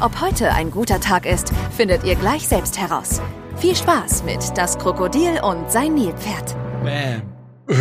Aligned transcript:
Ob 0.00 0.20
heute 0.20 0.52
ein 0.52 0.70
guter 0.70 1.00
Tag 1.00 1.26
ist, 1.26 1.52
findet 1.76 2.04
ihr 2.04 2.14
gleich 2.16 2.46
selbst 2.46 2.78
heraus. 2.78 3.20
Viel 3.56 3.74
Spaß 3.76 4.24
mit 4.24 4.40
Das 4.56 4.78
Krokodil 4.78 5.40
und 5.42 5.70
sein 5.70 5.94
Nilpferd. 5.94 6.54
Bam. 6.82 7.22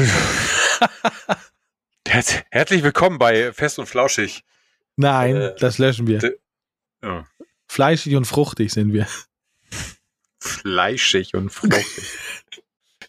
Herz 2.08 2.44
herzlich 2.52 2.84
willkommen 2.84 3.18
bei 3.18 3.52
Fest 3.54 3.80
und 3.80 3.88
Flauschig. 3.88 4.44
Nein, 4.96 5.36
Äh, 5.36 5.56
das 5.60 5.78
löschen 5.80 6.08
wir. 6.08 6.22
Ja. 7.04 7.26
Fleischig 7.68 8.16
und 8.16 8.26
fruchtig 8.26 8.72
sind 8.72 8.94
wir. 8.94 9.08
Fleischig 10.40 11.34
und 11.36 11.50
fruchtig. 11.50 11.86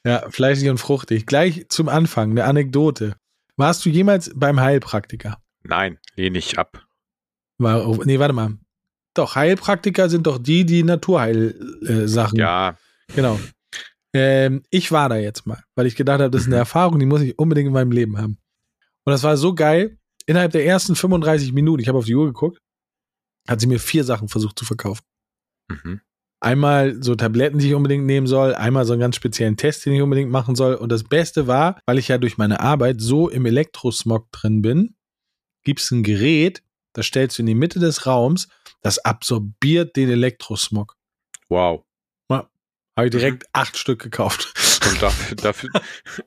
Ja, 0.06 0.30
fleischig 0.30 0.68
und 0.68 0.76
fruchtig. 0.76 1.24
Gleich 1.24 1.64
zum 1.70 1.88
Anfang 1.88 2.32
eine 2.32 2.44
Anekdote. 2.44 3.16
Warst 3.56 3.86
du 3.86 3.88
jemals 3.88 4.30
beim 4.34 4.60
Heilpraktiker? 4.60 5.38
Nein, 5.62 5.98
lehne 6.14 6.36
ich 6.36 6.58
ab. 6.58 6.84
War, 7.56 7.88
oh, 7.88 8.02
nee, 8.04 8.18
warte 8.18 8.34
mal. 8.34 8.58
Doch, 9.14 9.36
Heilpraktiker 9.36 10.08
sind 10.08 10.26
doch 10.26 10.38
die, 10.38 10.66
die 10.66 10.82
Naturheilsachen. 10.82 12.38
Äh, 12.38 12.42
Ja, 12.42 12.76
Genau. 13.14 13.38
Ähm, 14.12 14.62
ich 14.70 14.92
war 14.92 15.08
da 15.08 15.16
jetzt 15.16 15.44
mal, 15.44 15.62
weil 15.74 15.86
ich 15.86 15.96
gedacht 15.96 16.20
habe, 16.20 16.30
das 16.30 16.42
ist 16.42 16.46
eine 16.46 16.56
Erfahrung, 16.56 16.98
die 16.98 17.06
muss 17.06 17.20
ich 17.20 17.38
unbedingt 17.38 17.66
in 17.66 17.72
meinem 17.72 17.90
Leben 17.90 18.16
haben. 18.16 18.38
Und 19.04 19.10
das 19.10 19.22
war 19.22 19.36
so 19.36 19.54
geil. 19.54 19.98
Innerhalb 20.26 20.52
der 20.52 20.64
ersten 20.64 20.94
35 20.94 21.52
Minuten, 21.52 21.82
ich 21.82 21.88
habe 21.88 21.98
auf 21.98 22.06
die 22.06 22.14
Uhr 22.14 22.26
geguckt, 22.26 22.58
hat 23.48 23.60
sie 23.60 23.66
mir 23.66 23.78
vier 23.78 24.04
Sachen 24.04 24.28
versucht 24.28 24.58
zu 24.58 24.64
verkaufen. 24.64 25.02
mhm. 25.68 26.00
Einmal 26.40 27.02
so 27.02 27.14
Tabletten, 27.14 27.58
die 27.58 27.68
ich 27.68 27.74
unbedingt 27.74 28.04
nehmen 28.04 28.26
soll, 28.26 28.54
einmal 28.54 28.84
so 28.84 28.92
einen 28.92 29.00
ganz 29.00 29.16
speziellen 29.16 29.56
Test, 29.56 29.86
den 29.86 29.94
ich 29.94 30.02
unbedingt 30.02 30.30
machen 30.30 30.54
soll. 30.54 30.74
Und 30.74 30.92
das 30.92 31.02
Beste 31.02 31.46
war, 31.46 31.80
weil 31.86 31.96
ich 31.98 32.08
ja 32.08 32.18
durch 32.18 32.36
meine 32.36 32.60
Arbeit 32.60 33.00
so 33.00 33.30
im 33.30 33.46
Elektrosmog 33.46 34.30
drin 34.30 34.60
bin, 34.60 34.94
gibt 35.64 35.80
es 35.80 35.90
ein 35.90 36.02
Gerät, 36.02 36.62
das 36.94 37.06
stellst 37.06 37.38
du 37.38 37.42
in 37.42 37.46
die 37.46 37.54
Mitte 37.54 37.78
des 37.78 38.06
Raums, 38.06 38.48
das 38.80 38.98
absorbiert 38.98 39.96
den 39.96 40.10
Elektrosmog. 40.10 40.96
wow. 42.28 42.46
Habe 42.96 43.08
ich 43.08 43.10
direkt 43.10 43.46
acht 43.52 43.76
Stück 43.76 44.00
gekauft. 44.00 44.54
Und 44.88 45.02
dafür, 45.02 45.36
dafür, 45.36 45.70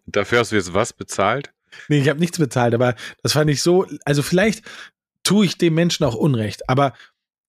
dafür 0.06 0.40
hast 0.40 0.52
du 0.52 0.56
jetzt 0.56 0.74
was 0.74 0.94
bezahlt? 0.94 1.54
Nee, 1.88 2.02
ich 2.02 2.10
habe 2.10 2.20
nichts 2.20 2.38
bezahlt, 2.38 2.74
aber 2.74 2.96
das 3.24 3.34
fand 3.34 3.50
ich 3.50 3.62
so, 3.62 3.86
also 4.06 4.22
vielleicht 4.24 4.64
tue 5.24 5.46
ich 5.46 5.58
dem 5.58 5.76
Menschen 5.76 6.04
auch 6.06 6.16
Unrecht, 6.16 6.70
aber 6.70 6.94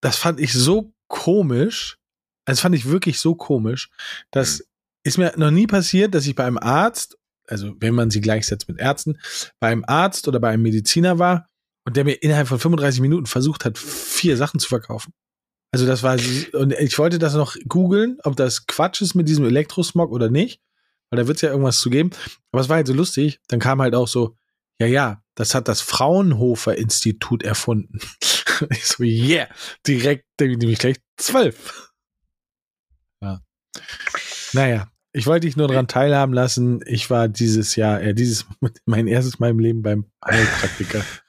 das 0.00 0.16
fand 0.16 0.38
ich 0.40 0.52
so 0.52 0.92
komisch, 1.08 1.98
also 2.44 2.60
fand 2.60 2.74
ich 2.74 2.88
wirklich 2.88 3.18
so 3.20 3.34
komisch, 3.34 3.90
das 4.30 4.68
ist 5.02 5.18
mir 5.18 5.32
noch 5.36 5.50
nie 5.50 5.66
passiert, 5.66 6.14
dass 6.14 6.26
ich 6.26 6.34
bei 6.34 6.44
einem 6.44 6.58
Arzt, 6.58 7.16
also 7.46 7.74
wenn 7.80 7.94
man 7.94 8.10
sie 8.10 8.20
gleichsetzt 8.20 8.68
mit 8.68 8.78
Ärzten, 8.78 9.18
bei 9.60 9.68
einem 9.68 9.84
Arzt 9.86 10.28
oder 10.28 10.40
bei 10.40 10.50
einem 10.50 10.62
Mediziner 10.62 11.18
war 11.18 11.47
und 11.88 11.96
der 11.96 12.04
mir 12.04 12.22
innerhalb 12.22 12.48
von 12.48 12.58
35 12.58 13.00
Minuten 13.00 13.24
versucht 13.24 13.64
hat, 13.64 13.78
vier 13.78 14.36
Sachen 14.36 14.60
zu 14.60 14.68
verkaufen. 14.68 15.14
Also 15.70 15.86
das 15.86 16.02
war, 16.02 16.18
und 16.52 16.74
ich 16.74 16.98
wollte 16.98 17.18
das 17.18 17.32
noch 17.32 17.56
googeln, 17.66 18.18
ob 18.24 18.36
das 18.36 18.66
Quatsch 18.66 19.00
ist 19.00 19.14
mit 19.14 19.26
diesem 19.26 19.46
Elektrosmog 19.46 20.12
oder 20.12 20.28
nicht, 20.28 20.60
weil 21.08 21.18
da 21.18 21.26
wird 21.26 21.36
es 21.36 21.40
ja 21.40 21.48
irgendwas 21.48 21.78
zu 21.78 21.88
geben. 21.88 22.10
Aber 22.52 22.60
es 22.60 22.68
war 22.68 22.76
halt 22.76 22.86
so 22.86 22.92
lustig, 22.92 23.40
dann 23.48 23.58
kam 23.58 23.80
halt 23.80 23.94
auch 23.94 24.06
so, 24.06 24.36
ja, 24.78 24.86
ja, 24.86 25.22
das 25.34 25.54
hat 25.54 25.66
das 25.66 25.80
Fraunhofer 25.80 26.76
Institut 26.76 27.42
erfunden. 27.42 28.00
ich 28.70 28.84
so, 28.84 29.02
yeah, 29.02 29.48
direkt, 29.86 30.26
nehme 30.38 30.70
ich 30.70 30.80
gleich 30.80 30.96
zwölf. 31.16 31.90
Ja. 33.22 33.40
Naja, 34.52 34.90
ich 35.14 35.26
wollte 35.26 35.46
dich 35.46 35.56
nur 35.56 35.68
daran 35.68 35.88
teilhaben 35.88 36.34
lassen. 36.34 36.82
Ich 36.84 37.08
war 37.08 37.28
dieses 37.28 37.76
Jahr, 37.76 38.02
äh, 38.02 38.12
dieses, 38.12 38.44
mein 38.84 39.06
erstes 39.06 39.38
Mal 39.38 39.48
im 39.48 39.58
Leben 39.58 39.80
beim 39.80 40.04
Heilpraktiker. 40.22 41.02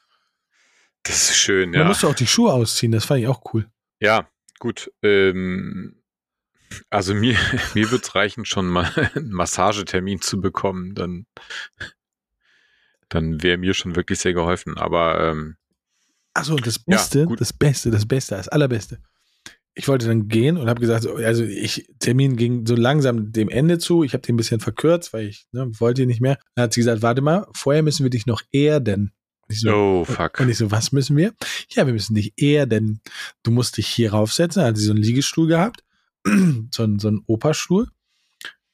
Das 1.10 1.32
ist 1.32 1.38
schön, 1.38 1.72
Man 1.72 1.80
ja. 1.82 1.88
musste 1.88 2.08
auch 2.08 2.14
die 2.14 2.28
Schuhe 2.28 2.54
ausziehen, 2.54 2.92
das 2.92 3.06
fand 3.06 3.22
ich 3.22 3.28
auch 3.28 3.42
cool. 3.54 3.66
Ja, 4.00 4.30
gut. 4.60 4.92
Ähm, 5.02 5.96
also 6.92 7.16
mir, 7.16 7.36
mir 7.74 7.90
wird 7.90 8.04
es 8.04 8.14
reichen, 8.14 8.46
schon 8.46 8.68
mal 8.68 8.86
einen 9.16 9.32
Massagetermin 9.32 10.22
zu 10.22 10.40
bekommen. 10.40 10.94
Dann, 10.94 11.26
dann 13.10 13.42
wäre 13.42 13.58
mir 13.58 13.74
schon 13.74 13.96
wirklich 13.96 14.20
sehr 14.20 14.34
geholfen. 14.34 14.78
Aber 14.78 15.20
ähm, 15.32 15.56
Achso, 16.36 16.54
und 16.54 16.68
das 16.68 16.76
Ja, 16.86 16.96
Beste, 16.98 17.26
gut. 17.26 17.42
das 17.42 17.54
Beste, 17.54 17.90
das 17.90 18.06
Beste, 18.08 18.36
das 18.36 18.48
Allerbeste. 18.48 19.00
Ich 19.74 19.88
wollte 19.88 20.06
dann 20.06 20.28
gehen 20.28 20.58
und 20.58 20.70
habe 20.70 20.80
gesagt, 20.80 21.04
so, 21.04 21.16
also 21.16 21.44
ich, 21.44 21.90
Termin 21.98 22.36
ging 22.36 22.68
so 22.68 22.76
langsam 22.76 23.32
dem 23.32 23.50
Ende 23.50 23.80
zu. 23.80 24.04
Ich 24.04 24.14
habe 24.14 24.22
den 24.22 24.36
ein 24.36 24.38
bisschen 24.38 24.60
verkürzt, 24.60 25.12
weil 25.12 25.26
ich 25.28 25.48
ne, 25.54 25.72
wollte 25.80 26.06
nicht 26.06 26.22
mehr. 26.22 26.38
Dann 26.54 26.64
hat 26.66 26.74
sie 26.74 26.82
gesagt, 26.82 27.02
warte 27.02 27.22
mal, 27.22 27.48
vorher 27.56 27.82
müssen 27.82 28.04
wir 28.04 28.12
dich 28.12 28.28
noch 28.28 28.42
erden. 28.52 29.12
Und 29.50 29.56
ich 29.56 29.62
so, 29.62 29.72
oh 29.74 30.06
fuck. 30.06 30.40
Und 30.40 30.50
ich 30.50 30.58
so, 30.58 30.70
was 30.70 30.92
müssen 30.92 31.18
wir? 31.18 31.34
Ja, 31.70 31.88
wir 31.88 31.94
müssen 31.94 32.14
dich 32.14 32.34
erden. 32.38 33.02
Du 33.42 33.50
musst 33.50 33.78
dich 33.78 33.88
hier 33.88 34.12
raufsetzen. 34.12 34.62
Da 34.62 34.68
hat 34.68 34.78
sie 34.78 34.86
so 34.86 34.92
einen 34.92 35.02
Liegestuhl 35.02 35.48
gehabt. 35.48 35.84
so, 36.72 36.84
einen, 36.84 37.00
so 37.00 37.08
einen 37.08 37.24
Operstuhl. 37.26 37.88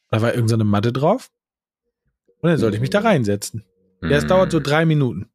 Da 0.10 0.22
war 0.22 0.34
irgendeine 0.34 0.64
so 0.64 0.70
Matte 0.70 0.92
drauf. 0.92 1.32
Und 2.40 2.50
dann 2.50 2.60
sollte 2.60 2.76
ich 2.76 2.82
mich 2.82 2.90
da 2.90 3.00
reinsetzen. 3.00 3.64
Ja, 4.02 4.18
es 4.18 4.28
dauert 4.28 4.52
so 4.52 4.58
Hm. 4.58 4.64
drei 4.64 4.86
Minuten. 4.86 5.30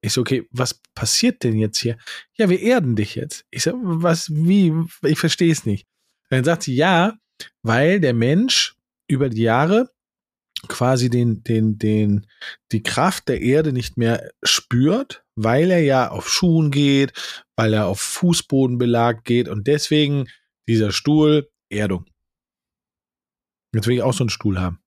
Ich 0.00 0.12
so, 0.14 0.22
okay, 0.22 0.48
was 0.50 0.80
passiert 0.94 1.44
denn 1.44 1.56
jetzt 1.56 1.78
hier? 1.78 1.98
Ja, 2.34 2.48
wir 2.48 2.60
erden 2.60 2.96
dich 2.96 3.16
jetzt. 3.16 3.44
Ich 3.50 3.64
so, 3.64 3.72
was, 3.74 4.30
wie? 4.32 4.72
Ich 5.02 5.18
verstehe 5.18 5.52
es 5.52 5.66
nicht. 5.66 5.86
Dann 6.30 6.44
sagt 6.44 6.62
sie, 6.62 6.74
ja, 6.74 7.18
weil 7.62 8.00
der 8.00 8.14
Mensch 8.14 8.76
über 9.08 9.28
die 9.28 9.42
Jahre 9.42 9.90
quasi 10.66 11.10
den, 11.10 11.42
den, 11.44 11.78
den, 11.78 12.26
die 12.72 12.82
Kraft 12.82 13.28
der 13.28 13.40
Erde 13.40 13.72
nicht 13.72 13.96
mehr 13.96 14.30
spürt, 14.42 15.24
weil 15.36 15.70
er 15.70 15.80
ja 15.80 16.10
auf 16.10 16.28
Schuhen 16.28 16.70
geht, 16.70 17.12
weil 17.56 17.74
er 17.74 17.86
auf 17.86 18.00
Fußbodenbelag 18.00 19.24
geht 19.24 19.48
und 19.48 19.66
deswegen 19.66 20.26
dieser 20.66 20.90
Stuhl 20.90 21.48
Erdung. 21.70 22.06
Jetzt 23.74 23.86
will 23.86 23.96
ich 23.96 24.02
auch 24.02 24.14
so 24.14 24.24
einen 24.24 24.30
Stuhl 24.30 24.58
haben. 24.58 24.80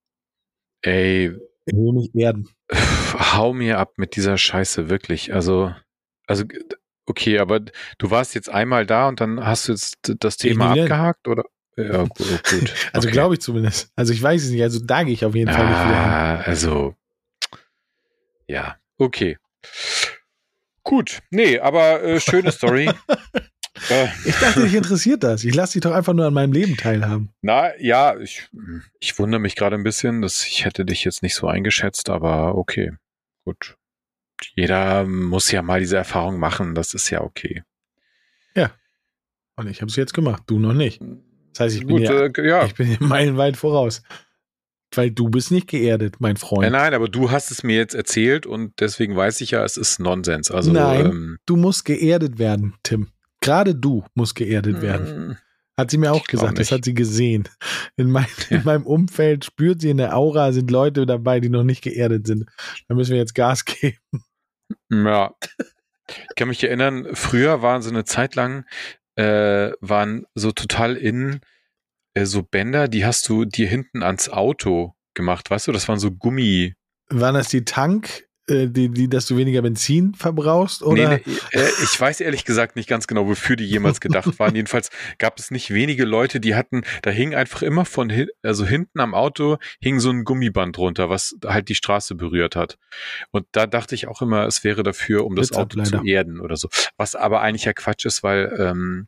Ey, 0.81 1.35
Ich 1.65 1.73
will 1.73 1.93
mich 1.93 2.13
erden. 2.15 2.49
hau 2.71 3.53
mir 3.53 3.77
ab 3.77 3.93
mit 3.97 4.15
dieser 4.15 4.37
Scheiße, 4.37 4.89
wirklich. 4.89 5.33
Also, 5.33 5.73
also, 6.27 6.43
okay, 7.05 7.39
aber 7.39 7.59
du 7.59 8.09
warst 8.09 8.33
jetzt 8.35 8.49
einmal 8.49 8.85
da 8.85 9.07
und 9.07 9.21
dann 9.21 9.45
hast 9.45 9.67
du 9.67 9.73
jetzt 9.73 9.97
das 10.19 10.37
Thema 10.37 10.71
abgehakt, 10.71 11.27
oder? 11.27 11.45
Ja, 11.77 12.03
gut. 12.03 12.17
gut. 12.17 12.73
Also 12.93 13.07
Okay. 13.07 13.13
glaube 13.13 13.35
ich 13.35 13.41
zumindest. 13.41 13.91
Also 13.95 14.13
ich 14.13 14.21
weiß 14.21 14.43
es 14.43 14.49
nicht. 14.51 14.61
Also 14.63 14.79
da 14.79 15.03
gehe 15.03 15.13
ich 15.13 15.25
auf 15.25 15.35
jeden 15.35 15.51
Fall 15.51 15.65
nicht 15.65 15.79
wieder 15.79 16.01
hin. 16.01 16.11
Ah, 16.11 16.41
also, 16.41 16.95
ja, 18.47 18.75
okay. 18.97 19.37
Gut, 20.83 21.19
nee, 21.29 21.59
aber 21.59 22.03
äh, 22.03 22.19
schöne 22.19 22.51
Story. 22.51 22.89
äh, 23.89 24.07
Ich 24.25 24.35
dachte, 24.35 24.63
dich 24.63 24.73
interessiert 24.75 25.23
das. 25.23 25.43
Ich 25.43 25.53
lasse 25.55 25.73
dich 25.73 25.81
doch 25.81 25.93
einfach 25.93 26.13
nur 26.13 26.25
an 26.25 26.33
meinem 26.33 26.51
Leben 26.51 26.75
teilhaben. 26.75 27.29
na, 27.41 27.77
ja, 27.79 28.17
ich, 28.19 28.49
ich 28.99 29.17
wundere 29.19 29.39
mich 29.39 29.55
gerade 29.55 29.75
ein 29.75 29.83
bisschen, 29.83 30.21
dass 30.21 30.45
ich 30.45 30.65
hätte 30.65 30.83
dich 30.85 31.03
jetzt 31.03 31.21
nicht 31.23 31.35
so 31.35 31.47
eingeschätzt, 31.47 32.09
aber 32.09 32.55
okay, 32.55 32.91
gut. 33.45 33.77
Jeder 34.55 35.05
muss 35.05 35.51
ja 35.51 35.61
mal 35.61 35.79
diese 35.79 35.97
Erfahrung 35.97 36.39
machen, 36.39 36.73
das 36.75 36.93
ist 36.95 37.09
ja 37.11 37.21
okay. 37.21 37.63
Und 39.57 39.67
ich 39.67 39.81
habe 39.81 39.89
es 39.89 39.97
jetzt 39.97 40.13
gemacht. 40.13 40.43
Du 40.47 40.57
noch 40.59 40.73
nicht. 40.73 41.01
Das 41.51 41.59
heißt, 41.61 41.75
ich 41.75 41.85
bin, 41.85 41.97
Gut, 41.97 42.01
ja, 42.01 42.25
äh, 42.25 42.47
ja. 42.47 42.65
ich 42.65 42.75
bin 42.75 42.97
meilenweit 42.99 43.57
voraus. 43.57 44.01
Weil 44.93 45.09
du 45.11 45.29
bist 45.29 45.51
nicht 45.51 45.67
geerdet, 45.67 46.15
mein 46.19 46.35
Freund. 46.35 46.69
nein, 46.71 46.93
aber 46.93 47.07
du 47.07 47.31
hast 47.31 47.49
es 47.49 47.63
mir 47.63 47.77
jetzt 47.77 47.95
erzählt 47.95 48.45
und 48.45 48.73
deswegen 48.81 49.15
weiß 49.15 49.39
ich 49.41 49.51
ja, 49.51 49.63
es 49.63 49.77
ist 49.77 49.99
Nonsens. 49.99 50.51
Also, 50.51 50.73
Nein. 50.73 51.05
ähm, 51.05 51.37
Du 51.45 51.55
musst 51.55 51.85
geerdet 51.85 52.39
werden, 52.39 52.73
Tim. 52.83 53.07
Gerade 53.39 53.73
du 53.73 54.03
musst 54.15 54.35
geerdet 54.35 54.81
werden. 54.81 55.29
mm, 55.29 55.37
Hat 55.77 55.91
sie 55.91 55.97
mir 55.97 56.11
auch 56.11 56.25
gesagt. 56.25 56.59
Das 56.59 56.71
hat 56.73 56.83
sie 56.83 56.93
gesehen. 56.93 57.47
In, 57.95 58.11
mein, 58.11 58.25
in 58.49 58.57
Ja. 58.57 58.63
meinem 58.65 58.85
Umfeld 58.85 59.45
spürt 59.45 59.79
sie 59.79 59.91
in 59.91 59.97
der 59.97 60.15
Aura, 60.17 60.51
sind 60.51 60.69
Leute 60.69 61.05
dabei, 61.05 61.39
die 61.39 61.49
noch 61.49 61.63
nicht 61.63 61.81
geerdet 61.81 62.27
sind. 62.27 62.49
Da 62.89 62.95
müssen 62.95 63.11
wir 63.11 63.17
jetzt 63.19 63.33
Gas 63.33 63.63
geben. 63.65 63.95
Ja. 64.89 65.33
Ich 66.09 66.35
kann 66.35 66.49
mich 66.49 66.61
erinnern, 66.63 67.07
früher 67.13 67.61
waren 67.61 67.81
so 67.81 67.89
eine 67.89 68.03
Zeit 68.03 68.35
lang, 68.35 68.65
äh, 69.15 69.71
waren 69.81 70.25
so 70.35 70.51
total 70.51 70.95
in 70.95 71.41
äh, 72.13 72.25
so 72.25 72.43
Bänder, 72.43 72.87
die 72.87 73.05
hast 73.05 73.27
du 73.29 73.45
dir 73.45 73.67
hinten 73.67 74.03
ans 74.03 74.29
Auto 74.29 74.95
gemacht, 75.13 75.49
weißt 75.49 75.67
du? 75.67 75.71
Das 75.71 75.87
waren 75.87 75.99
so 75.99 76.11
Gummi. 76.11 76.75
Waren 77.09 77.35
das 77.35 77.49
die 77.49 77.65
Tank, 77.65 78.27
die, 78.51 78.89
die, 78.89 79.09
dass 79.09 79.25
du 79.25 79.37
weniger 79.37 79.61
Benzin 79.61 80.13
verbrauchst? 80.13 80.83
Oder? 80.83 81.09
Nee, 81.09 81.21
nee, 81.25 81.59
äh, 81.59 81.69
ich 81.83 81.99
weiß 81.99 82.21
ehrlich 82.21 82.45
gesagt 82.45 82.75
nicht 82.75 82.87
ganz 82.87 83.07
genau, 83.07 83.27
wofür 83.27 83.55
die 83.55 83.65
jemals 83.65 84.01
gedacht 84.01 84.39
waren. 84.39 84.55
Jedenfalls 84.55 84.89
gab 85.17 85.39
es 85.39 85.51
nicht 85.51 85.73
wenige 85.73 86.05
Leute, 86.05 86.39
die 86.39 86.55
hatten, 86.55 86.83
da 87.01 87.11
hing 87.11 87.35
einfach 87.35 87.61
immer 87.61 87.85
von 87.85 88.11
also 88.43 88.65
hinten 88.65 88.99
am 88.99 89.13
Auto 89.13 89.57
hing 89.79 89.99
so 89.99 90.09
ein 90.09 90.23
Gummiband 90.23 90.77
drunter, 90.77 91.09
was 91.09 91.35
halt 91.45 91.69
die 91.69 91.75
Straße 91.75 92.15
berührt 92.15 92.55
hat. 92.55 92.77
Und 93.31 93.45
da 93.51 93.67
dachte 93.67 93.95
ich 93.95 94.07
auch 94.07 94.21
immer, 94.21 94.45
es 94.45 94.63
wäre 94.63 94.83
dafür, 94.83 95.25
um 95.25 95.35
das 95.35 95.51
Auto 95.51 95.81
zu 95.83 96.03
erden 96.03 96.39
oder 96.39 96.57
so. 96.57 96.69
Was 96.97 97.15
aber 97.15 97.41
eigentlich 97.41 97.65
ja 97.65 97.73
Quatsch 97.73 98.05
ist, 98.05 98.23
weil 98.23 98.55
ähm, 98.59 99.07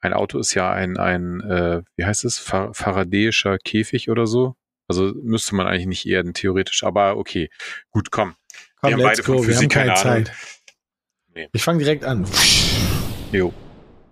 ein 0.00 0.12
Auto 0.12 0.38
ist 0.38 0.54
ja 0.54 0.70
ein, 0.72 0.96
ein 0.96 1.40
äh, 1.40 1.82
wie 1.96 2.04
heißt 2.04 2.24
es, 2.24 2.38
Far 2.38 2.74
faradäischer 2.74 3.58
Käfig 3.58 4.10
oder 4.10 4.26
so. 4.26 4.56
Also 4.88 5.14
müsste 5.22 5.54
man 5.54 5.66
eigentlich 5.66 5.86
nicht 5.86 6.06
erden, 6.06 6.34
theoretisch. 6.34 6.82
Aber 6.82 7.16
okay, 7.16 7.48
gut, 7.90 8.10
komm. 8.10 8.34
Komm 8.82 8.90
wir 8.90 8.96
haben 8.96 9.02
beide 9.02 9.22
go. 9.22 9.34
von 9.38 9.44
Physik 9.44 9.74
wir 9.74 9.80
haben 9.80 9.88
keine, 9.88 10.02
keine 10.02 10.24
Zeit. 10.24 10.36
Nee. 11.34 11.48
Ich 11.52 11.62
fange 11.62 11.78
direkt 11.78 12.04
an. 12.04 12.26
Jo. 13.32 13.54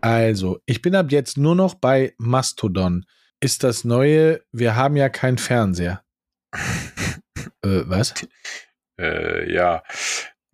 Also, 0.01 0.61
ich 0.65 0.81
bin 0.81 0.95
ab 0.95 1.13
jetzt 1.13 1.37
nur 1.37 1.55
noch 1.55 1.75
bei 1.75 2.15
Mastodon. 2.17 3.05
Ist 3.41 3.65
das 3.65 3.85
neue, 3.85 4.41
wir 4.53 4.77
haben 4.77 4.97
ja 4.97 5.09
keinen 5.09 5.39
Fernseher. 5.39 6.03
äh, 6.55 7.83
was? 7.85 8.15
Äh, 8.99 9.53
ja. 9.53 9.83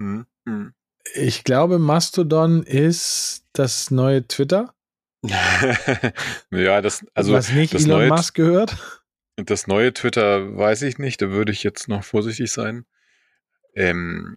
Hm, 0.00 0.26
hm. 0.48 0.74
Ich 1.14 1.44
glaube, 1.44 1.78
Mastodon 1.78 2.62
ist 2.64 3.44
das 3.52 3.90
neue 3.90 4.26
Twitter. 4.26 4.74
ja, 6.50 6.82
das, 6.82 7.04
also. 7.14 7.32
Was 7.32 7.52
nicht 7.52 7.74
das 7.74 7.84
Elon 7.84 7.98
neue, 7.98 8.08
Musk 8.08 8.34
gehört? 8.34 9.02
Das 9.36 9.66
neue 9.66 9.92
Twitter 9.92 10.56
weiß 10.56 10.82
ich 10.82 10.98
nicht, 10.98 11.22
da 11.22 11.30
würde 11.30 11.52
ich 11.52 11.62
jetzt 11.62 11.88
noch 11.88 12.02
vorsichtig 12.02 12.50
sein. 12.50 12.86
Ähm, 13.76 14.36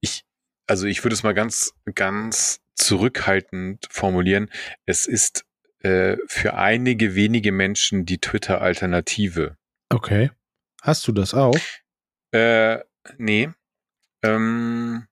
ich, 0.00 0.24
also 0.66 0.86
ich 0.86 1.02
würde 1.04 1.14
es 1.14 1.22
mal 1.22 1.34
ganz, 1.34 1.72
ganz 1.94 2.60
zurückhaltend 2.76 3.86
formulieren. 3.90 4.50
Es 4.86 5.06
ist 5.06 5.44
äh, 5.80 6.16
für 6.26 6.54
einige 6.54 7.14
wenige 7.14 7.50
Menschen 7.50 8.06
die 8.06 8.18
Twitter-Alternative. 8.18 9.56
Okay. 9.88 10.30
Hast 10.82 11.08
du 11.08 11.12
das 11.12 11.34
auch? 11.34 11.58
Äh, 12.32 12.78
nee. 13.18 13.50
Ähm, 14.22 15.06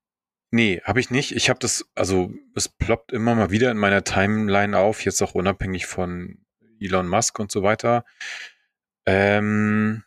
Nee, 0.55 0.83
habe 0.85 1.01
ich 1.01 1.11
nicht. 1.11 1.35
Ich 1.35 1.49
habe 1.49 1.59
das, 1.61 1.91
also 1.95 2.31
es 2.55 2.69
ploppt 2.69 3.11
immer 3.13 3.35
mal 3.35 3.51
wieder 3.51 3.71
in 3.71 3.79
meiner 3.79 4.05
Timeline 4.05 4.77
auf, 4.77 5.03
jetzt 5.03 5.23
auch 5.23 5.35
unabhängig 5.35 5.87
von 5.87 6.45
Elon 6.79 7.09
Musk 7.09 7.39
und 7.39 7.51
so 7.51 7.63
weiter. 7.63 8.05
Ähm, 9.07 10.05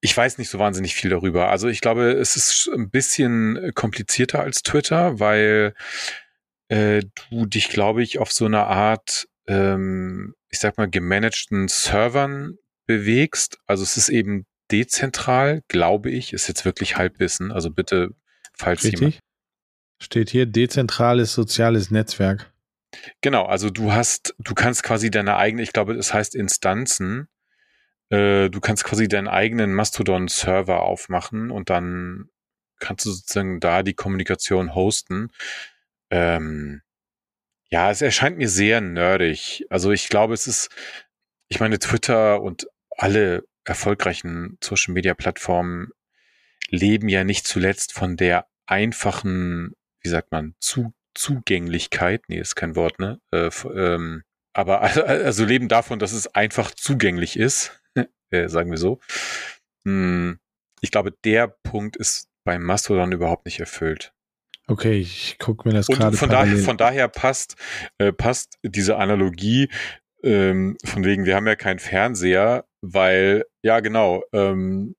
ich 0.00 0.16
weiß 0.16 0.38
nicht 0.38 0.50
so 0.50 0.58
wahnsinnig 0.58 0.94
viel 0.94 1.10
darüber. 1.10 1.50
Also 1.50 1.68
ich 1.68 1.80
glaube, 1.80 2.12
es 2.12 2.36
ist 2.36 2.70
ein 2.72 2.90
bisschen 2.90 3.72
komplizierter 3.74 4.40
als 4.40 4.62
Twitter, 4.62 5.20
weil 5.20 5.74
äh, 6.68 7.02
du 7.30 7.46
dich, 7.46 7.68
glaube 7.68 8.02
ich, 8.02 8.18
auf 8.18 8.32
so 8.32 8.46
eine 8.46 8.66
Art, 8.66 9.28
ähm, 9.46 10.34
ich 10.48 10.58
sag 10.58 10.78
mal, 10.78 10.88
gemanagten 10.88 11.68
Servern 11.68 12.56
bewegst. 12.86 13.58
Also 13.66 13.82
es 13.82 13.96
ist 13.96 14.08
eben 14.08 14.46
dezentral, 14.70 15.62
glaube 15.68 16.10
ich, 16.10 16.32
ist 16.32 16.48
jetzt 16.48 16.64
wirklich 16.64 16.96
Halbwissen. 16.96 17.52
Also 17.52 17.70
bitte, 17.70 18.10
falls 18.54 18.84
Richtig? 18.84 19.00
jemand 19.00 19.20
Steht 20.02 20.30
hier 20.30 20.46
dezentrales 20.46 21.34
soziales 21.34 21.90
Netzwerk. 21.90 22.50
Genau, 23.20 23.44
also 23.44 23.68
du 23.68 23.92
hast, 23.92 24.34
du 24.38 24.54
kannst 24.54 24.82
quasi 24.82 25.10
deine 25.10 25.36
eigene, 25.36 25.62
ich 25.62 25.72
glaube, 25.72 25.94
es 25.94 26.14
heißt 26.14 26.34
Instanzen. 26.34 27.28
Äh, 28.10 28.50
du 28.50 28.60
kannst 28.60 28.84
quasi 28.84 29.08
deinen 29.08 29.28
eigenen 29.28 29.72
Mastodon-Server 29.72 30.82
aufmachen 30.82 31.50
und 31.50 31.70
dann 31.70 32.28
kannst 32.78 33.06
du 33.06 33.10
sozusagen 33.10 33.60
da 33.60 33.82
die 33.82 33.94
Kommunikation 33.94 34.74
hosten. 34.74 35.30
Ähm, 36.10 36.82
ja, 37.70 37.90
es 37.90 38.02
erscheint 38.02 38.38
mir 38.38 38.48
sehr 38.48 38.80
nerdig. 38.80 39.66
Also 39.70 39.92
ich 39.92 40.08
glaube, 40.08 40.34
es 40.34 40.46
ist, 40.46 40.70
ich 41.48 41.60
meine, 41.60 41.78
Twitter 41.78 42.42
und 42.42 42.66
alle 42.96 43.44
erfolgreichen 43.64 44.58
Social-Media-Plattformen 44.62 45.90
leben 46.68 47.08
ja 47.08 47.24
nicht 47.24 47.46
zuletzt 47.46 47.92
von 47.92 48.16
der 48.16 48.46
einfachen 48.66 49.74
wie 50.02 50.08
sagt 50.08 50.32
man, 50.32 50.54
zu, 50.60 50.92
Zugänglichkeit, 51.14 52.22
nee, 52.28 52.38
ist 52.38 52.54
kein 52.54 52.76
Wort, 52.76 52.98
ne? 52.98 53.20
Äh, 53.32 53.50
ähm, 53.74 54.22
aber 54.52 54.80
also, 54.80 55.02
also 55.04 55.44
leben 55.44 55.68
davon, 55.68 55.98
dass 55.98 56.12
es 56.12 56.34
einfach 56.34 56.70
zugänglich 56.72 57.36
ist, 57.38 57.79
äh, 58.30 58.48
sagen 58.48 58.70
wir 58.70 58.78
so. 58.78 59.00
Hm, 59.84 60.38
ich 60.80 60.90
glaube, 60.90 61.12
der 61.24 61.48
Punkt 61.48 61.96
ist 61.96 62.28
beim 62.44 62.62
Mastodon 62.62 63.12
überhaupt 63.12 63.44
nicht 63.44 63.60
erfüllt. 63.60 64.12
Okay, 64.66 64.98
ich 64.98 65.36
gucke 65.38 65.68
mir 65.68 65.74
das 65.74 65.88
gerade 65.88 66.16
von 66.16 66.30
daher, 66.30 66.56
von 66.58 66.76
daher 66.76 67.08
passt, 67.08 67.56
äh, 67.98 68.12
passt 68.12 68.58
diese 68.62 68.96
Analogie 68.96 69.68
ähm, 70.22 70.76
von 70.84 71.04
wegen, 71.04 71.24
wir 71.24 71.34
haben 71.34 71.46
ja 71.46 71.56
keinen 71.56 71.78
Fernseher, 71.78 72.66
weil, 72.80 73.44
ja 73.62 73.80
genau, 73.80 74.22
ähm, 74.32 74.94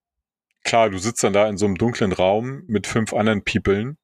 klar, 0.63 0.89
du 0.89 0.97
sitzt 0.97 1.23
dann 1.23 1.33
da 1.33 1.47
in 1.47 1.57
so 1.57 1.65
einem 1.65 1.75
dunklen 1.75 2.11
Raum 2.11 2.63
mit 2.67 2.87
fünf 2.87 3.13
anderen 3.13 3.43
Peoplen 3.43 3.97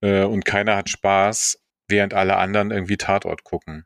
äh, 0.00 0.24
und 0.24 0.44
keiner 0.44 0.76
hat 0.76 0.88
Spaß, 0.88 1.60
während 1.88 2.14
alle 2.14 2.36
anderen 2.36 2.70
irgendwie 2.70 2.96
Tatort 2.96 3.44
gucken. 3.44 3.84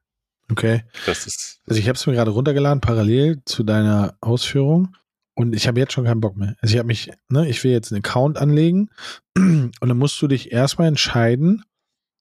Okay. 0.51 0.83
Das 1.07 1.27
ist. 1.27 1.61
Also 1.67 1.81
ich 1.81 1.89
habe 1.89 1.97
es 1.97 2.07
mir 2.07 2.15
gerade 2.15 2.31
runtergeladen, 2.31 2.81
parallel 2.81 3.43
zu 3.45 3.63
deiner 3.63 4.17
Ausführung. 4.21 4.95
Und 5.37 5.55
ich 5.55 5.67
habe 5.67 5.81
jetzt 5.81 5.93
schon 5.93 6.05
keinen 6.05 6.21
Bock 6.21 6.37
mehr. 6.37 6.55
Also 6.61 6.75
ich 6.75 6.79
habe 6.79 6.87
mich, 6.87 7.11
ne, 7.29 7.49
ich 7.49 7.65
will 7.65 7.73
jetzt 7.73 7.93
einen 7.93 8.05
Account 8.05 8.39
anlegen 8.39 8.91
und 9.37 9.73
dann 9.81 9.99
musst 9.99 10.21
du 10.23 10.29
dich 10.29 10.53
erstmal 10.53 10.89
entscheiden, 10.89 11.65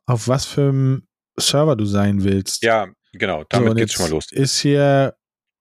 auf 0.07 0.27
was 0.27 0.45
für 0.45 0.69
einem 0.69 1.07
Server 1.37 1.75
du 1.75 1.85
sein 1.85 2.23
willst. 2.23 2.63
Ja, 2.63 2.87
genau, 3.11 3.43
damit 3.49 3.69
so, 3.69 3.75
geht's 3.75 3.93
schon 3.93 4.05
mal 4.05 4.11
los. 4.11 4.31
Ist 4.31 4.59
hier. 4.59 5.15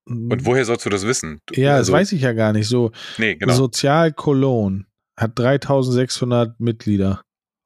Und 0.07 0.45
woher 0.47 0.65
sollst 0.65 0.87
du 0.87 0.91
das 0.91 1.07
wissen? 1.07 1.41
Ja, 1.53 1.77
also, 1.77 1.93
das 1.93 2.01
weiß 2.01 2.13
ich 2.13 2.23
ja 2.23 2.33
gar 2.33 2.53
nicht. 2.53 2.67
So, 2.67 2.91
nee, 3.19 3.37
genau. 3.37 3.53
Sozial 3.55 4.13
Cologne 4.13 4.87
hat 5.17 5.39
3600 5.39 6.59
Mitglieder. 6.59 7.23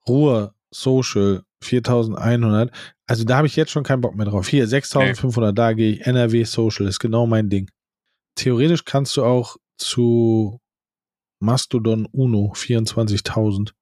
Ruhr 0.08 0.55
Social 0.80 1.42
4100. 1.62 2.70
Also 3.06 3.24
da 3.24 3.38
habe 3.38 3.46
ich 3.46 3.56
jetzt 3.56 3.70
schon 3.70 3.84
keinen 3.84 4.00
Bock 4.00 4.14
mehr 4.14 4.26
drauf. 4.26 4.48
Hier 4.48 4.66
6500, 4.66 5.50
nee. 5.50 5.54
da 5.54 5.72
gehe 5.72 5.92
ich. 5.92 6.06
NRW 6.06 6.44
Social 6.44 6.86
ist 6.86 6.98
genau 6.98 7.26
mein 7.26 7.48
Ding. 7.48 7.70
Theoretisch 8.34 8.84
kannst 8.84 9.16
du 9.16 9.24
auch 9.24 9.56
zu 9.78 10.60
Mastodon 11.40 12.06
Uno 12.12 12.52
24.000. 12.54 13.72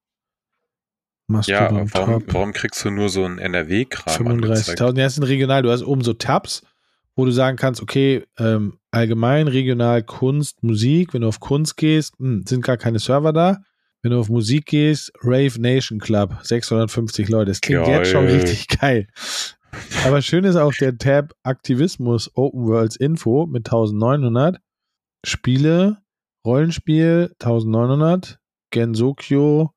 Mastodon 1.27 1.77
ja, 1.77 1.95
warum, 1.95 2.25
warum, 2.29 2.53
kriegst 2.53 2.85
du 2.85 2.91
nur 2.91 3.09
so 3.09 3.25
ein 3.25 3.39
NRW-Kram? 3.39 4.15
35.000. 4.15 4.79
Ja, 4.79 4.93
das 4.93 5.15
sind 5.15 5.25
regional. 5.25 5.63
Du 5.63 5.71
hast 5.71 5.83
oben 5.83 6.03
so 6.03 6.13
Tabs, 6.13 6.63
wo 7.17 7.25
du 7.25 7.31
sagen 7.31 7.57
kannst, 7.57 7.81
okay, 7.81 8.25
ähm, 8.39 8.79
allgemein, 8.91 9.49
regional, 9.49 10.03
Kunst, 10.03 10.63
Musik. 10.63 11.15
Wenn 11.15 11.23
du 11.23 11.29
auf 11.29 11.41
Kunst 11.41 11.77
gehst, 11.77 12.21
mh, 12.21 12.29
hm, 12.29 12.47
sind 12.47 12.65
gar 12.65 12.77
keine 12.77 12.99
Server 12.99 13.33
da. 13.33 13.63
Wenn 14.05 14.11
du 14.11 14.21
auf 14.21 14.29
Musik 14.29 14.67
gehst, 14.67 15.11
Rave 15.23 15.59
Nation 15.59 15.99
Club, 15.99 16.37
650 16.43 17.31
Leute. 17.31 17.53
Das 17.53 17.63
klingt 17.63 17.87
geil. 17.87 17.97
jetzt 18.01 18.11
schon 18.11 18.27
richtig 18.27 18.69
geil. 18.69 19.09
Aber 20.05 20.21
schön 20.21 20.45
ist 20.45 20.57
auch 20.57 20.75
der 20.75 20.99
Tab 20.99 21.33
Aktivismus 21.43 22.31
Open 22.35 22.67
Worlds 22.67 22.97
Info 22.97 23.47
mit 23.47 23.67
1900. 23.67 24.61
Spiele, 25.25 26.03
Rollenspiel 26.47 27.35
1900, 27.41 28.39
Gensokyo 28.71 29.71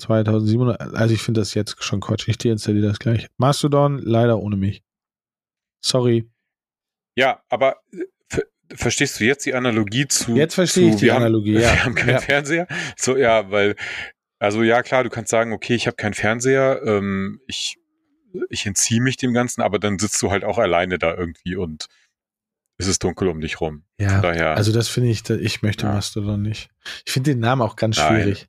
2700. 0.00 0.80
Also 0.80 1.14
ich 1.14 1.22
finde 1.22 1.40
das 1.40 1.54
jetzt 1.54 1.80
schon 1.80 2.00
Quatsch. 2.00 2.26
Ich 2.26 2.38
deinstalliere 2.38 2.88
das 2.88 2.98
gleich. 2.98 3.28
Mastodon 3.36 3.98
leider 3.98 4.40
ohne 4.40 4.56
mich. 4.56 4.82
Sorry. 5.80 6.28
Ja, 7.16 7.40
aber 7.48 7.76
verstehst 8.72 9.20
du 9.20 9.24
jetzt 9.24 9.46
die 9.46 9.54
Analogie 9.54 10.06
zu. 10.08 10.34
Jetzt 10.36 10.54
verstehe 10.54 10.90
ich 10.90 10.96
die 10.96 11.10
Analogie, 11.10 11.56
haben, 11.56 11.62
ja. 11.62 11.72
Wir 11.72 11.84
haben 11.84 11.94
keinen 11.94 12.10
ja. 12.10 12.20
Fernseher. 12.20 12.66
So, 12.96 13.16
ja, 13.16 13.50
weil, 13.50 13.76
also 14.38 14.62
ja, 14.62 14.82
klar, 14.82 15.04
du 15.04 15.10
kannst 15.10 15.30
sagen, 15.30 15.52
okay, 15.52 15.74
ich 15.74 15.86
habe 15.86 15.96
keinen 15.96 16.14
Fernseher, 16.14 16.82
ähm, 16.84 17.40
ich, 17.46 17.78
ich 18.50 18.66
entziehe 18.66 19.00
mich 19.00 19.16
dem 19.16 19.32
Ganzen, 19.32 19.62
aber 19.62 19.78
dann 19.78 19.98
sitzt 19.98 20.20
du 20.22 20.30
halt 20.30 20.44
auch 20.44 20.58
alleine 20.58 20.98
da 20.98 21.14
irgendwie 21.14 21.56
und 21.56 21.86
es 22.76 22.88
ist 22.88 23.04
dunkel 23.04 23.28
um 23.28 23.40
dich 23.40 23.60
rum. 23.60 23.84
Ja, 24.00 24.20
daher, 24.20 24.56
also 24.56 24.72
das 24.72 24.88
finde 24.88 25.10
ich, 25.10 25.28
ich 25.30 25.62
möchte 25.62 25.86
ja. 25.86 25.92
Mastodon 25.92 26.42
nicht. 26.42 26.70
Ich 27.06 27.12
finde 27.12 27.32
den 27.32 27.40
Namen 27.40 27.62
auch 27.62 27.76
ganz 27.76 27.96
Nein. 27.96 28.22
schwierig. 28.22 28.48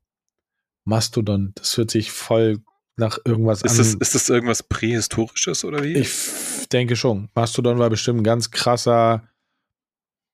Mastodon, 0.84 1.52
das 1.56 1.78
hört 1.78 1.92
sich 1.92 2.12
voll 2.12 2.60
nach 2.98 3.20
irgendwas 3.26 3.62
ist 3.62 3.72
an. 3.72 3.78
Das, 3.78 3.94
ist 3.94 4.16
das 4.16 4.30
irgendwas 4.30 4.64
Prähistorisches 4.64 5.66
oder 5.66 5.84
wie? 5.84 5.94
Ich 5.94 6.68
denke 6.72 6.96
schon. 6.96 7.30
Mastodon 7.36 7.78
war 7.78 7.90
bestimmt 7.90 8.22
ein 8.22 8.24
ganz 8.24 8.52
krasser 8.52 9.28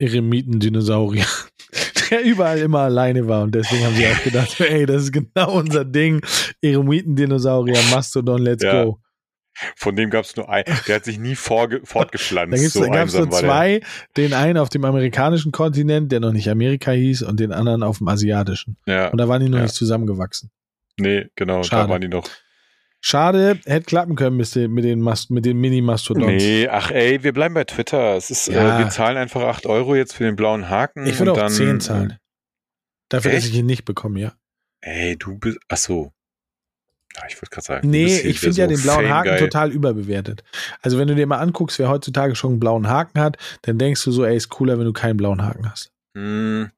Eremiten-Dinosaurier, 0.01 1.25
der 2.09 2.23
überall 2.23 2.57
immer 2.57 2.79
alleine 2.79 3.27
war. 3.27 3.43
Und 3.43 3.55
deswegen 3.55 3.85
haben 3.85 3.95
sie 3.95 4.07
auch 4.07 4.23
gedacht, 4.23 4.59
ey, 4.59 4.85
das 4.85 5.03
ist 5.03 5.11
genau 5.11 5.53
unser 5.53 5.85
Ding. 5.85 6.21
Eremiten-Dinosaurier, 6.61 7.79
Mastodon, 7.91 8.41
let's 8.41 8.63
ja. 8.63 8.83
go. 8.83 8.99
Von 9.75 9.95
dem 9.95 10.09
gab 10.09 10.25
es 10.25 10.35
nur 10.35 10.49
einen. 10.49 10.65
Der 10.87 10.95
hat 10.95 11.05
sich 11.05 11.19
nie 11.19 11.35
fortgepflanzt. 11.35 12.53
Da 12.53 12.69
so 12.69 12.89
gab 12.89 13.07
es 13.07 13.13
nur 13.13 13.29
zwei. 13.29 13.81
Den 14.17 14.33
einen 14.33 14.57
auf 14.57 14.69
dem 14.69 14.85
amerikanischen 14.85 15.51
Kontinent, 15.51 16.11
der 16.11 16.19
noch 16.19 16.31
nicht 16.31 16.49
Amerika 16.49 16.91
hieß, 16.91 17.23
und 17.23 17.39
den 17.39 17.51
anderen 17.51 17.83
auf 17.83 17.99
dem 17.99 18.07
asiatischen. 18.07 18.77
Ja. 18.87 19.09
Und 19.09 19.19
da 19.19 19.27
waren 19.27 19.41
die 19.41 19.49
noch 19.49 19.57
ja. 19.57 19.63
nicht 19.63 19.75
zusammengewachsen. 19.75 20.51
Nee, 20.97 21.27
genau, 21.35 21.63
Schade. 21.63 21.83
da 21.83 21.89
waren 21.89 22.01
die 22.01 22.07
noch. 22.07 22.27
Schade, 23.03 23.59
hätte 23.65 23.85
klappen 23.85 24.15
können 24.15 24.37
mit 24.37 24.53
den, 24.53 24.71
mit 24.71 24.83
den, 24.83 25.01
Mast 25.01 25.31
mit 25.31 25.43
den 25.45 25.57
Mini-Mastodons. 25.57 26.27
Nee, 26.27 26.67
ach 26.67 26.91
ey, 26.91 27.23
wir 27.23 27.33
bleiben 27.33 27.55
bei 27.55 27.63
Twitter. 27.63 28.15
Es 28.15 28.29
ist, 28.29 28.47
Ja. 28.47 28.75
äh, 28.77 28.83
wir 28.83 28.89
zahlen 28.89 29.17
einfach 29.17 29.41
8 29.41 29.65
Euro 29.65 29.95
jetzt 29.95 30.13
für 30.13 30.23
den 30.23 30.35
blauen 30.35 30.69
Haken. 30.69 31.05
Ich 31.07 31.17
würde 31.19 31.33
auch 31.33 31.37
dann, 31.37 31.51
10 31.51 31.81
zahlen. 31.81 32.17
Dafür, 33.09 33.31
dass 33.31 33.43
Echt? 33.43 33.53
ich 33.53 33.59
ihn 33.59 33.65
nicht 33.65 33.85
bekomme, 33.85 34.19
ja. 34.19 34.33
Ey, 34.81 35.17
du 35.17 35.37
bist, 35.37 35.57
ach 35.67 35.77
so. 35.77 36.11
Ja, 37.17 37.23
ich 37.27 37.35
wollte 37.35 37.49
gerade 37.49 37.65
sagen. 37.65 37.89
Nee, 37.89 38.05
ich 38.19 38.39
finde 38.39 38.55
wieder 38.55 38.63
ja 38.69 38.75
den 38.75 38.81
blauen 38.81 39.09
Haken 39.09 39.37
total 39.37 39.71
überbewertet. 39.71 40.43
Also 40.81 40.97
wenn 40.97 41.07
du 41.09 41.15
dir 41.15 41.25
mal 41.27 41.39
anguckst, 41.39 41.77
wer 41.79 41.89
heutzutage 41.89 42.35
schon 42.35 42.51
einen 42.51 42.59
blauen 42.61 42.87
Haken 42.87 43.19
hat, 43.19 43.37
dann 43.63 43.77
denkst 43.77 44.03
du 44.05 44.11
so, 44.11 44.23
ey, 44.23 44.37
ist 44.37 44.47
cooler, 44.49 44.77
wenn 44.77 44.85
du 44.85 44.93
keinen 44.93 45.17
blauen 45.17 45.41
Haken 45.43 45.69
hast. 45.69 45.91
Hm, 46.15 46.69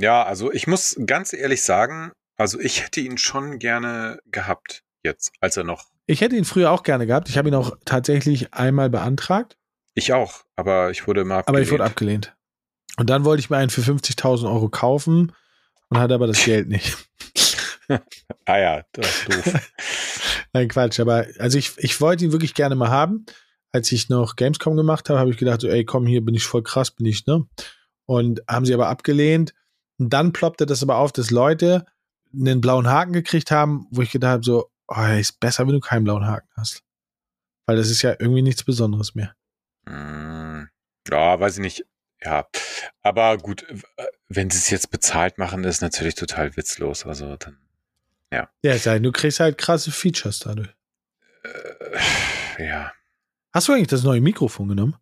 Ja, 0.00 0.24
also 0.24 0.50
ich 0.52 0.66
muss 0.66 0.98
ganz 1.06 1.32
ehrlich 1.32 1.62
sagen, 1.62 2.10
also 2.38 2.58
ich 2.58 2.82
hätte 2.84 3.00
ihn 3.00 3.18
schon 3.18 3.58
gerne 3.60 4.18
gehabt 4.26 4.82
jetzt, 5.02 5.32
als 5.40 5.56
er 5.56 5.64
noch. 5.64 5.86
Ich 6.06 6.20
hätte 6.20 6.36
ihn 6.36 6.44
früher 6.44 6.70
auch 6.70 6.82
gerne 6.82 7.06
gehabt. 7.06 7.28
Ich 7.28 7.38
habe 7.38 7.48
ihn 7.48 7.54
auch 7.54 7.76
tatsächlich 7.84 8.52
einmal 8.54 8.90
beantragt, 8.90 9.56
Ich 9.94 10.12
auch, 10.12 10.44
aber 10.56 10.90
ich 10.90 11.06
wurde 11.06 11.22
immer 11.22 11.42
aber 11.46 11.60
ich 11.60 11.70
wurde 11.70 11.84
abgelehnt. 11.84 12.28
abgelehnt. 12.28 12.98
Und 12.98 13.08
dann 13.10 13.24
wollte 13.24 13.40
ich 13.40 13.50
mir 13.50 13.56
einen 13.56 13.70
für 13.70 13.80
50.000 13.82 14.44
Euro 14.52 14.68
kaufen 14.68 15.32
und 15.88 15.98
hatte 15.98 16.14
aber 16.14 16.26
das 16.26 16.44
Geld 16.44 16.68
nicht. 16.68 16.96
Ah 18.46 18.58
ja, 18.58 18.82
das 18.92 19.06
ist 19.06 19.28
doof. 19.28 19.70
Nein, 20.52 20.68
Quatsch. 20.68 21.00
Aber 21.00 21.26
also 21.38 21.58
ich, 21.58 21.72
ich 21.78 22.00
wollte 22.00 22.24
ihn 22.24 22.32
wirklich 22.32 22.54
gerne 22.54 22.74
mal 22.74 22.90
haben. 22.90 23.26
Als 23.72 23.90
ich 23.92 24.08
noch 24.10 24.36
Gamescom 24.36 24.76
gemacht 24.76 25.08
habe, 25.08 25.18
habe 25.18 25.30
ich 25.30 25.38
gedacht, 25.38 25.62
so, 25.62 25.68
ey, 25.68 25.84
komm, 25.84 26.06
hier 26.06 26.22
bin 26.22 26.34
ich 26.34 26.44
voll 26.44 26.62
krass, 26.62 26.90
bin 26.90 27.06
ich, 27.06 27.26
ne? 27.26 27.46
Und 28.04 28.42
haben 28.48 28.66
sie 28.66 28.74
aber 28.74 28.88
abgelehnt. 28.88 29.54
Und 29.98 30.10
dann 30.12 30.32
ploppte 30.32 30.66
das 30.66 30.82
aber 30.82 30.96
auf, 30.96 31.12
dass 31.12 31.30
Leute 31.30 31.86
einen 32.34 32.60
blauen 32.60 32.88
Haken 32.88 33.12
gekriegt 33.12 33.50
haben, 33.50 33.86
wo 33.90 34.02
ich 34.02 34.10
gedacht 34.10 34.30
habe, 34.32 34.44
so, 34.44 34.70
oh, 34.96 35.18
ist 35.18 35.40
besser, 35.40 35.66
wenn 35.66 35.74
du 35.74 35.80
keinen 35.80 36.04
blauen 36.04 36.26
Haken 36.26 36.48
hast. 36.56 36.82
Weil 37.66 37.76
das 37.76 37.90
ist 37.90 38.02
ja 38.02 38.10
irgendwie 38.18 38.42
nichts 38.42 38.64
Besonderes 38.64 39.14
mehr. 39.14 39.34
Hm, 39.86 40.68
Ja, 41.08 41.38
weiß 41.40 41.54
ich 41.56 41.62
nicht. 41.62 41.86
Ja, 42.24 42.46
aber 43.02 43.36
gut, 43.38 43.66
wenn 44.28 44.48
sie 44.50 44.58
es 44.58 44.70
jetzt 44.70 44.90
bezahlt 44.90 45.38
machen, 45.38 45.64
ist 45.64 45.82
natürlich 45.82 46.14
total 46.14 46.56
witzlos. 46.56 47.04
Also 47.04 47.36
dann, 47.36 47.58
Ja, 48.32 48.48
denn, 48.62 49.02
du 49.02 49.10
kriegst 49.10 49.40
halt 49.40 49.58
krasse 49.58 49.90
Features 49.90 50.38
dadurch. 50.38 50.68
äh, 51.42 52.66
ja. 52.68 52.92
Hast 53.52 53.68
du 53.68 53.72
eigentlich 53.72 53.88
das 53.88 54.04
neue 54.04 54.20
Mikrofon 54.20 54.68
genommen? 54.68 54.96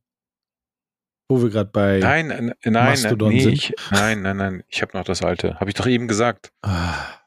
Wo 1.28 1.40
wir 1.42 1.50
gerade 1.50 1.70
bei. 1.70 1.98
Nein, 1.98 2.30
äh, 2.30 2.54
nein, 2.64 2.84
Mastodon 2.86 3.28
nee, 3.28 3.40
sind. 3.40 3.52
ich, 3.52 3.74
nein, 3.90 4.22
nein, 4.22 4.36
nein. 4.36 4.64
Ich 4.68 4.82
habe 4.82 4.96
noch 4.96 5.04
das 5.04 5.22
alte. 5.22 5.60
Habe 5.60 5.70
ich 5.70 5.74
doch 5.76 5.86
eben 5.86 6.08
gesagt. 6.08 6.52
Ah. 6.62 7.19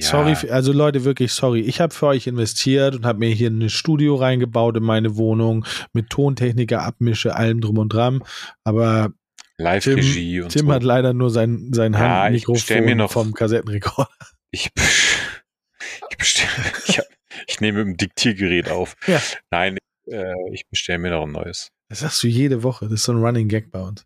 Ja, 0.00 0.06
Sorry, 0.10 0.36
also 0.50 0.72
Leute, 0.72 1.04
wirklich 1.04 1.32
sorry. 1.32 1.60
Ich 1.60 1.80
habe 1.80 1.92
für 1.92 2.06
euch 2.06 2.28
investiert 2.28 2.94
und 2.94 3.04
habe 3.04 3.18
mir 3.18 3.30
hier 3.30 3.50
ein 3.50 3.68
Studio 3.68 4.14
reingebaut 4.14 4.76
in 4.76 4.84
meine 4.84 5.16
Wohnung 5.16 5.64
mit 5.92 6.08
Tontechniker, 6.10 6.82
Abmische, 6.82 7.34
allem 7.34 7.60
drum 7.60 7.78
und 7.78 7.92
dran. 7.92 8.22
Aber 8.62 9.10
Live-Regie 9.56 10.42
und 10.42 10.50
Tim 10.50 10.66
so. 10.66 10.72
hat 10.72 10.84
leider 10.84 11.12
nur 11.14 11.30
sein, 11.30 11.70
sein 11.72 11.94
Ja, 11.94 12.22
Handmikrofon 12.22 12.54
bestell 12.54 12.82
mir 12.82 12.94
noch- 12.94 13.10
vom 13.10 13.34
Kassettenrekorder. 13.34 14.08
Ich, 14.52 14.70
ich 16.10 16.16
bestelle, 16.16 16.48
ich, 16.86 16.98
hab, 16.98 17.06
ich 17.48 17.60
nehme 17.60 17.78
mit 17.84 17.88
dem 17.88 17.96
Diktiergerät 17.96 18.70
auf. 18.70 18.94
Ja. 19.08 19.20
Nein, 19.50 19.78
äh, 20.10 20.32
ich 20.52 20.62
bestelle 20.68 21.00
mir 21.00 21.10
noch 21.10 21.24
ein 21.24 21.32
neues. 21.32 21.70
Das 21.88 22.00
sagst 22.00 22.22
du 22.22 22.28
jede 22.28 22.62
Woche. 22.62 22.84
Das 22.84 22.94
ist 22.94 23.04
so 23.04 23.12
ein 23.12 23.18
Running 23.24 23.48
Gag 23.48 23.72
bei 23.72 23.80
uns. 23.80 24.04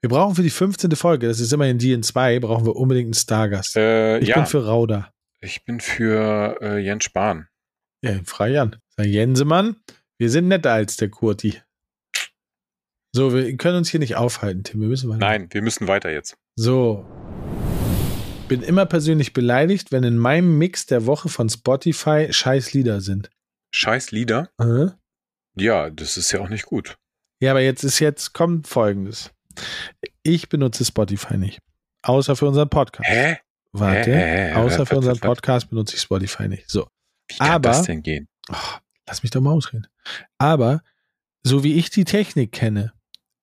Wir 0.00 0.10
brauchen 0.10 0.34
für 0.36 0.42
die 0.42 0.50
15. 0.50 0.92
Folge, 0.92 1.26
das 1.26 1.40
ist 1.40 1.52
immerhin 1.52 1.78
die 1.78 1.92
in 1.92 2.02
zwei, 2.02 2.38
brauchen 2.38 2.66
wir 2.66 2.76
unbedingt 2.76 3.06
einen 3.06 3.14
Stargast. 3.14 3.74
Äh, 3.76 4.18
ich 4.18 4.28
ja, 4.28 4.36
bin 4.36 4.46
für 4.46 4.66
Rauda. 4.66 5.10
Ich 5.44 5.64
bin 5.64 5.80
für 5.80 6.58
äh, 6.60 6.78
Jens 6.78 7.04
Spahn. 7.04 7.48
Ja, 8.02 8.18
frei 8.24 8.50
Jan. 8.50 8.76
Sag 8.96 9.06
Jensemann, 9.06 9.76
wir 10.18 10.30
sind 10.30 10.48
netter 10.48 10.72
als 10.72 10.96
der 10.96 11.10
Kurti. 11.10 11.60
So, 13.12 13.32
wir 13.32 13.56
können 13.56 13.76
uns 13.76 13.90
hier 13.90 14.00
nicht 14.00 14.16
aufhalten, 14.16 14.64
Tim. 14.64 14.80
Wir 14.80 14.88
müssen 14.88 15.08
mal. 15.08 15.18
Nein, 15.18 15.48
wir 15.52 15.62
müssen 15.62 15.86
weiter 15.86 16.10
jetzt. 16.10 16.36
So. 16.56 17.06
Bin 18.48 18.62
immer 18.62 18.86
persönlich 18.86 19.32
beleidigt, 19.32 19.92
wenn 19.92 20.02
in 20.02 20.18
meinem 20.18 20.58
Mix 20.58 20.86
der 20.86 21.06
Woche 21.06 21.28
von 21.28 21.48
Spotify 21.48 22.28
scheiß 22.30 22.72
Lieder 22.72 23.00
sind. 23.00 23.30
Scheiß 23.72 24.10
Lieder? 24.10 24.50
Äh? 24.58 24.88
Ja, 25.56 25.90
das 25.90 26.16
ist 26.16 26.32
ja 26.32 26.40
auch 26.40 26.48
nicht 26.48 26.66
gut. 26.66 26.98
Ja, 27.40 27.52
aber 27.52 27.60
jetzt 27.60 27.84
ist 27.84 28.00
jetzt, 28.00 28.32
kommt 28.32 28.66
folgendes. 28.66 29.30
Ich 30.22 30.48
benutze 30.48 30.84
Spotify 30.84 31.36
nicht. 31.36 31.60
Außer 32.02 32.36
für 32.36 32.46
unseren 32.46 32.68
Podcast. 32.68 33.08
Hä? 33.08 33.38
Warte. 33.76 34.14
Hä, 34.14 34.50
hä, 34.50 34.54
außer 34.54 34.86
für 34.86 34.96
unseren? 34.96 35.18
Podcast 35.18 35.68
benutze 35.68 35.96
ich 35.96 36.02
Spotify 36.02 36.48
nicht. 36.48 36.70
So. 36.70 36.86
Wie 37.28 37.38
kann 37.38 37.50
Aber- 37.50 37.68
das 37.70 37.82
denn 37.82 38.02
gehen? 38.02 38.28
Oh, 38.50 38.54
lass 39.06 39.22
mich 39.22 39.30
doch 39.30 39.40
mal 39.40 39.50
ausreden. 39.52 39.86
Aber 40.38 40.82
so 41.42 41.64
wie 41.64 41.74
ich 41.74 41.90
die 41.90 42.04
Technik 42.04 42.52
kenne, 42.52 42.92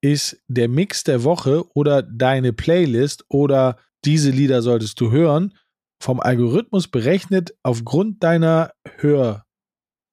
ist 0.02 0.42
der 0.48 0.68
Mix 0.68 1.04
der 1.04 1.24
Woche 1.24 1.64
oder 1.76 2.02
deine 2.02 2.54
Playlist 2.54 3.26
oder 3.28 3.78
diese 4.06 4.32
Lieder 4.32 4.62
solltest 4.62 5.00
du 5.00 5.12
hören, 5.12 5.54
vom 6.02 6.20
Algorithmus 6.20 6.88
berechnet 6.88 7.54
aufgrund 7.62 8.24
deiner 8.24 8.72
Hörhistorie 8.98 9.42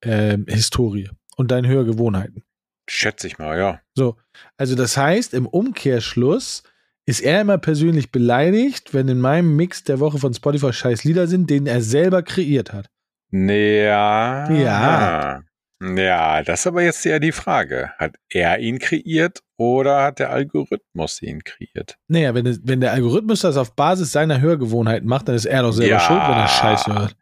ähm, 0.05 0.45
Historie 0.49 1.11
und 1.37 1.51
deinen 1.51 1.67
Hörgewohnheiten. 1.67 2.45
Schätze 2.91 3.27
ich 3.27 3.39
mal, 3.39 3.57
ja. 3.59 3.81
So, 3.95 4.17
also 4.57 4.75
das 4.75 4.97
heißt, 4.97 5.33
im 5.35 5.47
Umkehrschluss 5.47 6.63
ist 7.09 7.21
er 7.21 7.41
immer 7.41 7.57
persönlich 7.59 8.13
beleidigt, 8.13 8.93
wenn 8.93 9.09
in 9.09 9.21
meinem 9.21 9.57
Mix 9.57 9.83
der 9.83 9.99
Woche 9.99 10.19
von 10.19 10.35
Spotify 10.35 10.73
scheiß 10.73 11.05
Lieder 11.05 11.27
sind, 11.27 11.49
den 11.49 11.67
er 11.67 11.81
selber 11.81 12.23
kreiert 12.23 12.73
hat. 12.73 12.89
Ja. 13.31 14.51
Ja. 14.51 15.43
Ja, 15.81 16.43
das 16.43 16.61
ist 16.61 16.67
aber 16.67 16.83
jetzt 16.83 17.05
ja 17.05 17.19
die 17.21 17.31
Frage. 17.33 17.91
Hat 17.99 18.17
er 18.31 18.59
ihn 18.59 18.79
kreiert 18.81 19.43
oder 19.57 20.03
hat 20.03 20.19
der 20.19 20.31
Algorithmus 20.31 21.23
ihn 21.23 21.45
kreiert? 21.45 21.97
Naja, 22.09 22.35
wenn, 22.35 22.47
es- 22.47 22.61
wenn 22.65 22.81
der 22.81 22.93
Algorithmus 22.93 23.41
das 23.43 23.57
auf 23.57 23.77
Basis 23.77 24.11
seiner 24.13 24.41
Hörgewohnheiten 24.41 25.09
macht, 25.09 25.29
dann 25.29 25.37
ist 25.37 25.45
er 25.47 25.63
doch 25.63 25.73
selber 25.73 25.93
Ja. 25.95 26.01
schuld, 26.01 26.21
wenn 26.21 26.37
er 26.37 26.49
Scheiße 26.49 26.93
hört. 26.95 27.17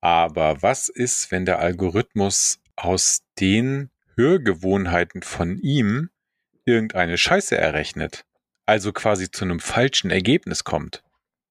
Aber 0.00 0.60
was 0.62 0.88
ist, 0.88 1.30
wenn 1.32 1.44
der 1.46 1.60
Algorithmus 1.60 2.58
aus 2.76 3.20
den 3.40 3.90
Hörgewohnheiten 4.16 5.22
von 5.22 5.58
ihm 5.58 6.10
irgendeine 6.66 7.16
Scheiße 7.16 7.56
errechnet? 7.56 8.24
Also 8.66 8.92
quasi 8.92 9.30
zu 9.30 9.44
einem 9.44 9.60
falschen 9.60 10.10
Ergebnis 10.10 10.64
kommt. 10.64 11.02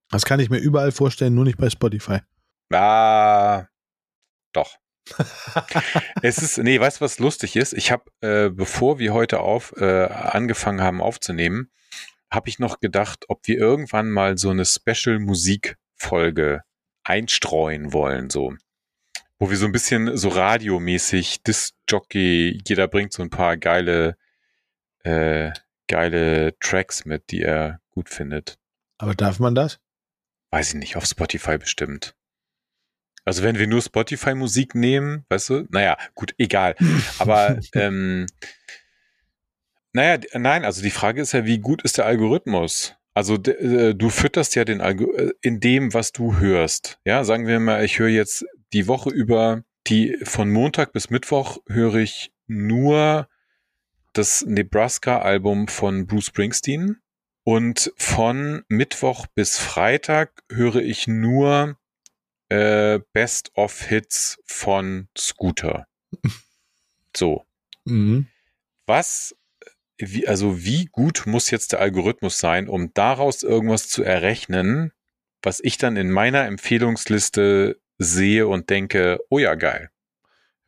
Das 0.09 0.25
kann 0.25 0.39
ich 0.39 0.49
mir 0.49 0.59
überall 0.59 0.91
vorstellen, 0.91 1.33
nur 1.33 1.45
nicht 1.45 1.57
bei 1.57 1.69
Spotify. 1.69 2.19
Ah, 2.71 3.67
doch. 4.53 4.77
es 6.21 6.37
ist, 6.37 6.57
nee, 6.57 6.79
weißt 6.79 7.01
du, 7.01 7.05
was 7.05 7.19
lustig 7.19 7.55
ist? 7.55 7.73
Ich 7.73 7.91
habe, 7.91 8.05
äh, 8.21 8.49
bevor 8.49 8.99
wir 8.99 9.13
heute 9.13 9.39
auf 9.39 9.73
äh, 9.77 10.05
angefangen 10.05 10.81
haben 10.81 11.01
aufzunehmen, 11.01 11.71
habe 12.29 12.49
ich 12.49 12.59
noch 12.59 12.79
gedacht, 12.79 13.25
ob 13.27 13.47
wir 13.47 13.57
irgendwann 13.57 14.09
mal 14.09 14.37
so 14.37 14.49
eine 14.49 14.65
Special-Musik-Folge 14.65 16.61
einstreuen 17.03 17.93
wollen, 17.93 18.29
so. 18.29 18.53
Wo 19.37 19.49
wir 19.49 19.57
so 19.57 19.65
ein 19.65 19.71
bisschen 19.71 20.15
so 20.17 20.29
radiomäßig, 20.29 21.43
Disc-Jockey, 21.43 22.61
jeder 22.65 22.87
bringt 22.87 23.11
so 23.11 23.23
ein 23.23 23.31
paar 23.31 23.57
geile, 23.57 24.15
äh, 25.03 25.51
geile 25.87 26.57
Tracks 26.59 27.05
mit, 27.05 27.31
die 27.31 27.41
er 27.41 27.81
gut 27.91 28.09
findet. 28.09 28.57
Aber 28.97 29.15
darf 29.15 29.39
man 29.39 29.55
das? 29.55 29.79
Weiß 30.51 30.69
ich 30.69 30.79
nicht, 30.79 30.95
auf 30.95 31.05
Spotify 31.05 31.57
bestimmt. 31.57 32.15
Also 33.23 33.43
wenn 33.43 33.57
wir 33.57 33.67
nur 33.67 33.81
Spotify-Musik 33.81 34.75
nehmen, 34.75 35.25
weißt 35.29 35.49
du, 35.49 35.67
naja, 35.69 35.97
gut, 36.15 36.33
egal. 36.37 36.75
Aber 37.19 37.59
ähm, 37.73 38.25
naja, 39.93 40.19
nein, 40.33 40.65
also 40.65 40.81
die 40.81 40.91
Frage 40.91 41.21
ist 41.21 41.33
ja, 41.33 41.45
wie 41.45 41.59
gut 41.59 41.83
ist 41.83 41.97
der 41.97 42.05
Algorithmus? 42.05 42.95
Also 43.13 43.35
äh, 43.35 43.93
du 43.93 44.09
fütterst 44.09 44.55
ja 44.55 44.63
den 44.63 44.81
Algo 44.81 45.13
äh, 45.13 45.31
in 45.41 45.59
dem, 45.59 45.93
was 45.93 46.11
du 46.11 46.39
hörst. 46.39 46.99
Ja, 47.05 47.23
sagen 47.23 47.45
wir 47.45 47.59
mal, 47.59 47.83
ich 47.83 47.99
höre 47.99 48.07
jetzt 48.07 48.45
die 48.73 48.87
Woche 48.87 49.09
über, 49.09 49.63
die 49.87 50.17
von 50.23 50.49
Montag 50.49 50.93
bis 50.93 51.09
Mittwoch 51.09 51.57
höre 51.67 51.95
ich 51.95 52.31
nur 52.47 53.27
das 54.13 54.43
Nebraska-Album 54.45 55.67
von 55.67 56.07
Bruce 56.07 56.25
Springsteen. 56.25 56.97
Und 57.43 57.91
von 57.97 58.63
Mittwoch 58.67 59.25
bis 59.33 59.57
Freitag 59.57 60.43
höre 60.51 60.75
ich 60.75 61.07
nur 61.07 61.77
äh, 62.49 62.99
Best 63.13 63.51
of 63.55 63.81
Hits 63.81 64.39
von 64.45 65.07
Scooter. 65.17 65.87
So. 67.13 67.45
Mhm. 67.83 68.27
Was, 68.85 69.35
wie, 69.97 70.29
also 70.29 70.63
wie 70.63 70.85
gut 70.85 71.23
muss 71.25 71.51
jetzt 71.51 71.73
der 71.73 71.81
Algorithmus 71.81 72.39
sein, 72.39 72.69
um 72.69 72.93
daraus 72.93 73.43
irgendwas 73.43 73.89
zu 73.89 74.01
errechnen, 74.01 74.93
was 75.41 75.59
ich 75.59 75.77
dann 75.77 75.97
in 75.97 76.09
meiner 76.09 76.45
Empfehlungsliste 76.45 77.81
sehe 77.97 78.47
und 78.47 78.69
denke, 78.69 79.19
oh 79.29 79.39
ja, 79.39 79.55
geil. 79.55 79.91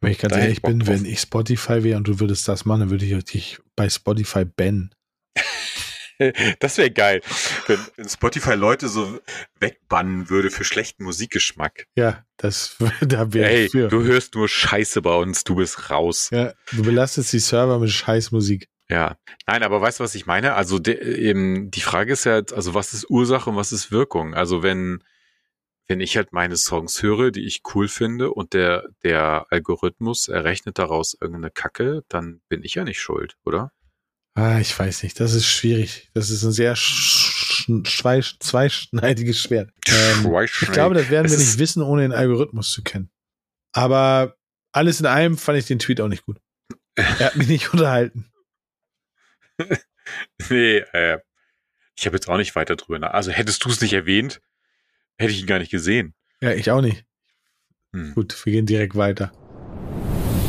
Wenn 0.04 0.12
ich 0.12 0.20
ganz 0.20 0.34
Da 0.34 0.40
ehrlich 0.40 0.58
ich 0.58 0.62
bin, 0.62 0.80
drauf. 0.80 0.90
wenn 0.90 1.06
ich 1.06 1.20
Spotify 1.20 1.84
wäre 1.84 1.98
und 1.98 2.08
du 2.08 2.20
würdest 2.20 2.48
das 2.48 2.66
machen, 2.66 2.82
dann 2.82 2.90
würde 2.90 3.06
ich 3.06 3.24
dich 3.26 3.60
bei 3.76 3.90
Spotify 3.90 4.46
bannen. 4.46 4.94
das 6.60 6.78
wäre 6.78 6.92
geil, 6.92 7.22
wenn, 7.68 7.80
wenn, 7.96 8.08
Spotify 8.10 8.54
Leute 8.54 8.88
so 8.88 9.20
wegbannen 9.60 10.30
würde 10.30 10.52
für 10.52 10.64
schlechten 10.64 11.04
Musikgeschmack. 11.04 11.88
Ja, 11.96 12.24
das 12.38 12.78
da 13.02 13.34
wäre 13.34 13.50
Hey, 13.50 13.70
für. 13.70 13.88
du 13.88 14.04
hörst 14.04 14.36
nur 14.36 14.48
Scheiße 14.48 15.02
bei 15.02 15.16
uns, 15.16 15.44
du 15.44 15.56
bist 15.56 15.90
raus. 15.90 16.30
Ja, 16.32 16.54
du 16.72 16.84
belastest 16.84 17.34
die 17.34 17.40
Server 17.40 17.80
mit 17.80 17.90
Scheißmusik. 17.90 18.68
Ja, 18.90 19.18
nein, 19.48 19.64
aber 19.64 19.82
weißt 19.82 20.00
du, 20.00 20.04
was 20.04 20.14
ich 20.14 20.26
meine? 20.26 20.54
Also 20.54 20.78
de, 20.78 21.02
eben 21.18 21.72
die 21.72 21.82
Frage 21.82 22.14
ist 22.14 22.26
ja, 22.26 22.42
also 22.54 22.74
was 22.74 22.94
ist 22.94 23.10
Ursache 23.10 23.50
und 23.50 23.56
was 23.56 23.72
ist 23.72 23.92
Wirkung? 23.92 24.34
Also 24.36 24.62
wenn 24.62 25.04
wenn 25.88 26.00
ich 26.00 26.16
halt 26.16 26.32
meine 26.32 26.56
Songs 26.58 27.02
höre, 27.04 27.32
die 27.32 27.46
ich 27.46 27.62
cool 27.74 27.88
finde 27.88 28.32
und 28.32 28.54
der 28.54 28.88
der 29.04 29.48
Algorithmus 29.50 30.28
errechnet 30.28 30.80
daraus 30.80 31.16
irgendeine 31.20 31.52
Kacke, 31.52 32.04
dann 32.08 32.42
bin 32.50 32.64
ich 32.64 32.76
ja 32.76 32.84
nicht 32.84 33.02
schuld, 33.02 33.36
oder? 33.46 33.72
Ah, 34.36 34.60
ich 34.60 34.78
weiß 34.78 35.04
nicht. 35.04 35.20
Das 35.20 35.34
ist 35.34 35.46
schwierig. 35.46 36.10
Das 36.14 36.30
ist 36.30 36.44
ein 36.44 36.52
sehr 36.52 36.76
zweischneidiges 38.40 39.40
Schwert. 39.40 39.72
Ähm, 39.88 40.36
ich 40.44 40.72
glaube, 40.72 40.96
das 40.96 41.10
werden 41.10 41.30
wir 41.30 41.38
nicht 41.38 41.60
wissen, 41.60 41.84
ohne 41.84 42.02
den 42.02 42.14
Algorithmus 42.14 42.72
zu 42.72 42.82
kennen. 42.82 43.12
Aber 43.74 44.36
alles 44.72 45.00
in 45.00 45.06
allem 45.06 45.38
fand 45.38 45.60
ich 45.60 45.68
den 45.68 45.80
Tweet 45.80 46.02
auch 46.02 46.08
nicht 46.08 46.26
gut. 46.26 46.40
Er 46.96 47.20
hat 47.20 47.36
mich 47.36 47.48
nicht 47.48 47.72
unterhalten. 47.74 48.32
nee, 50.50 50.78
äh, 50.78 51.20
ich 51.96 52.08
habe 52.08 52.16
jetzt 52.16 52.28
auch 52.28 52.38
nicht 52.38 52.56
weiter 52.56 52.76
drüber 52.76 52.98
nach. 52.98 53.12
Also 53.12 53.32
hättest 53.32 53.64
du 53.66 53.70
es 53.70 53.82
nicht 53.82 53.94
erwähnt, 53.94 54.42
hätte 55.18 55.32
ich 55.32 55.42
ihn 55.42 55.48
gar 55.48 55.60
nicht 55.60 55.72
gesehen. 55.72 56.14
Ja, 56.42 56.52
ich 56.52 56.70
auch 56.72 56.82
nicht. 56.82 57.06
Hm. 57.94 58.14
Gut, 58.16 58.46
wir 58.46 58.54
gehen 58.54 58.66
direkt 58.66 58.96
weiter. 58.96 59.32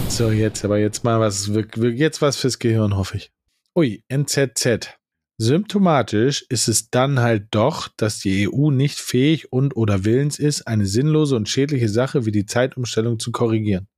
So, 0.09 0.31
jetzt, 0.31 0.65
aber 0.65 0.79
jetzt 0.79 1.05
mal 1.05 1.21
was, 1.21 1.51
jetzt 1.95 2.23
was 2.23 2.37
fürs 2.37 2.59
Gehirn, 2.59 2.97
hoffe 2.97 3.17
ich. 3.17 3.33
Ui, 3.77 4.05
NZZ. 4.09 4.97
Symptomatisch 5.37 6.47
ist 6.49 6.69
es 6.69 6.91
dann 6.91 7.19
halt 7.19 7.49
doch, 7.51 7.89
dass 7.97 8.21
die 8.21 8.49
EU 8.49 8.71
nicht 8.71 9.01
fähig 9.01 9.53
und 9.53 9.75
oder 9.77 10.05
willens 10.05 10.39
ist, 10.39 10.69
eine 10.69 10.87
sinnlose 10.87 11.35
und 11.35 11.49
schädliche 11.49 11.89
Sache 11.89 12.25
wie 12.25 12.31
die 12.31 12.47
Zeitumstellung 12.47 13.19
zu 13.19 13.33
korrigieren. 13.33 13.89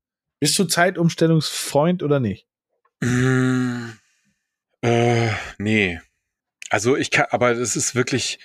Bist 0.40 0.58
du 0.58 0.64
Zeitumstellungsfreund 0.64 2.02
oder 2.02 2.20
nicht? 2.20 2.46
Mm, 3.00 3.90
äh, 4.80 5.30
nee. 5.58 6.00
Also 6.70 6.96
ich 6.96 7.10
kann, 7.10 7.26
aber 7.30 7.52
es 7.52 7.76
ist 7.76 7.94
wirklich 7.94 8.38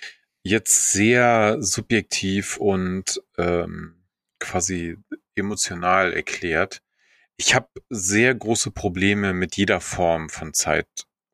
jetzt 0.44 0.92
sehr 0.92 1.58
subjektiv 1.62 2.58
und 2.58 3.22
ähm, 3.38 4.04
quasi 4.40 4.98
emotional 5.36 6.14
erklärt. 6.14 6.82
Ich 7.38 7.56
habe 7.56 7.70
sehr 7.90 8.34
große 8.36 8.72
Probleme 8.72 9.34
mit 9.34 9.56
jeder 9.56 9.82
Form 9.82 10.30
von 10.30 10.54
Zeit 10.54 10.88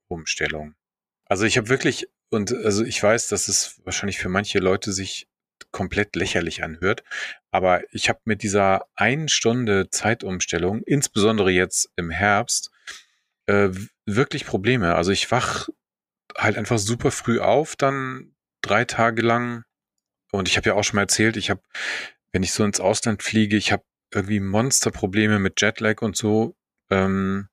Umstellung. 0.08 0.76
Also 1.26 1.46
ich 1.46 1.58
habe 1.58 1.70
wirklich, 1.70 2.08
und 2.30 2.54
also 2.54 2.84
ich 2.84 3.02
weiß, 3.02 3.28
dass 3.28 3.48
es 3.48 3.82
wahrscheinlich 3.84 4.18
für 4.18 4.30
manche 4.30 4.60
Leute 4.60 4.94
sich 4.94 5.28
komplett 5.72 6.16
lächerlich 6.16 6.64
anhört, 6.64 7.04
aber 7.52 7.82
ich 7.94 8.10
habe 8.10 8.20
mit 8.26 8.44
dieser 8.44 8.86
einen 8.96 9.28
Stunde 9.28 9.90
Zeitumstellung, 9.90 10.82
insbesondere 10.84 11.52
jetzt 11.52 11.90
im 11.98 12.10
Herbst, 12.10 12.72
äh, 13.48 13.70
wirklich 14.06 14.46
Probleme. 14.46 14.96
Also 14.96 15.12
ich 15.12 15.30
wach 15.32 15.68
halt 16.38 16.58
einfach 16.58 16.78
super 16.78 17.12
früh 17.12 17.40
auf, 17.40 17.76
dann 17.76 18.36
drei 18.68 18.86
Tage 18.86 19.22
lang. 19.22 19.64
Und 20.32 20.48
ich 20.48 20.58
habe 20.58 20.70
ja 20.70 20.76
auch 20.76 20.84
schon 20.84 20.98
mal 20.98 21.04
erzählt, 21.04 21.38
ich 21.38 21.50
habe, 21.50 21.62
wenn 22.32 22.44
ich 22.44 22.52
so 22.52 22.64
ins 22.64 22.80
Ausland 22.80 23.24
fliege, 23.24 23.58
ich 23.58 23.72
habe 23.72 23.84
irgendwie 24.14 24.40
Monsterprobleme 24.40 25.40
mit 25.40 25.62
Jetlag 25.62 26.02
und 26.02 26.16
so. 26.16 26.56
Ähm, 26.90 27.50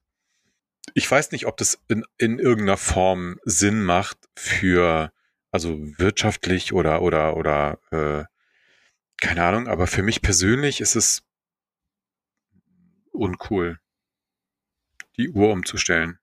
ich 0.92 1.10
weiß 1.10 1.32
nicht, 1.32 1.46
ob 1.46 1.56
das 1.56 1.80
in, 1.88 2.04
in 2.18 2.38
irgendeiner 2.38 2.76
Form 2.76 3.38
Sinn 3.44 3.82
macht 3.82 4.18
für, 4.36 5.12
also 5.50 5.78
wirtschaftlich 5.98 6.72
oder, 6.72 7.02
oder, 7.02 7.36
oder, 7.36 7.78
äh, 7.90 8.24
keine 9.20 9.44
Ahnung, 9.44 9.68
aber 9.68 9.86
für 9.86 10.02
mich 10.02 10.20
persönlich 10.20 10.80
ist 10.80 10.96
es 10.96 11.22
uncool, 13.12 13.78
die 15.16 15.30
Uhr 15.30 15.52
umzustellen. 15.52 16.18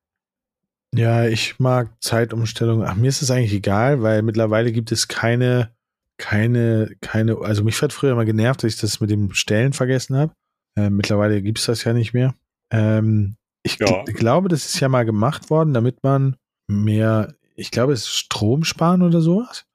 Ja, 0.94 1.26
ich 1.26 1.60
mag 1.60 1.92
Zeitumstellung. 2.02 2.84
Ach, 2.84 2.96
mir 2.96 3.08
ist 3.08 3.22
es 3.22 3.32
eigentlich 3.32 3.54
egal, 3.54 4.02
weil 4.02 4.22
mittlerweile 4.24 4.72
gibt 4.72 4.92
es 4.92 5.08
keine, 5.08 5.74
keine, 6.18 6.96
keine, 7.00 7.38
also 7.42 7.64
mich 7.64 7.82
hat 7.82 7.94
früher 7.94 8.16
mal 8.16 8.26
genervt, 8.26 8.64
dass 8.64 8.74
ich 8.74 8.80
das 8.82 9.00
mit 9.00 9.10
dem 9.10 9.34
Stellen 9.34 9.74
vergessen 9.74 10.18
habe. 10.18 10.34
Äh, 10.76 10.90
mittlerweile 10.90 11.42
gibt 11.42 11.60
es 11.60 11.66
das 11.66 11.84
ja 11.84 11.94
nicht 11.94 12.14
mehr. 12.14 12.36
Ähm, 12.72 13.38
ich 13.64 13.78
ja. 13.80 14.04
glaube, 14.04 14.50
das 14.50 14.66
ist 14.66 14.80
ja 14.80 14.90
mal 14.90 15.06
gemacht 15.06 15.50
worden, 15.50 15.74
damit 15.74 16.04
man 16.04 16.36
mehr, 16.68 17.36
ich 17.56 17.72
glaube, 17.72 17.94
es 17.94 18.02
ist 18.02 18.16
Strom 18.16 18.64
sparen 18.64 19.02
oder 19.02 19.22
sowas. 19.22 19.66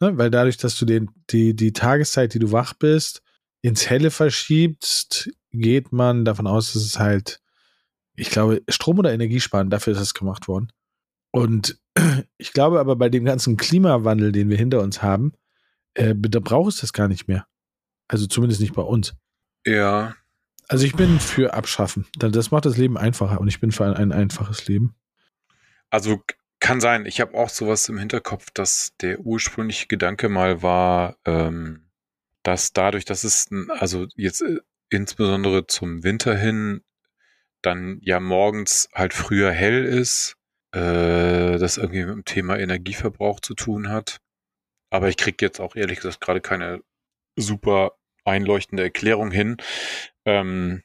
Ne? 0.00 0.16
Weil 0.16 0.30
dadurch, 0.30 0.56
dass 0.56 0.76
du 0.76 0.84
den, 0.84 1.10
die, 1.30 1.54
die 1.54 1.72
Tageszeit, 1.72 2.34
die 2.34 2.38
du 2.38 2.52
wach 2.52 2.74
bist, 2.74 3.22
ins 3.62 3.88
Helle 3.88 4.10
verschiebst, 4.10 5.30
geht 5.52 5.92
man 5.92 6.24
davon 6.24 6.46
aus, 6.46 6.72
dass 6.72 6.82
es 6.82 6.98
halt, 6.98 7.40
ich 8.18 8.30
glaube, 8.30 8.62
Strom 8.68 8.98
oder 8.98 9.12
Energiesparen, 9.12 9.70
dafür 9.70 9.92
ist 9.92 10.00
das 10.00 10.14
gemacht 10.14 10.48
worden. 10.48 10.72
Und 11.30 11.78
ich 12.38 12.52
glaube 12.52 12.80
aber 12.80 12.96
bei 12.96 13.08
dem 13.08 13.24
ganzen 13.24 13.56
Klimawandel, 13.56 14.32
den 14.32 14.50
wir 14.50 14.56
hinter 14.56 14.80
uns 14.80 15.02
haben, 15.02 15.32
äh, 15.94 16.14
da 16.16 16.40
braucht 16.40 16.74
es 16.74 16.80
das 16.80 16.92
gar 16.92 17.08
nicht 17.08 17.28
mehr. 17.28 17.46
Also 18.08 18.26
zumindest 18.26 18.60
nicht 18.60 18.74
bei 18.74 18.82
uns. 18.82 19.14
Ja, 19.66 20.14
also 20.68 20.84
ich 20.84 20.94
bin 20.94 21.18
für 21.18 21.54
Abschaffen. 21.54 22.06
Das 22.18 22.50
macht 22.50 22.66
das 22.66 22.76
Leben 22.76 22.98
einfacher 22.98 23.40
und 23.40 23.48
ich 23.48 23.58
bin 23.58 23.72
für 23.72 23.86
ein, 23.86 23.94
ein 23.94 24.12
einfaches 24.12 24.68
Leben. 24.68 24.94
Also 25.88 26.22
kann 26.60 26.80
sein. 26.80 27.06
Ich 27.06 27.20
habe 27.22 27.34
auch 27.34 27.48
sowas 27.48 27.88
im 27.88 27.98
Hinterkopf, 27.98 28.50
dass 28.52 28.92
der 29.00 29.20
ursprüngliche 29.20 29.86
Gedanke 29.86 30.28
mal 30.28 30.62
war, 30.62 31.16
ähm, 31.24 31.88
dass 32.42 32.74
dadurch, 32.74 33.06
dass 33.06 33.24
es 33.24 33.48
also 33.78 34.06
jetzt 34.16 34.42
äh, 34.42 34.58
insbesondere 34.90 35.66
zum 35.66 36.04
Winter 36.04 36.36
hin 36.36 36.82
dann 37.62 38.00
ja 38.02 38.20
morgens 38.20 38.88
halt 38.94 39.14
früher 39.14 39.52
hell 39.52 39.84
ist, 39.84 40.36
äh, 40.72 41.58
das 41.58 41.76
irgendwie 41.76 42.04
mit 42.04 42.14
dem 42.14 42.24
Thema 42.24 42.58
Energieverbrauch 42.58 43.40
zu 43.40 43.54
tun 43.54 43.88
hat. 43.88 44.20
Aber 44.90 45.08
ich 45.08 45.16
kriege 45.16 45.44
jetzt 45.44 45.60
auch 45.60 45.76
ehrlich 45.76 45.98
gesagt 45.98 46.20
gerade 46.20 46.40
keine 46.40 46.82
super 47.36 47.92
einleuchtende 48.24 48.82
Erklärung 48.82 49.30
hin. 49.30 49.56
Ähm, 50.26 50.82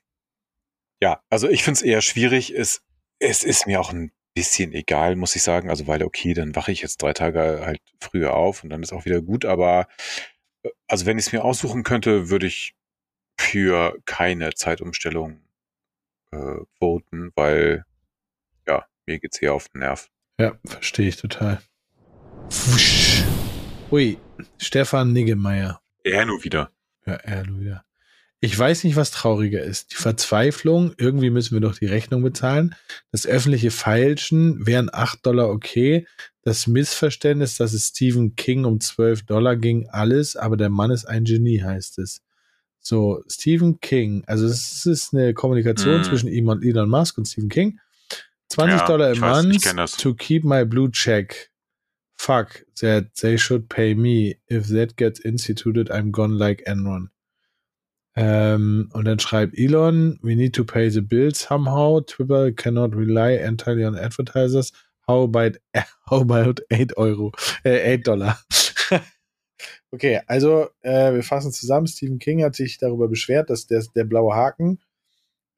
ja, 1.02 1.22
also 1.30 1.50
ich 1.50 1.64
finde 1.64 1.80
es 1.80 1.82
eher 1.84 2.02
schwierig. 2.02 2.52
Es, 2.52 2.82
es 3.20 3.44
ist 3.44 3.68
mir 3.68 3.80
auch 3.82 3.92
ein 3.92 4.12
bisschen 4.36 4.74
egal, 4.74 5.16
muss 5.16 5.36
ich 5.36 5.44
sagen. 5.44 5.70
Also, 5.70 5.88
weil, 5.88 6.04
okay, 6.04 6.34
dann 6.34 6.56
wache 6.56 6.72
ich 6.72 6.82
jetzt 6.82 7.02
drei 7.02 7.14
Tage 7.14 7.62
halt 7.66 7.82
früher 8.02 8.34
auf 8.36 8.64
und 8.64 8.70
dann 8.70 8.84
ist 8.84 8.94
auch 8.94 9.06
wieder 9.06 9.22
gut. 9.22 9.46
Aber 9.46 9.88
äh, 10.64 10.70
also, 10.88 11.06
wenn 11.06 11.18
ich 11.18 11.28
es 11.28 11.34
mir 11.34 11.44
aussuchen 11.44 11.84
könnte, 11.84 12.30
würde 12.30 12.48
ich 12.48 12.76
für 13.40 13.98
keine 14.06 14.54
Zeitumstellung 14.54 15.43
äh, 16.34 16.66
voten, 16.80 17.32
weil 17.36 17.86
ja, 18.68 18.86
mir 19.06 19.20
geht's 19.20 19.42
eher 19.42 19.54
auf 19.54 19.70
den 19.70 19.80
Nerv. 19.80 20.10
Ja, 20.40 20.58
verstehe 20.66 21.08
ich 21.08 21.18
total. 21.18 21.62
Wusch. 22.50 23.24
Ui, 23.92 24.18
Stefan 24.58 25.14
Niggemeier. 25.14 25.82
Er 26.04 26.26
nur 26.26 26.44
wieder. 26.44 26.72
Ja, 27.06 27.14
er 27.14 27.46
nur 27.46 27.60
wieder. 27.60 27.86
Ich 28.40 28.58
weiß 28.58 28.84
nicht, 28.84 28.98
was 28.98 29.12
trauriger 29.12 29.62
ist. 29.62 29.94
Die 29.94 29.96
Verzweiflung, 29.96 30.94
irgendwie 30.98 31.30
müssen 31.30 31.54
wir 31.54 31.62
doch 31.62 31.78
die 31.78 31.86
Rechnung 31.86 32.24
bezahlen. 32.24 32.76
Das 33.12 33.26
öffentliche 33.26 33.72
Feilschen 33.72 34.66
wären 34.66 34.90
8 34.92 35.26
Dollar 35.26 35.50
okay. 35.50 36.08
Das 36.42 36.68
Missverständnis, 36.68 37.56
dass 37.56 37.72
es 37.72 37.90
Stephen 37.90 38.36
King 38.36 38.66
um 38.66 38.82
12 38.82 39.26
Dollar 39.26 39.56
ging, 39.56 39.88
alles, 39.90 40.36
aber 40.36 40.58
der 40.58 40.70
Mann 40.70 40.92
ist 40.92 41.06
ein 41.06 41.24
Genie, 41.24 41.62
heißt 41.62 42.00
es. 42.00 42.23
So, 42.84 43.24
Stephen 43.30 43.80
King, 43.80 44.24
also 44.28 44.46
es 44.46 44.86
ist 44.86 45.14
eine 45.14 45.34
Kommunikation 45.34 46.02
mm. 46.02 46.04
zwischen 46.04 46.28
ihm 46.28 46.50
und 46.50 46.64
Elon 46.66 46.90
Musk 46.90 47.18
und 47.18 47.26
Stephen 47.26 47.50
King. 47.50 47.80
20 48.50 48.80
ja, 48.80 48.86
Dollar 48.86 49.12
im 49.14 49.20
Month 49.20 49.98
to 49.98 50.14
keep 50.14 50.44
my 50.44 50.66
blue 50.66 50.92
check. 50.92 51.50
Fuck, 52.16 52.66
that 52.80 53.16
they 53.16 53.38
should 53.38 53.70
pay 53.70 53.96
me. 53.96 54.36
If 54.50 54.68
that 54.68 54.98
gets 54.98 55.20
instituted, 55.22 55.90
I'm 55.90 56.12
gone 56.12 56.38
like 56.38 56.68
Enron. 56.68 57.10
Ähm, 58.16 58.90
und 58.94 59.06
dann 59.06 59.20
schreibt 59.20 59.58
Elon, 59.58 60.20
we 60.22 60.36
need 60.36 60.54
to 60.54 60.64
pay 60.64 60.90
the 60.90 61.02
bill 61.02 61.34
somehow. 61.34 62.02
Twitter 62.02 62.52
cannot 62.52 62.96
rely 62.96 63.38
entirely 63.38 63.86
on 63.86 63.98
advertisers. 63.98 64.72
How 65.08 65.24
about, 65.24 65.58
how 66.10 66.22
about 66.22 66.62
8 66.70 66.98
Euro, 66.98 67.32
äh, 67.64 67.96
8 67.96 68.08
Dollar? 68.08 68.38
Okay, 69.94 70.22
also 70.28 70.70
äh, 70.82 71.14
wir 71.14 71.24
fassen 71.24 71.52
zusammen. 71.52 71.88
Stephen 71.88 72.20
King 72.20 72.44
hat 72.44 72.56
sich 72.56 72.80
darüber 72.80 73.08
beschwert, 73.08 73.50
dass 73.50 73.68
der, 73.68 73.84
der 73.96 74.04
blaue 74.04 74.36
Haken 74.36 74.80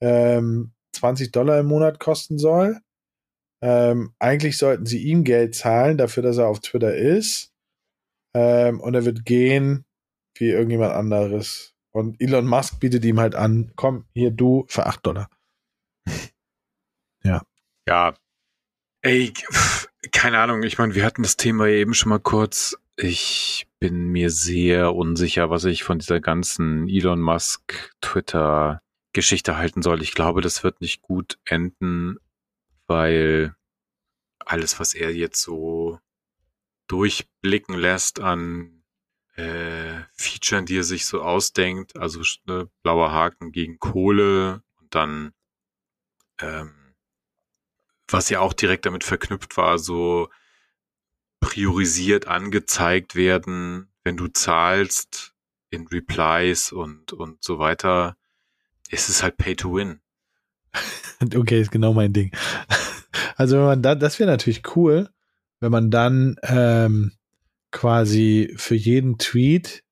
ähm, 0.01 0.73
20 0.93 1.31
Dollar 1.31 1.59
im 1.59 1.67
Monat 1.67 1.99
kosten 1.99 2.37
soll. 2.37 2.79
Ähm, 3.61 4.13
eigentlich 4.19 4.57
sollten 4.57 4.85
sie 4.85 5.01
ihm 5.03 5.23
Geld 5.23 5.55
zahlen 5.55 5.97
dafür, 5.97 6.21
dass 6.21 6.37
er 6.37 6.47
auf 6.47 6.59
Twitter 6.59 6.95
ist. 6.95 7.51
Ähm, 8.35 8.81
und 8.81 8.93
er 8.93 9.05
wird 9.05 9.25
gehen 9.25 9.85
wie 10.37 10.49
irgendjemand 10.49 10.93
anderes. 10.93 11.73
Und 11.91 12.21
Elon 12.21 12.45
Musk 12.45 12.81
bietet 12.81 13.05
ihm 13.05 13.21
halt 13.21 13.35
an, 13.35 13.71
komm, 13.77 14.05
hier 14.13 14.31
du 14.31 14.65
für 14.67 14.85
8 14.85 15.05
Dollar. 15.05 15.29
ja. 17.23 17.41
Ja. 17.87 18.13
Ey, 19.01 19.31
keine 20.11 20.39
Ahnung. 20.39 20.63
Ich 20.63 20.77
meine, 20.77 20.93
wir 20.93 21.05
hatten 21.05 21.23
das 21.23 21.37
Thema 21.37 21.67
eben 21.67 21.93
schon 21.93 22.09
mal 22.09 22.19
kurz. 22.19 22.75
Ich 22.97 23.67
bin 23.79 24.07
mir 24.07 24.29
sehr 24.29 24.95
unsicher, 24.95 25.49
was 25.49 25.65
ich 25.65 25.83
von 25.83 25.99
dieser 25.99 26.21
ganzen 26.21 26.87
Elon 26.87 27.19
Musk 27.19 27.91
Twitter 27.99 28.81
Geschichte 29.11 29.57
halten 29.57 29.81
soll. 29.81 30.01
Ich 30.01 30.13
glaube, 30.13 30.41
das 30.41 30.63
wird 30.63 30.81
nicht 30.81 31.01
gut 31.01 31.37
enden, 31.45 32.17
weil 32.87 33.55
alles, 34.39 34.79
was 34.79 34.93
er 34.93 35.13
jetzt 35.13 35.41
so 35.41 35.99
durchblicken 36.87 37.75
lässt 37.75 38.19
an 38.19 38.83
äh, 39.35 40.01
Features, 40.13 40.65
die 40.65 40.77
er 40.77 40.83
sich 40.83 41.05
so 41.05 41.21
ausdenkt, 41.21 41.97
also 41.97 42.21
ne, 42.45 42.69
blauer 42.83 43.11
Haken 43.11 43.51
gegen 43.51 43.79
Kohle 43.79 44.63
und 44.79 44.95
dann 44.95 45.33
ähm, 46.39 46.95
was 48.07 48.29
ja 48.29 48.39
auch 48.39 48.53
direkt 48.53 48.85
damit 48.85 49.03
verknüpft 49.03 49.57
war, 49.57 49.79
so 49.79 50.29
priorisiert 51.45 52.27
angezeigt 52.27 53.15
werden, 53.15 53.87
wenn 54.03 54.17
du 54.17 54.27
zahlst 54.27 55.33
in 55.69 55.85
Replies 55.87 56.71
und, 56.71 57.13
und 57.13 57.43
so 57.43 57.59
weiter, 57.59 58.17
ist 58.89 59.09
es 59.09 59.21
halt 59.21 59.37
Pay 59.37 59.55
to 59.55 59.75
Win. 59.75 59.99
okay, 61.35 61.61
ist 61.61 61.71
genau 61.71 61.93
mein 61.93 62.13
Ding. 62.13 62.31
Also 63.37 63.57
wenn 63.57 63.65
man 63.65 63.81
da, 63.81 63.95
das 63.95 64.19
wäre 64.19 64.29
natürlich 64.29 64.63
cool, 64.77 65.09
wenn 65.59 65.71
man 65.71 65.91
dann 65.91 66.37
ähm, 66.43 67.11
quasi 67.71 68.53
für 68.55 68.75
jeden 68.75 69.17
Tweet 69.17 69.83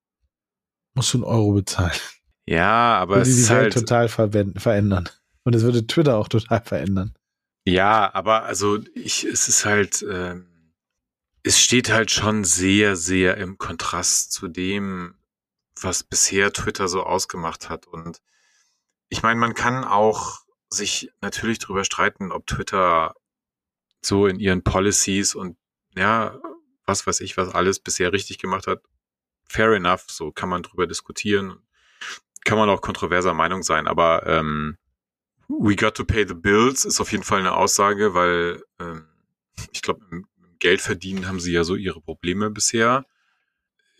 musst 0.93 1.13
du 1.13 1.17
einen 1.17 1.25
Euro 1.25 1.51
bezahlen. 1.51 1.97
Ja, 2.45 2.95
aber 2.95 3.17
es 3.17 3.27
ist 3.29 3.49
halt 3.49 3.73
total 3.73 4.07
verändern. 4.07 5.09
Und 5.43 5.55
es 5.55 5.63
würde 5.63 5.85
Twitter 5.87 6.17
auch 6.17 6.29
total 6.29 6.61
verändern. 6.63 7.13
Ja, 7.65 8.13
aber 8.13 8.43
also 8.43 8.79
ich, 8.93 9.25
es 9.25 9.49
ist 9.49 9.65
halt, 9.65 10.05
ähm, 10.09 10.52
es 11.43 11.59
steht 11.59 11.91
halt 11.91 12.09
schon 12.09 12.43
sehr, 12.43 12.95
sehr 12.95 13.37
im 13.37 13.57
Kontrast 13.57 14.31
zu 14.31 14.47
dem, 14.47 15.15
was 15.81 16.03
bisher 16.03 16.53
Twitter 16.53 16.87
so 16.87 17.03
ausgemacht 17.03 17.69
hat. 17.69 17.85
Und 17.85 18.21
ich 19.09 19.23
meine, 19.23 19.39
man 19.39 19.53
kann 19.53 19.83
auch 19.83 20.39
sich 20.69 21.11
natürlich 21.21 21.59
darüber 21.59 21.83
streiten, 21.83 22.31
ob 22.31 22.47
Twitter 22.47 23.15
so 24.01 24.27
in 24.27 24.39
ihren 24.39 24.63
Policies 24.63 25.35
und 25.35 25.57
ja, 25.95 26.39
was 26.85 27.05
weiß 27.05 27.19
ich, 27.19 27.37
was 27.37 27.49
alles 27.49 27.79
bisher 27.79 28.13
richtig 28.13 28.39
gemacht 28.39 28.67
hat. 28.67 28.81
Fair 29.47 29.71
enough, 29.73 30.05
so 30.07 30.31
kann 30.31 30.49
man 30.49 30.63
drüber 30.63 30.87
diskutieren. 30.87 31.61
Kann 32.45 32.57
man 32.57 32.69
auch 32.69 32.81
kontroverser 32.81 33.33
Meinung 33.33 33.63
sein, 33.63 33.87
aber 33.87 34.25
ähm, 34.25 34.77
We 35.47 35.75
got 35.75 35.95
to 35.95 36.05
pay 36.05 36.25
the 36.25 36.33
bills 36.33 36.85
ist 36.85 37.01
auf 37.01 37.11
jeden 37.11 37.23
Fall 37.23 37.39
eine 37.39 37.55
Aussage, 37.55 38.13
weil 38.13 38.63
ähm, 38.79 39.07
ich 39.71 39.81
glaube, 39.81 40.05
im 40.09 40.25
Geld 40.63 40.79
verdienen 40.79 41.27
haben 41.27 41.41
sie 41.41 41.51
ja 41.51 41.65
so 41.65 41.75
ihre 41.75 41.99
Probleme 41.99 42.49
bisher. 42.49 43.05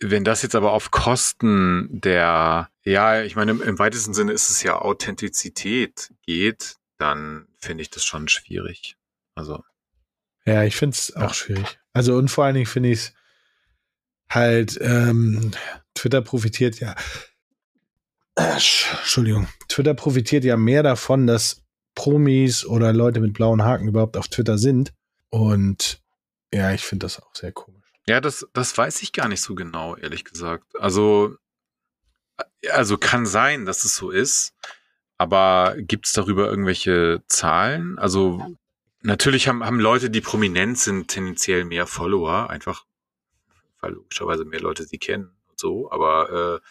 Wenn 0.00 0.24
das 0.24 0.40
jetzt 0.40 0.54
aber 0.54 0.72
auf 0.72 0.90
Kosten 0.90 1.88
der, 1.90 2.70
ja, 2.84 3.22
ich 3.22 3.36
meine, 3.36 3.52
im, 3.52 3.78
weitesten 3.78 4.14
Sinne 4.14 4.32
ist 4.32 4.48
es 4.48 4.62
ja 4.62 4.78
Authentizität 4.78 6.10
geht, 6.22 6.76
dann 6.96 7.46
finde 7.58 7.82
ich 7.82 7.90
das 7.90 8.04
schon 8.06 8.28
schwierig. 8.28 8.96
Also. 9.34 9.62
Ja, 10.46 10.64
ich 10.64 10.74
finde 10.74 10.94
es 10.94 11.14
auch 11.14 11.34
schwierig. 11.34 11.78
Also 11.92 12.16
und 12.16 12.30
vor 12.30 12.44
allen 12.44 12.54
Dingen 12.54 12.66
finde 12.66 12.88
ich 12.90 12.98
es 12.98 13.12
halt, 14.30 14.78
ähm, 14.80 15.50
Twitter 15.94 16.22
profitiert 16.22 16.80
ja 16.80 16.96
Entschuldigung. 18.36 19.48
Twitter 19.68 19.94
profitiert 19.94 20.44
ja 20.44 20.56
mehr 20.56 20.82
davon, 20.82 21.26
dass 21.26 21.62
Promis 21.94 22.64
oder 22.64 22.94
Leute 22.94 23.20
mit 23.20 23.34
blauen 23.34 23.62
Haken 23.62 23.86
überhaupt 23.86 24.16
auf 24.16 24.28
Twitter 24.28 24.56
sind. 24.56 24.94
Und 25.28 26.02
ja, 26.54 26.72
ich 26.72 26.84
finde 26.84 27.04
das 27.04 27.20
auch 27.20 27.34
sehr 27.34 27.52
komisch. 27.52 27.82
Ja, 28.06 28.20
das, 28.20 28.46
das 28.52 28.76
weiß 28.76 29.02
ich 29.02 29.12
gar 29.12 29.28
nicht 29.28 29.40
so 29.40 29.54
genau, 29.54 29.96
ehrlich 29.96 30.24
gesagt. 30.24 30.64
Also, 30.78 31.36
also 32.70 32.98
kann 32.98 33.26
sein, 33.26 33.64
dass 33.64 33.84
es 33.84 33.96
so 33.96 34.10
ist. 34.10 34.54
Aber 35.18 35.74
gibt 35.78 36.06
es 36.06 36.12
darüber 36.12 36.48
irgendwelche 36.48 37.22
Zahlen? 37.28 37.98
Also 37.98 38.56
natürlich 39.00 39.48
haben, 39.48 39.64
haben 39.64 39.80
Leute, 39.80 40.10
die 40.10 40.20
prominent 40.20 40.78
sind, 40.78 41.08
tendenziell 41.08 41.64
mehr 41.64 41.86
Follower, 41.86 42.50
einfach 42.50 42.84
weil 43.80 43.92
logischerweise 43.92 44.44
mehr 44.44 44.60
Leute 44.60 44.84
sie 44.84 44.98
kennen 44.98 45.30
und 45.48 45.58
so. 45.58 45.90
Aber 45.90 46.60
äh, 46.62 46.68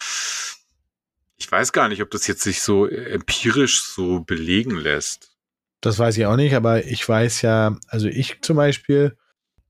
ich 1.37 1.51
weiß 1.51 1.73
gar 1.73 1.89
nicht, 1.89 2.01
ob 2.01 2.09
das 2.11 2.25
jetzt 2.27 2.41
sich 2.41 2.61
so 2.61 2.87
empirisch 2.87 3.83
so 3.83 4.21
belegen 4.21 4.77
lässt. 4.77 5.31
Das 5.81 5.99
weiß 5.99 6.17
ich 6.17 6.25
auch 6.25 6.37
nicht, 6.37 6.55
aber 6.55 6.85
ich 6.85 7.07
weiß 7.07 7.41
ja, 7.41 7.77
also 7.87 8.07
ich 8.07 8.41
zum 8.41 8.55
Beispiel, 8.55 9.17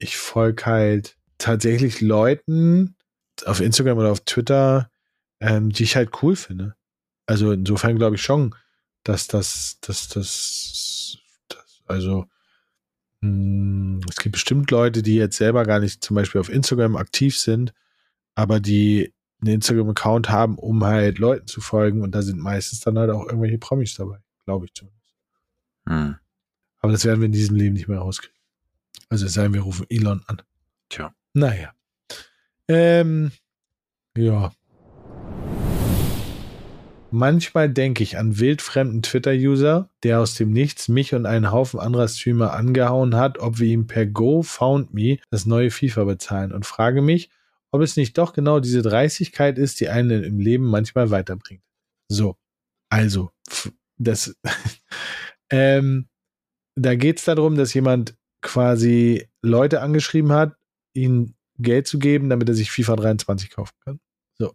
ich 0.03 0.17
folge 0.17 0.65
halt 0.65 1.17
tatsächlich 1.37 2.01
Leuten 2.01 2.95
auf 3.45 3.61
Instagram 3.61 3.97
oder 3.97 4.11
auf 4.11 4.21
Twitter, 4.21 4.89
ähm, 5.39 5.71
die 5.71 5.83
ich 5.83 5.95
halt 5.95 6.11
cool 6.21 6.35
finde. 6.35 6.75
Also 7.25 7.51
insofern 7.53 7.97
glaube 7.97 8.17
ich 8.17 8.21
schon, 8.21 8.53
dass 9.03 9.27
das, 9.27 9.77
dass 9.81 10.09
das, 10.09 11.17
das 11.47 11.81
also 11.87 12.25
mh, 13.21 13.29
hm, 13.29 14.01
es 14.09 14.17
gibt 14.17 14.33
bestimmt 14.33 14.69
Leute, 14.71 15.01
die 15.01 15.15
jetzt 15.15 15.37
selber 15.37 15.63
gar 15.63 15.79
nicht 15.79 16.03
zum 16.03 16.15
Beispiel 16.15 16.41
auf 16.41 16.49
Instagram 16.49 16.97
aktiv 16.97 17.37
sind, 17.37 17.73
aber 18.35 18.59
die 18.59 19.13
einen 19.41 19.55
Instagram-Account 19.55 20.29
haben, 20.29 20.57
um 20.57 20.83
halt 20.83 21.19
Leuten 21.19 21.47
zu 21.47 21.61
folgen. 21.61 22.01
Und 22.01 22.15
da 22.15 22.21
sind 22.21 22.39
meistens 22.39 22.79
dann 22.81 22.97
halt 22.97 23.09
auch 23.09 23.25
irgendwelche 23.25 23.57
Promis 23.57 23.95
dabei, 23.95 24.19
glaube 24.45 24.65
ich 24.65 24.73
zumindest. 24.73 25.15
Hm. 25.87 26.15
Aber 26.79 26.91
das 26.91 27.05
werden 27.05 27.21
wir 27.21 27.25
in 27.25 27.31
diesem 27.33 27.55
Leben 27.55 27.73
nicht 27.73 27.87
mehr 27.87 27.99
rauskriegen. 27.99 28.32
Also 29.13 29.27
es 29.27 29.33
sei 29.33 29.43
denn, 29.43 29.53
wir 29.53 29.61
rufen 29.61 29.85
Elon 29.91 30.23
an. 30.25 30.41
Tja. 30.89 31.13
Naja. 31.35 31.75
Ähm, 32.67 33.31
ja. 34.17 34.51
Manchmal 37.11 37.69
denke 37.69 38.01
ich 38.01 38.17
an 38.17 38.39
wildfremden 38.39 39.03
Twitter-User, 39.03 39.87
der 40.01 40.19
aus 40.19 40.33
dem 40.33 40.51
Nichts 40.51 40.87
mich 40.87 41.13
und 41.13 41.27
einen 41.27 41.51
Haufen 41.51 41.79
anderer 41.79 42.07
Streamer 42.07 42.53
angehauen 42.53 43.15
hat, 43.15 43.37
ob 43.37 43.59
wir 43.59 43.67
ihm 43.67 43.85
per 43.85 44.07
GoFoundMe 44.07 45.19
das 45.29 45.45
neue 45.45 45.69
FIFA 45.69 46.05
bezahlen 46.05 46.51
und 46.51 46.65
frage 46.65 47.03
mich, 47.03 47.29
ob 47.69 47.83
es 47.83 47.95
nicht 47.95 48.17
doch 48.17 48.33
genau 48.33 48.59
diese 48.59 48.81
Dreistigkeit 48.81 49.59
ist, 49.59 49.79
die 49.79 49.89
einen 49.89 50.23
im 50.23 50.39
Leben 50.39 50.65
manchmal 50.65 51.11
weiterbringt. 51.11 51.61
So, 52.07 52.35
also, 52.89 53.29
das, 53.95 54.35
ähm, 55.51 56.07
da 56.73 56.95
geht 56.95 57.19
es 57.19 57.25
darum, 57.25 57.55
dass 57.57 57.75
jemand 57.75 58.15
quasi 58.43 59.27
Leute 59.41 59.81
angeschrieben 59.81 60.31
hat, 60.31 60.55
ihnen 60.93 61.35
Geld 61.57 61.87
zu 61.87 61.97
geben, 61.97 62.29
damit 62.29 62.49
er 62.49 62.55
sich 62.55 62.71
FIFA 62.71 62.97
23 62.97 63.49
kaufen 63.49 63.75
kann. 63.83 63.99
So. 64.37 64.53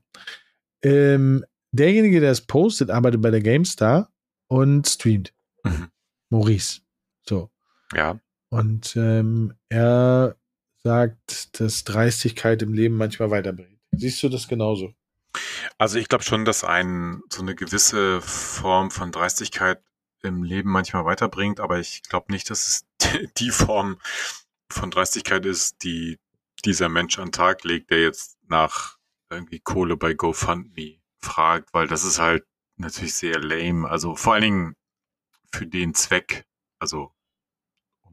Ähm, 0.82 1.44
derjenige, 1.72 2.20
der 2.20 2.30
es 2.30 2.42
postet, 2.42 2.90
arbeitet 2.90 3.20
bei 3.20 3.30
der 3.30 3.40
GameStar 3.40 4.12
und 4.46 4.86
streamt. 4.86 5.32
Mhm. 5.64 5.88
Maurice. 6.30 6.80
So. 7.26 7.50
Ja. 7.94 8.20
Und 8.50 8.94
ähm, 8.96 9.54
er 9.68 10.36
sagt, 10.82 11.60
dass 11.60 11.84
Dreistigkeit 11.84 12.62
im 12.62 12.72
Leben 12.72 12.96
manchmal 12.96 13.30
weiterbringt. 13.30 13.78
Siehst 13.92 14.22
du 14.22 14.28
das 14.28 14.48
genauso? 14.48 14.94
Also 15.76 15.98
ich 15.98 16.08
glaube 16.08 16.24
schon, 16.24 16.44
dass 16.44 16.64
ein 16.64 17.20
so 17.30 17.42
eine 17.42 17.54
gewisse 17.54 18.20
Form 18.20 18.90
von 18.90 19.12
Dreistigkeit 19.12 19.80
im 20.22 20.42
Leben 20.42 20.70
manchmal 20.70 21.04
weiterbringt, 21.04 21.60
aber 21.60 21.78
ich 21.78 22.02
glaube 22.02 22.32
nicht, 22.32 22.50
dass 22.50 22.66
es 22.66 22.87
die 23.38 23.50
Form 23.50 23.98
von 24.70 24.90
Dreistigkeit 24.90 25.46
ist, 25.46 25.82
die 25.82 26.18
dieser 26.64 26.88
Mensch 26.88 27.18
an 27.18 27.26
den 27.26 27.32
Tag 27.32 27.64
legt, 27.64 27.90
der 27.90 28.02
jetzt 28.02 28.38
nach 28.48 28.98
irgendwie 29.30 29.60
Kohle 29.60 29.96
bei 29.96 30.14
GoFundMe 30.14 31.00
fragt, 31.18 31.72
weil 31.72 31.86
das 31.86 32.04
ist 32.04 32.18
halt 32.18 32.44
natürlich 32.76 33.14
sehr 33.14 33.38
lame. 33.38 33.88
Also 33.88 34.16
vor 34.16 34.34
allen 34.34 34.42
Dingen 34.42 34.76
für 35.52 35.66
den 35.66 35.94
Zweck, 35.94 36.46
also 36.78 37.12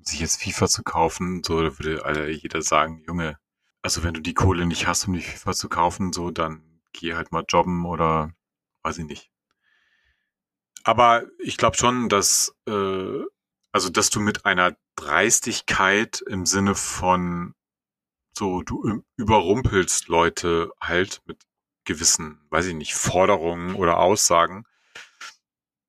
sich 0.01 0.19
jetzt 0.19 0.41
FIFA 0.41 0.67
zu 0.67 0.83
kaufen, 0.83 1.43
so 1.43 1.57
würde 1.57 2.05
alle, 2.05 2.29
jeder 2.29 2.61
sagen, 2.61 3.03
Junge, 3.07 3.37
also 3.81 4.03
wenn 4.03 4.13
du 4.13 4.21
die 4.21 4.33
Kohle 4.33 4.65
nicht 4.65 4.87
hast, 4.87 5.07
um 5.07 5.13
die 5.13 5.21
FIFA 5.21 5.53
zu 5.53 5.69
kaufen, 5.69 6.13
so 6.13 6.31
dann 6.31 6.81
geh 6.93 7.15
halt 7.15 7.31
mal 7.31 7.45
jobben 7.47 7.85
oder 7.85 8.31
weiß 8.83 8.99
ich 8.99 9.05
nicht. 9.05 9.31
Aber 10.83 11.25
ich 11.39 11.57
glaube 11.57 11.77
schon, 11.77 12.09
dass 12.09 12.55
äh, 12.67 13.23
also 13.75 13.89
dass 13.89 14.09
du 14.09 14.21
mit 14.21 14.45
einer 14.45 14.77
Dreistigkeit 14.95 16.21
im 16.29 16.45
Sinne 16.45 16.75
von 16.75 17.55
so 18.31 18.61
du 18.61 19.03
überrumpelst 19.17 20.07
Leute 20.07 20.71
halt 20.79 21.21
mit 21.25 21.43
gewissen, 21.83 22.39
weiß 22.51 22.67
ich 22.67 22.73
nicht, 22.73 22.93
Forderungen 22.93 23.75
oder 23.75 23.97
Aussagen, 23.97 24.63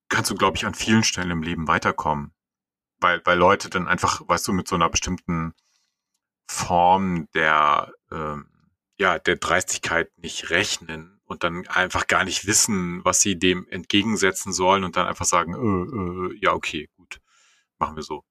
kannst 0.09 0.33
du 0.33 0.35
glaube 0.35 0.57
ich 0.57 0.67
an 0.67 0.75
vielen 0.75 1.05
Stellen 1.05 1.31
im 1.31 1.45
Leben 1.45 1.69
weiterkommen. 1.69 2.35
Weil, 2.99 3.23
weil 3.25 3.39
Leute 3.39 3.71
dann 3.71 3.87
einfach, 3.87 4.21
weißt 4.27 4.49
du, 4.49 4.53
mit 4.53 4.67
so 4.67 4.75
einer 4.75 4.91
bestimmten 4.91 5.55
Form 6.49 7.29
der, 7.35 7.93
ähm, 8.11 8.49
ja, 8.99 9.21
der 9.21 9.37
Dreistigkeit 9.37 10.11
nicht 10.19 10.51
rechnen 10.51 11.21
und 11.25 11.45
dann 11.45 11.69
einfach 11.69 12.09
gar 12.09 12.25
nicht 12.25 12.49
wissen, 12.49 13.05
was 13.05 13.21
sie 13.21 13.39
dem 13.39 13.69
entgegensetzen 13.69 14.53
sollen 14.53 14.83
und 14.83 14.97
dann 14.97 15.07
einfach 15.07 15.25
sagen, 15.25 15.55
äh, 15.55 16.35
äh, 16.35 16.39
ja, 16.41 16.53
okay, 16.53 16.89
machen 17.79 17.97
wir 17.97 18.03
so. 18.03 18.23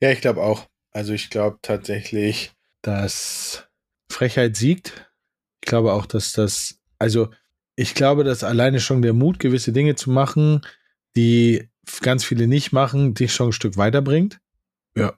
Ja, 0.00 0.10
ich 0.10 0.20
glaube 0.20 0.42
auch. 0.42 0.68
Also 0.92 1.12
ich 1.12 1.30
glaube 1.30 1.58
tatsächlich, 1.62 2.52
dass 2.82 3.68
Frechheit 4.10 4.56
siegt. 4.56 5.10
Ich 5.62 5.68
glaube 5.68 5.92
auch, 5.92 6.06
dass 6.06 6.32
das, 6.32 6.80
also 6.98 7.30
ich 7.76 7.94
glaube, 7.94 8.24
dass 8.24 8.44
alleine 8.44 8.80
schon 8.80 9.02
der 9.02 9.12
Mut, 9.12 9.38
gewisse 9.38 9.72
Dinge 9.72 9.94
zu 9.94 10.10
machen, 10.10 10.62
die 11.16 11.68
ganz 12.00 12.24
viele 12.24 12.46
nicht 12.46 12.72
machen, 12.72 13.14
dich 13.14 13.32
schon 13.32 13.50
ein 13.50 13.52
Stück 13.52 13.76
weiterbringt. 13.76 14.40
Ja, 14.96 15.14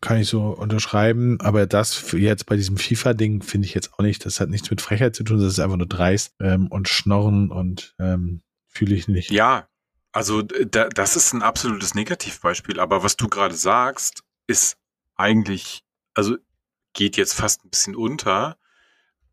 kann 0.00 0.18
ich 0.18 0.28
so 0.28 0.48
unterschreiben. 0.48 1.40
Aber 1.40 1.66
das 1.66 2.12
jetzt 2.12 2.46
bei 2.46 2.56
diesem 2.56 2.76
FIFA-Ding 2.76 3.42
finde 3.42 3.66
ich 3.66 3.74
jetzt 3.74 3.94
auch 3.94 4.00
nicht. 4.00 4.24
Das 4.24 4.40
hat 4.40 4.48
nichts 4.48 4.70
mit 4.70 4.80
Frechheit 4.80 5.14
zu 5.14 5.24
tun. 5.24 5.38
Das 5.38 5.52
ist 5.52 5.60
einfach 5.60 5.76
nur 5.76 5.88
dreist 5.88 6.34
ähm, 6.40 6.68
und 6.68 6.88
Schnorren 6.88 7.50
und 7.50 7.94
ähm, 7.98 8.42
fühle 8.68 8.94
ich 8.94 9.08
nicht. 9.08 9.30
Ja, 9.30 9.68
also 10.16 10.40
da, 10.40 10.88
das 10.88 11.14
ist 11.14 11.34
ein 11.34 11.42
absolutes 11.42 11.94
Negativbeispiel. 11.94 12.80
Aber 12.80 13.02
was 13.02 13.16
du 13.16 13.28
gerade 13.28 13.54
sagst, 13.54 14.22
ist 14.46 14.78
eigentlich, 15.14 15.84
also 16.14 16.38
geht 16.94 17.18
jetzt 17.18 17.34
fast 17.34 17.66
ein 17.66 17.68
bisschen 17.68 17.94
unter. 17.94 18.56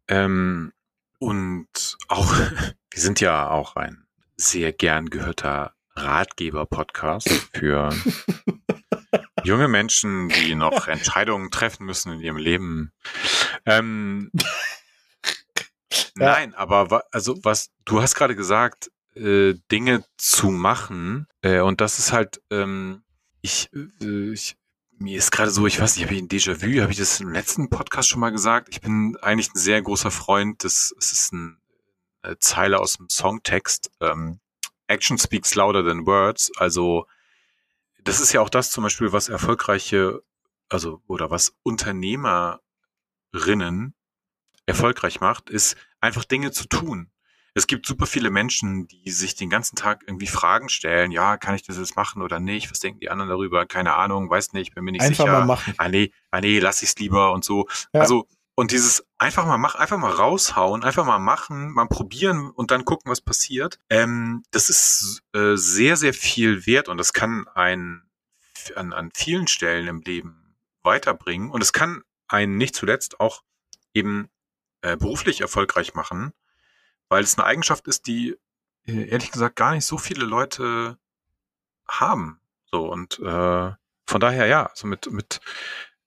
Ähm, 0.09 0.73
und 1.19 1.97
auch, 2.09 2.33
wir 2.91 3.01
sind 3.01 3.21
ja 3.21 3.49
auch 3.49 3.77
ein 3.77 4.05
sehr 4.35 4.73
gern 4.73 5.09
gehörter 5.09 5.73
Ratgeber-Podcast 5.95 7.29
für 7.53 7.95
junge 9.45 9.69
Menschen, 9.69 10.27
die 10.27 10.53
noch 10.53 10.89
Entscheidungen 10.89 11.49
treffen 11.49 11.85
müssen 11.85 12.11
in 12.11 12.19
ihrem 12.19 12.35
Leben. 12.35 12.91
Ähm, 13.65 14.31
ja. 16.17 16.33
Nein, 16.33 16.53
aber 16.55 17.05
also 17.13 17.39
was 17.41 17.71
du 17.85 18.01
hast 18.01 18.15
gerade 18.15 18.35
gesagt, 18.35 18.91
äh, 19.15 19.55
Dinge 19.71 20.03
zu 20.17 20.49
machen 20.49 21.27
äh, 21.41 21.59
und 21.59 21.81
das 21.81 21.99
ist 21.99 22.11
halt, 22.11 22.41
ähm, 22.49 23.03
ich, 23.41 23.69
äh, 23.73 24.31
ich 24.31 24.57
mir 24.99 25.17
ist 25.17 25.31
gerade 25.31 25.51
so, 25.51 25.67
ich 25.67 25.79
weiß 25.79 25.95
nicht, 25.95 26.05
habe 26.05 26.15
ich 26.15 26.21
ein 26.21 26.29
Déjà-vu, 26.29 26.81
habe 26.81 26.91
ich 26.91 26.97
das 26.97 27.19
im 27.19 27.33
letzten 27.33 27.69
Podcast 27.69 28.09
schon 28.09 28.21
mal 28.21 28.31
gesagt? 28.31 28.69
Ich 28.69 28.79
bin 28.81 29.17
eigentlich 29.21 29.49
ein 29.49 29.59
sehr 29.59 29.81
großer 29.81 30.11
Freund 30.11 30.63
des, 30.63 30.95
es 30.97 31.11
ist 31.11 31.33
ein, 31.33 31.57
eine 32.21 32.39
Zeile 32.39 32.79
aus 32.79 32.97
dem 32.97 33.09
Songtext, 33.09 33.91
ähm, 33.99 34.39
Action 34.87 35.17
speaks 35.17 35.55
louder 35.55 35.83
than 35.83 36.05
words, 36.05 36.51
also 36.57 37.05
das 38.03 38.19
ist 38.19 38.33
ja 38.33 38.41
auch 38.41 38.49
das 38.49 38.71
zum 38.71 38.83
Beispiel, 38.83 39.11
was 39.13 39.29
erfolgreiche, 39.29 40.21
also 40.69 41.01
oder 41.07 41.31
was 41.31 41.55
Unternehmerinnen 41.63 42.59
erfolgreich 44.65 45.19
macht, 45.19 45.49
ist 45.49 45.75
einfach 45.99 46.25
Dinge 46.25 46.51
zu 46.51 46.67
tun. 46.67 47.09
Es 47.53 47.67
gibt 47.67 47.85
super 47.85 48.05
viele 48.05 48.29
Menschen, 48.31 48.87
die 48.87 49.11
sich 49.11 49.35
den 49.35 49.49
ganzen 49.49 49.75
Tag 49.75 50.03
irgendwie 50.07 50.27
Fragen 50.27 50.69
stellen. 50.69 51.11
Ja, 51.11 51.37
kann 51.37 51.55
ich 51.55 51.63
das 51.63 51.77
jetzt 51.77 51.95
machen 51.95 52.21
oder 52.21 52.39
nicht? 52.39 52.71
Was 52.71 52.79
denken 52.79 52.99
die 52.99 53.09
anderen 53.09 53.29
darüber? 53.29 53.65
Keine 53.65 53.93
Ahnung, 53.93 54.29
weiß 54.29 54.53
nicht, 54.53 54.73
bin 54.73 54.83
mir 54.83 54.91
nicht 54.91 55.01
einfach 55.01 55.25
sicher. 55.25 55.39
Mal 55.39 55.45
machen. 55.45 55.73
Ah 55.77 55.89
nee, 55.89 56.11
ah 56.31 56.41
nee, 56.41 56.59
lass 56.59 56.81
ich's 56.81 56.95
lieber 56.97 57.31
und 57.31 57.45
so. 57.45 57.67
Ja. 57.93 58.01
Also 58.01 58.27
und 58.55 58.71
dieses 58.71 59.05
einfach 59.17 59.45
mal 59.45 59.57
machen, 59.57 59.79
einfach 59.79 59.97
mal 59.97 60.11
raushauen, 60.11 60.83
einfach 60.83 61.05
mal 61.05 61.19
machen, 61.19 61.73
mal 61.73 61.87
probieren 61.87 62.51
und 62.51 62.69
dann 62.69 62.85
gucken, 62.85 63.11
was 63.11 63.21
passiert. 63.21 63.79
Ähm, 63.89 64.43
das 64.51 64.69
ist 64.69 65.23
äh, 65.33 65.55
sehr, 65.55 65.97
sehr 65.97 66.13
viel 66.13 66.67
wert 66.67 66.87
und 66.87 66.97
das 66.97 67.13
kann 67.13 67.47
einen 67.55 68.03
an, 68.75 68.93
an 68.93 69.09
vielen 69.13 69.47
Stellen 69.47 69.87
im 69.87 70.01
Leben 70.01 70.55
weiterbringen. 70.83 71.49
Und 71.49 71.61
es 71.61 71.73
kann 71.73 72.03
einen 72.27 72.57
nicht 72.57 72.75
zuletzt 72.75 73.19
auch 73.19 73.41
eben 73.93 74.29
äh, 74.81 74.97
beruflich 74.97 75.41
erfolgreich 75.41 75.93
machen, 75.93 76.31
weil 77.13 77.23
es 77.23 77.37
eine 77.37 77.45
Eigenschaft 77.45 77.87
ist, 77.87 78.07
die 78.07 78.35
äh, 78.87 79.07
ehrlich 79.09 79.31
gesagt 79.31 79.55
gar 79.55 79.73
nicht 79.75 79.85
so 79.85 79.97
viele 79.97 80.25
Leute 80.25 80.97
haben. 81.87 82.41
So 82.71 82.91
und 82.91 83.19
äh, 83.19 83.71
von 84.05 84.19
daher 84.19 84.47
ja, 84.47 84.65
also 84.65 84.87
mit 84.87 85.11
mit 85.11 85.39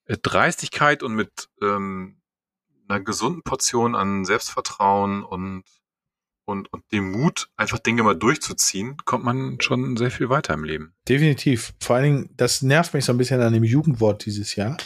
äh, 0.05 0.17
Dreistigkeit 0.21 1.03
und 1.03 1.15
mit 1.15 1.49
ähm, 1.61 2.21
einer 2.89 2.99
gesunden 2.99 3.43
Portion 3.43 3.95
an 3.95 4.25
Selbstvertrauen 4.25 5.23
und, 5.23 5.63
und, 6.45 6.71
und 6.71 6.83
dem 6.91 7.11
Mut, 7.11 7.49
einfach 7.55 7.79
Dinge 7.79 8.03
mal 8.03 8.15
durchzuziehen, 8.15 8.97
kommt 9.05 9.23
man 9.23 9.59
schon 9.61 9.97
sehr 9.97 10.11
viel 10.11 10.29
weiter 10.29 10.53
im 10.53 10.63
Leben. 10.63 10.93
Definitiv. 11.07 11.73
Vor 11.79 11.95
allen 11.95 12.03
Dingen, 12.03 12.29
das 12.35 12.61
nervt 12.61 12.93
mich 12.93 13.05
so 13.05 13.13
ein 13.13 13.17
bisschen 13.17 13.41
an 13.41 13.53
dem 13.53 13.63
Jugendwort 13.63 14.25
dieses 14.25 14.55
Jahr. 14.55 14.77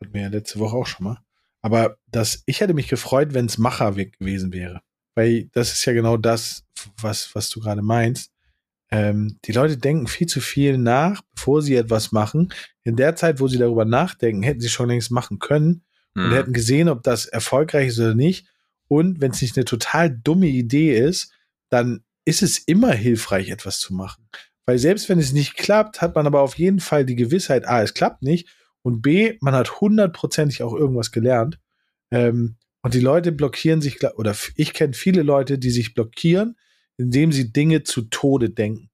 Hatten 0.00 0.14
wir 0.14 0.22
ja 0.22 0.28
letzte 0.28 0.58
Woche 0.58 0.76
auch 0.76 0.86
schon 0.86 1.04
mal. 1.04 1.22
Aber 1.62 1.96
das, 2.06 2.42
ich 2.46 2.60
hätte 2.60 2.74
mich 2.74 2.88
gefreut, 2.88 3.34
wenn 3.34 3.46
es 3.46 3.58
Macher 3.58 3.92
gewesen 3.92 4.52
wäre. 4.52 4.80
Weil 5.20 5.50
das 5.52 5.74
ist 5.74 5.84
ja 5.84 5.92
genau 5.92 6.16
das, 6.16 6.64
was, 6.96 7.34
was 7.34 7.50
du 7.50 7.60
gerade 7.60 7.82
meinst. 7.82 8.32
Ähm, 8.90 9.38
die 9.44 9.52
Leute 9.52 9.76
denken 9.76 10.06
viel 10.06 10.26
zu 10.26 10.40
viel 10.40 10.78
nach, 10.78 11.20
bevor 11.34 11.60
sie 11.60 11.74
etwas 11.74 12.10
machen. 12.10 12.54
In 12.84 12.96
der 12.96 13.16
Zeit, 13.16 13.38
wo 13.38 13.46
sie 13.46 13.58
darüber 13.58 13.84
nachdenken, 13.84 14.42
hätten 14.42 14.62
sie 14.62 14.70
schon 14.70 14.88
längst 14.88 15.10
machen 15.10 15.38
können 15.38 15.84
mhm. 16.14 16.24
und 16.24 16.32
hätten 16.32 16.52
gesehen, 16.54 16.88
ob 16.88 17.02
das 17.02 17.26
erfolgreich 17.26 17.88
ist 17.88 17.98
oder 17.98 18.14
nicht. 18.14 18.46
Und 18.88 19.20
wenn 19.20 19.32
es 19.32 19.42
nicht 19.42 19.58
eine 19.58 19.66
total 19.66 20.08
dumme 20.08 20.46
Idee 20.46 20.98
ist, 20.98 21.34
dann 21.68 22.02
ist 22.24 22.42
es 22.42 22.56
immer 22.56 22.92
hilfreich, 22.92 23.50
etwas 23.50 23.78
zu 23.78 23.92
machen. 23.92 24.26
Weil 24.64 24.78
selbst 24.78 25.10
wenn 25.10 25.18
es 25.18 25.32
nicht 25.32 25.54
klappt, 25.54 26.00
hat 26.00 26.14
man 26.14 26.26
aber 26.26 26.40
auf 26.40 26.56
jeden 26.56 26.80
Fall 26.80 27.04
die 27.04 27.16
Gewissheit, 27.16 27.68
A, 27.68 27.82
es 27.82 27.92
klappt 27.92 28.22
nicht 28.22 28.48
und 28.80 29.02
B, 29.02 29.36
man 29.42 29.54
hat 29.54 29.82
hundertprozentig 29.82 30.62
auch 30.62 30.72
irgendwas 30.72 31.12
gelernt. 31.12 31.58
Ähm, 32.10 32.56
und 32.82 32.94
die 32.94 33.00
Leute 33.00 33.32
blockieren 33.32 33.80
sich, 33.80 34.02
oder 34.16 34.34
ich 34.54 34.72
kenne 34.72 34.94
viele 34.94 35.22
Leute, 35.22 35.58
die 35.58 35.70
sich 35.70 35.94
blockieren, 35.94 36.56
indem 36.96 37.32
sie 37.32 37.52
Dinge 37.52 37.82
zu 37.82 38.02
Tode 38.02 38.50
denken. 38.50 38.90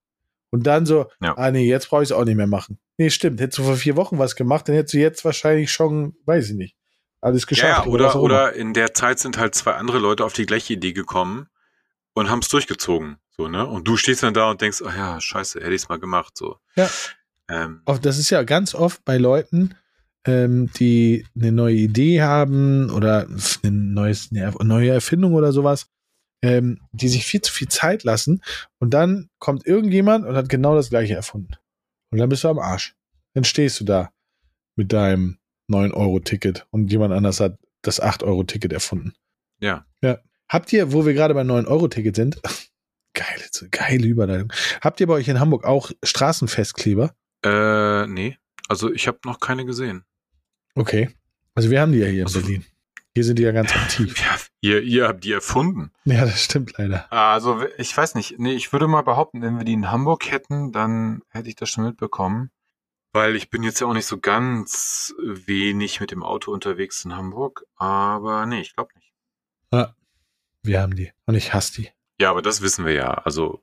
Und 0.51 0.67
dann 0.67 0.87
so, 0.87 1.11
ja. 1.21 1.37
ah 1.37 1.51
nee, 1.51 1.67
jetzt 1.67 1.89
brauche 1.89 2.03
ich 2.03 2.09
es 2.09 2.13
auch 2.13 2.25
nicht 2.25 2.37
mehr 2.37 2.47
machen. 2.47 2.79
Nee, 2.99 3.11
stimmt. 3.11 3.41
Hättest 3.41 3.59
du 3.59 3.65
vor 3.65 3.77
vier 3.77 3.97
Wochen 3.97 4.19
was 4.19 4.37
gemacht, 4.37 4.69
dann 4.69 4.75
hättest 4.75 4.95
du 4.95 4.99
jetzt 4.99 5.25
wahrscheinlich 5.25 5.71
schon, 5.71 6.17
weiß 6.25 6.51
ich 6.51 6.57
nicht, 6.57 6.77
alles 7.21 7.47
geschafft. 7.47 7.87
Ja, 7.87 7.93
oder, 7.93 8.15
oder, 8.17 8.23
oder 8.23 8.53
in 8.55 8.73
der 8.73 8.95
Zeit 8.95 9.19
sind 9.19 9.39
halt 9.39 9.55
zwei 9.55 9.75
andere 9.75 9.99
Leute 9.99 10.25
auf 10.25 10.33
die 10.33 10.47
gleiche 10.47 10.75
Idee 10.75 10.93
gekommen 10.93 11.49
und 12.15 12.31
haben 12.31 12.39
es 12.39 12.49
durchgezogen. 12.49 13.19
So, 13.31 13.49
ne? 13.49 13.67
Und 13.67 13.87
du 13.87 13.97
stehst 13.97 14.23
dann 14.23 14.33
da 14.33 14.51
und 14.51 14.61
denkst, 14.63 14.83
ach 14.87 14.97
ja, 14.97 15.21
scheiße, 15.21 15.61
hätte 15.61 15.75
ich 15.75 15.83
es 15.83 15.89
mal 15.89 15.99
gemacht. 15.99 16.39
So. 16.39 16.57
Ja. 16.75 16.89
Ähm. 17.49 17.83
Das 18.01 18.19
ist 18.19 18.31
ja 18.31 18.43
ganz 18.43 18.75
oft 18.75 19.05
bei 19.05 19.19
Leuten, 19.19 19.75
ähm, 20.27 20.71
die 20.79 21.25
eine 21.35 21.53
neue 21.53 21.77
Idee 21.77 22.23
haben 22.23 22.91
oder 22.91 23.27
eine, 23.63 23.73
neues, 23.73 24.31
eine 24.33 24.53
neue 24.65 24.91
Erfindung 24.91 25.35
oder 25.35 25.53
sowas, 25.53 25.89
ähm, 26.43 26.81
die 26.93 27.09
sich 27.09 27.25
viel 27.25 27.41
zu 27.41 27.53
viel 27.53 27.69
Zeit 27.69 28.05
lassen 28.05 28.43
und 28.79 28.93
dann 28.93 29.31
kommt 29.39 29.67
irgendjemand 29.67 30.27
und 30.27 30.37
hat 30.37 30.49
genau 30.49 30.75
das 30.75 30.91
gleiche 30.91 31.15
erfunden. 31.15 31.55
Und 32.11 32.19
dann 32.19 32.29
bist 32.29 32.45
du 32.45 32.49
am 32.49 32.59
Arsch. 32.59 32.95
Dann 33.35 33.45
stehst 33.45 33.81
du 33.81 33.85
da 33.85 34.11
mit 34.77 34.93
deinem 34.93 35.39
9-Euro-Ticket 35.71 36.67
und 36.71 36.91
jemand 36.91 37.13
anders 37.13 37.41
hat 37.41 37.59
das 37.83 38.03
8-Euro-Ticket 38.03 38.73
erfunden. 38.73 39.15
Ja. 39.61 39.87
Ja. 40.03 40.19
Habt 40.49 40.73
ihr, 40.73 40.93
wo 40.93 41.07
wir 41.07 41.15
gerade 41.15 41.35
bei 41.35 41.43
9-Euro-Ticket 41.43 42.15
sind, 42.15 42.41
geile, 43.15 43.45
geile 43.71 44.07
Überleitung. 44.07 44.53
Habt 44.81 45.01
ihr 45.01 45.07
bei 45.07 45.15
euch 45.15 45.29
in 45.29 45.41
Hamburg 45.41 45.65
auch 45.65 45.91
Straßenfestkleber? 46.03 47.15
Äh, 47.45 48.07
nee. 48.07 48.37
Also 48.69 48.93
ich 48.93 49.07
habe 49.07 49.19
noch 49.25 49.41
keine 49.41 49.65
gesehen. 49.65 50.05
Okay. 50.77 51.11
Also 51.55 51.71
wir 51.71 51.81
haben 51.81 51.93
die 51.93 51.99
ja 51.99 52.07
hier 52.07 52.25
also, 52.25 52.39
in 52.39 52.45
Berlin. 52.45 52.67
Hier 53.15 53.25
sind 53.25 53.39
die 53.39 53.43
ja 53.43 53.53
ganz 53.53 53.75
aktiv. 53.75 54.15
Ja, 54.63 54.73
ihr, 54.73 54.83
ihr 54.83 55.09
habt 55.09 55.25
die 55.25 55.33
erfunden. 55.33 55.93
Ja, 56.05 56.25
das 56.25 56.43
stimmt 56.43 56.77
leider. 56.77 57.11
Also 57.13 57.65
ich 57.79 57.97
weiß 57.97 58.15
nicht. 58.15 58.39
Nee, 58.39 58.55
ich 58.55 58.73
würde 58.73 58.89
mal 58.89 59.03
behaupten, 59.03 59.43
wenn 59.43 59.59
wir 59.59 59.65
die 59.65 59.75
in 59.75 59.91
Hamburg 59.91 60.31
hätten, 60.31 60.73
dann 60.73 61.23
hätte 61.31 61.49
ich 61.49 61.57
das 61.57 61.71
schon 61.71 61.85
mitbekommen 61.85 62.51
weil 63.17 63.35
ich 63.35 63.49
bin 63.49 63.63
jetzt 63.63 63.81
ja 63.81 63.87
auch 63.87 63.95
nicht 63.95 64.07
so 64.07 64.19
ganz 64.19 65.15
wenig 65.19 66.01
mit 66.01 66.11
dem 66.11 66.23
Auto 66.23 66.53
unterwegs 66.53 67.03
in 67.07 67.17
Hamburg, 67.17 67.65
aber 67.77 68.45
nee, 68.45 68.61
ich 68.61 68.77
glaube 68.77 68.91
nicht. 68.95 69.15
Ja, 69.73 69.95
wir 70.63 70.83
haben 70.83 70.95
die 70.95 71.11
und 71.25 71.35
ich 71.35 71.55
hasse 71.55 71.81
die. 71.81 71.89
Ja, 72.21 72.31
aber 72.31 72.43
das 72.43 72.61
wissen 72.61 72.85
wir 72.85 72.93
ja. 72.93 73.15
Also 73.15 73.63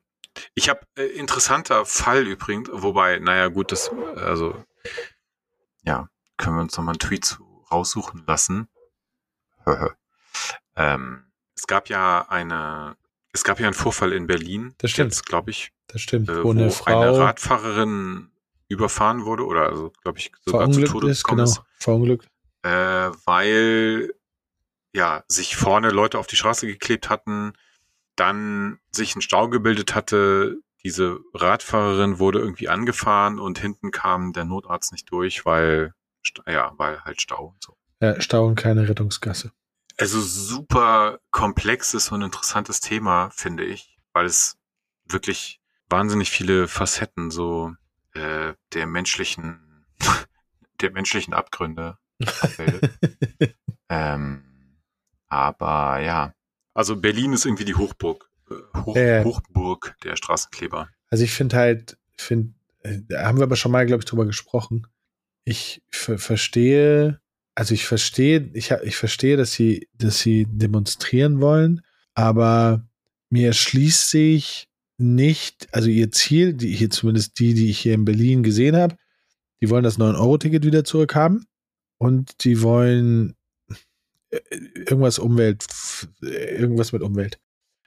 ich 0.55 0.69
habe 0.69 0.81
äh, 0.97 1.03
interessanter 1.03 1.85
Fall 1.85 2.25
übrigens, 2.25 2.67
wobei, 2.73 3.19
naja, 3.19 3.47
gut, 3.49 3.71
das, 3.71 3.91
also 4.15 4.55
ja, 5.83 6.09
können 6.37 6.57
wir 6.57 6.61
uns 6.61 6.77
nochmal 6.77 6.93
einen 6.93 6.99
Tweet 6.99 7.39
raussuchen 7.71 8.23
lassen. 8.27 8.67
ähm, 10.75 11.25
es 11.55 11.67
gab 11.67 11.89
ja 11.89 12.25
eine, 12.29 12.97
es 13.31 13.43
gab 13.43 13.59
ja 13.59 13.67
einen 13.67 13.73
Vorfall 13.73 14.13
in 14.13 14.27
Berlin. 14.27 14.73
Das 14.77 14.91
stimmt, 14.91 15.25
glaube 15.25 15.51
ich. 15.51 15.71
Das 15.87 16.01
stimmt. 16.01 16.29
Äh, 16.29 16.39
wo, 16.39 16.45
wo 16.45 16.51
eine, 16.51 16.69
Frau, 16.71 16.99
eine 16.99 17.17
Radfahrerin 17.17 18.31
überfahren 18.67 19.25
wurde 19.25 19.45
oder 19.45 19.67
also 19.67 19.91
glaube 20.01 20.19
ich 20.19 20.31
sogar 20.45 20.71
zu 20.71 20.83
Tode 20.83 21.09
ist, 21.09 21.23
gekommen 21.23 21.45
genau, 21.45 21.51
ist. 21.51 21.61
Verunglückt. 21.77 22.27
Äh, 22.63 23.11
weil 23.25 24.13
ja 24.93 25.23
sich 25.27 25.55
vorne 25.55 25.89
Leute 25.89 26.19
auf 26.19 26.27
die 26.27 26.35
Straße 26.35 26.67
geklebt 26.67 27.09
hatten, 27.09 27.53
dann 28.15 28.79
sich 28.91 29.15
ein 29.15 29.21
Stau 29.21 29.49
gebildet 29.49 29.95
hatte, 29.95 30.57
diese 30.83 31.19
Radfahrerin 31.33 32.19
wurde 32.19 32.39
irgendwie 32.39 32.69
angefahren 32.69 33.39
und 33.39 33.57
hinten 33.57 33.91
kam 33.91 34.33
der 34.33 34.45
Notarzt 34.45 34.91
nicht 34.91 35.09
durch, 35.11 35.45
weil 35.45 35.93
ja, 36.47 36.73
weil 36.77 37.01
halt 37.03 37.21
Stau 37.21 37.47
und 37.47 37.63
so. 37.63 37.77
Ja, 38.01 38.19
Stau 38.21 38.47
und 38.47 38.55
keine 38.55 38.87
Rettungsgasse. 38.87 39.51
Also 39.97 40.19
super 40.21 41.19
komplexes 41.31 42.11
und 42.11 42.21
interessantes 42.21 42.79
Thema, 42.79 43.29
finde 43.29 43.63
ich, 43.63 43.97
weil 44.11 44.25
es 44.25 44.57
wirklich 45.05 45.61
wahnsinnig 45.89 46.31
viele 46.31 46.67
Facetten 46.67 47.29
so 47.29 47.73
äh, 48.13 48.53
der 48.73 48.87
menschlichen 48.87 49.85
der 50.81 50.91
menschlichen 50.91 51.33
Abgründe 51.33 51.97
abbildet. 52.41 52.91
ähm, 53.89 54.43
aber 55.27 55.99
ja, 55.99 56.33
also 56.73 56.95
Berlin 56.95 57.33
ist 57.33 57.45
irgendwie 57.45 57.65
die 57.65 57.75
Hochburg, 57.75 58.29
äh, 58.49 58.79
Hoch, 58.79 58.95
Ja. 58.95 59.23
Hochburg 59.23 59.95
der 60.03 60.15
Straßenkleber. 60.15 60.89
Also 61.09 61.23
ich 61.23 61.31
finde 61.31 61.57
halt, 61.57 61.97
find, 62.17 62.55
äh, 62.79 62.99
da 63.07 63.25
haben 63.25 63.37
wir 63.37 63.43
aber 63.43 63.55
schon 63.55 63.71
mal, 63.71 63.85
glaube 63.85 64.01
ich, 64.01 64.05
drüber 64.05 64.25
gesprochen. 64.25 64.87
Ich 65.45 65.81
ver 65.91 66.17
verstehe, 66.17 67.19
also 67.55 67.73
ich 67.73 67.85
verstehe, 67.85 68.49
ich, 68.53 68.71
ich 68.71 68.95
verstehe, 68.95 69.37
dass 69.37 69.53
sie, 69.53 69.87
dass 69.93 70.19
sie 70.19 70.45
demonstrieren 70.49 71.41
wollen, 71.41 71.81
aber 72.13 72.87
mir 73.29 73.47
erschließt 73.47 74.09
sich 74.09 74.69
nicht, 74.97 75.67
also 75.71 75.89
ihr 75.89 76.11
Ziel, 76.11 76.53
die 76.53 76.73
hier 76.73 76.89
zumindest 76.89 77.39
die, 77.39 77.53
die 77.53 77.69
ich 77.69 77.79
hier 77.79 77.93
in 77.93 78.05
Berlin 78.05 78.43
gesehen 78.43 78.75
habe, 78.75 78.95
die 79.61 79.69
wollen 79.69 79.83
das 79.83 79.99
9-Euro-Ticket 79.99 80.65
wieder 80.65 80.83
zurückhaben 80.83 81.45
und 81.97 82.43
die 82.43 82.61
wollen 82.61 83.35
äh, 84.29 84.39
irgendwas 84.75 85.19
Umwelt, 85.19 85.65
irgendwas 86.21 86.91
mit 86.91 87.01
Umwelt. 87.01 87.39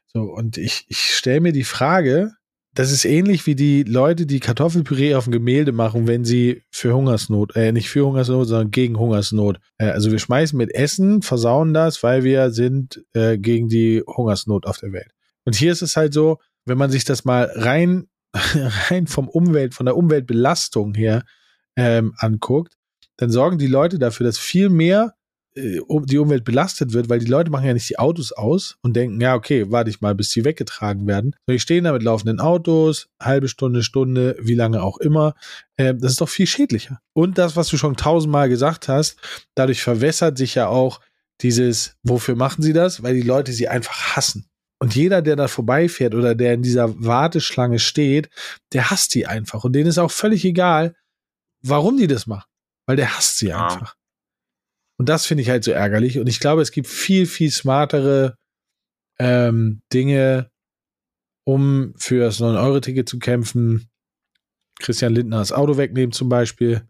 So, 0.07 0.23
und 0.23 0.57
ich, 0.57 0.87
ich 0.89 1.15
stelle 1.15 1.41
mir 1.41 1.53
die 1.53 1.65
Frage, 1.65 2.33
das 2.77 2.93
ist 2.93 3.07
ähnlich 3.07 3.47
wie 3.47 3.55
die 3.55 3.85
Leute, 3.85 4.27
die 4.27 4.39
Kartoffelpüree 4.39 5.15
auf 5.15 5.25
dem 5.25 5.33
Gemälde 5.33 5.73
machen, 5.73 6.07
wenn 6.07 6.27
sie 6.27 6.63
für 6.71 6.95
Hungersnot, 6.95 7.57
äh, 7.57 7.73
nicht 7.73 7.89
für 7.89 8.05
Hungersnot, 8.05 8.49
sondern 8.49 8.71
gegen 8.71 8.99
Hungersnot. 8.99 9.59
Äh, 9.79 9.87
also 9.87 10.13
wir 10.13 10.19
schmeißen 10.19 10.57
mit 10.59 10.75
Essen, 10.75 11.23
versauen 11.23 11.73
das, 11.73 12.03
weil 12.03 12.23
wir 12.23 12.51
sind 12.51 13.03
äh, 13.15 13.39
gegen 13.39 13.69
die 13.69 14.03
Hungersnot 14.07 14.67
auf 14.67 14.77
der 14.77 14.93
Welt. 14.93 15.11
Und 15.47 15.57
hier 15.57 15.73
ist 15.73 15.81
es 15.81 15.97
halt 15.97 16.13
so, 16.13 16.39
wenn 16.67 16.77
man 16.77 16.91
sich 16.91 17.05
das 17.05 17.25
mal 17.25 17.51
rein, 17.55 18.09
rein 18.91 19.07
vom 19.07 19.29
Umwelt, 19.29 19.73
von 19.73 19.87
der 19.87 19.97
Umweltbelastung 19.97 20.95
her 20.95 21.25
ähm, 21.77 22.13
anguckt, 22.19 22.75
dann 23.17 23.31
sorgen 23.31 23.57
die 23.57 23.69
Leute 23.69 23.99
dafür, 23.99 24.27
dass 24.27 24.39
viel 24.39 24.69
mehr 24.69 25.15
die 25.57 26.19
Umwelt 26.19 26.45
belastet 26.45 26.93
wird, 26.93 27.09
weil 27.09 27.19
die 27.19 27.27
Leute 27.27 27.51
machen 27.51 27.67
ja 27.67 27.73
nicht 27.73 27.89
die 27.89 27.99
Autos 27.99 28.33
aus 28.33 28.77
und 28.83 28.95
denken, 28.95 29.21
ja, 29.21 29.35
okay, 29.35 29.71
warte 29.71 29.89
ich 29.89 30.01
mal, 30.03 30.15
bis 30.15 30.29
die 30.31 30.45
weggetragen 30.45 31.07
werden. 31.07 31.35
So, 31.47 31.53
die 31.53 31.59
stehen 31.61 31.85
da 31.85 31.93
mit 31.93 32.03
laufenden 32.03 32.41
Autos, 32.41 33.09
halbe 33.21 33.49
Stunde, 33.49 33.83
Stunde, 33.83 34.37
wie 34.39 34.55
lange 34.55 34.83
auch 34.83 34.99
immer. 34.99 35.35
Äh, 35.77 35.95
das 35.95 36.13
ist 36.13 36.21
doch 36.21 36.29
viel 36.29 36.47
schädlicher. 36.47 37.01
Und 37.15 37.39
das, 37.39 37.57
was 37.57 37.69
du 37.69 37.79
schon 37.79 37.97
tausendmal 37.97 38.49
gesagt 38.51 38.89
hast, 38.89 39.17
dadurch 39.55 39.83
verwässert 39.83 40.37
sich 40.37 40.55
ja 40.55 40.69
auch 40.69 41.01
dieses, 41.41 41.97
wofür 42.03 42.37
machen 42.37 42.63
sie 42.63 42.73
das? 42.73 43.03
Weil 43.03 43.15
die 43.15 43.23
Leute 43.23 43.53
sie 43.53 43.69
einfach 43.69 44.17
hassen. 44.17 44.47
Und 44.79 44.95
jeder, 44.95 45.23
der 45.23 45.37
da 45.37 45.49
vorbeifährt 45.49 46.15
oder 46.15 46.35
der 46.35 46.53
in 46.53 46.63
dieser 46.63 47.03
Warteschlange 47.03 47.79
steht, 47.79 48.29
der 48.75 48.91
hasst 48.91 49.15
die 49.15 49.27
einfach. 49.27 49.65
Und 49.65 49.73
denen 49.73 49.89
ist 49.89 49.97
auch 49.99 50.11
völlig 50.11 50.45
egal, 50.45 50.95
warum 51.63 51.97
die 51.97 52.07
das 52.07 52.27
machen. 52.27 52.45
Weil 52.87 52.97
der 52.97 53.17
hasst 53.17 53.39
sie 53.39 53.49
Ja. 53.49 53.69
einfach. 53.69 53.97
Und 54.99 55.09
das 55.09 55.27
finde 55.27 55.43
ich 55.43 55.51
halt 55.51 55.65
so 55.65 55.73
ärgerlich. 55.73 56.19
Und 56.19 56.27
ich 56.27 56.41
glaube, 56.41 56.63
es 56.63 56.71
gibt 56.71 56.89
viel, 56.89 57.27
viel 57.27 57.51
smartere 57.51 58.37
ähm, 59.19 59.83
Dinge, 59.93 60.51
um 61.45 61.95
für 61.97 62.21
das 62.21 62.41
9-Euro-Ticket 62.41 63.09
zu 63.09 63.19
kämpfen. 63.19 63.89
Christian 64.79 65.15
Lindner 65.15 65.39
das 65.39 65.53
Auto 65.53 65.77
wegnehmen 65.77 66.13
zum 66.13 66.29
Beispiel 66.29 66.87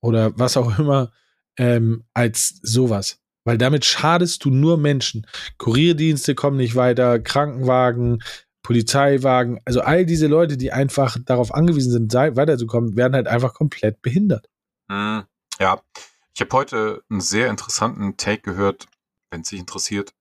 oder 0.00 0.36
was 0.38 0.56
auch 0.56 0.78
immer, 0.78 1.12
ähm, 1.56 2.04
als 2.14 2.60
sowas. 2.62 3.20
Weil 3.44 3.58
damit 3.58 3.84
schadest 3.84 4.44
du 4.44 4.50
nur 4.50 4.76
Menschen. 4.76 5.26
Kurierdienste 5.56 6.34
kommen 6.34 6.56
nicht 6.56 6.74
weiter, 6.74 7.18
Krankenwagen, 7.18 8.22
Polizeiwagen, 8.62 9.60
also 9.64 9.80
all 9.80 10.04
diese 10.04 10.26
Leute, 10.26 10.56
die 10.56 10.72
einfach 10.72 11.16
darauf 11.24 11.54
angewiesen 11.54 11.90
sind, 11.90 12.12
weiterzukommen, 12.12 12.96
werden 12.96 13.14
halt 13.14 13.26
einfach 13.26 13.54
komplett 13.54 14.02
behindert. 14.02 14.48
Hm, 14.90 15.22
ja, 15.58 15.80
ich 16.38 16.42
habe 16.42 16.56
heute 16.56 17.04
einen 17.10 17.20
sehr 17.20 17.50
interessanten 17.50 18.16
Take 18.16 18.42
gehört. 18.42 18.86
Wenn 19.28 19.40
es 19.40 19.48
dich 19.48 19.58
interessiert, 19.58 20.14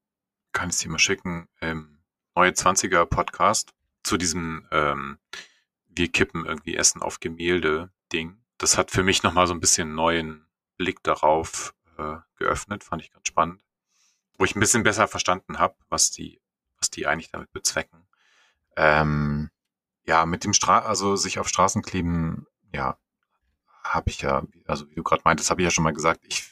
kann 0.51 0.69
ich 0.69 0.75
es 0.77 0.81
dir 0.81 0.89
mal 0.89 0.97
schicken. 0.97 1.47
Im 1.61 1.99
Neue 2.35 2.49
20er 2.49 3.05
Podcast 3.05 3.75
zu 4.01 4.17
diesem 4.17 4.67
ähm, 4.71 5.19
Wir 5.85 6.11
kippen 6.11 6.47
irgendwie 6.47 6.75
Essen 6.75 7.03
auf 7.03 7.19
Gemälde 7.19 7.91
Ding. 8.11 8.43
Das 8.57 8.79
hat 8.79 8.89
für 8.89 9.03
mich 9.03 9.21
nochmal 9.21 9.45
so 9.45 9.53
ein 9.53 9.59
bisschen 9.59 9.93
neuen 9.93 10.47
Blick 10.77 11.03
darauf 11.03 11.75
äh, 11.99 12.15
geöffnet. 12.37 12.83
Fand 12.83 13.03
ich 13.03 13.11
ganz 13.11 13.27
spannend. 13.27 13.63
Wo 14.39 14.45
ich 14.45 14.55
ein 14.55 14.59
bisschen 14.59 14.81
besser 14.81 15.07
verstanden 15.07 15.59
habe, 15.59 15.75
was 15.87 16.09
die, 16.09 16.41
was 16.79 16.89
die 16.89 17.05
eigentlich 17.05 17.29
damit 17.29 17.51
bezwecken. 17.51 18.07
Ähm, 18.75 19.51
ja, 20.03 20.25
mit 20.25 20.45
dem 20.45 20.53
Stra 20.53 20.79
also 20.79 21.15
sich 21.15 21.37
auf 21.37 21.47
Straßen 21.47 21.83
kleben, 21.83 22.47
ja, 22.73 22.97
habe 23.93 24.09
ich 24.09 24.21
ja, 24.21 24.43
also 24.65 24.89
wie 24.89 24.95
du 24.95 25.03
gerade 25.03 25.21
meintest, 25.25 25.49
habe 25.49 25.61
ich 25.61 25.65
ja 25.65 25.71
schon 25.71 25.83
mal 25.83 25.93
gesagt, 25.93 26.21
ich 26.27 26.49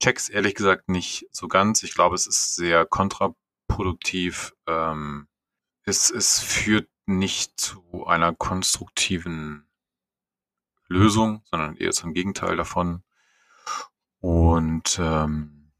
check's 0.00 0.28
ehrlich 0.28 0.54
gesagt 0.54 0.88
nicht 0.88 1.26
so 1.30 1.48
ganz. 1.48 1.82
Ich 1.82 1.94
glaube, 1.94 2.14
es 2.14 2.26
ist 2.26 2.56
sehr 2.56 2.86
kontraproduktiv. 2.86 4.54
Ähm, 4.66 5.28
es, 5.84 6.10
es 6.10 6.40
führt 6.40 6.88
nicht 7.06 7.58
zu 7.58 8.06
einer 8.06 8.34
konstruktiven 8.34 9.66
Lösung, 10.88 11.42
sondern 11.44 11.76
eher 11.76 11.92
zum 11.92 12.14
Gegenteil 12.14 12.56
davon. 12.56 13.02
Und 14.20 14.98
ähm, 15.00 15.70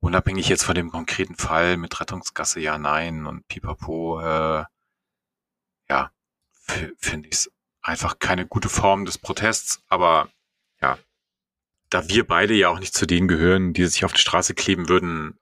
unabhängig 0.00 0.48
jetzt 0.48 0.64
von 0.64 0.74
dem 0.74 0.90
konkreten 0.90 1.36
Fall 1.36 1.76
mit 1.76 2.00
Rettungsgasse 2.00 2.60
ja, 2.60 2.78
nein 2.78 3.26
und 3.26 3.46
Pipapo, 3.48 4.20
äh, 4.20 4.64
ja, 5.88 6.10
finde 6.98 7.28
ich 7.28 7.34
es 7.34 7.51
einfach 7.82 8.18
keine 8.18 8.46
gute 8.46 8.68
Form 8.68 9.04
des 9.04 9.18
Protests, 9.18 9.82
aber 9.88 10.28
ja, 10.80 10.98
da 11.90 12.08
wir 12.08 12.26
beide 12.26 12.54
ja 12.54 12.68
auch 12.68 12.78
nicht 12.78 12.94
zu 12.94 13.06
denen 13.06 13.28
gehören, 13.28 13.72
die 13.72 13.84
sich 13.86 14.04
auf 14.04 14.12
die 14.12 14.20
Straße 14.20 14.54
kleben 14.54 14.88
würden, 14.88 15.38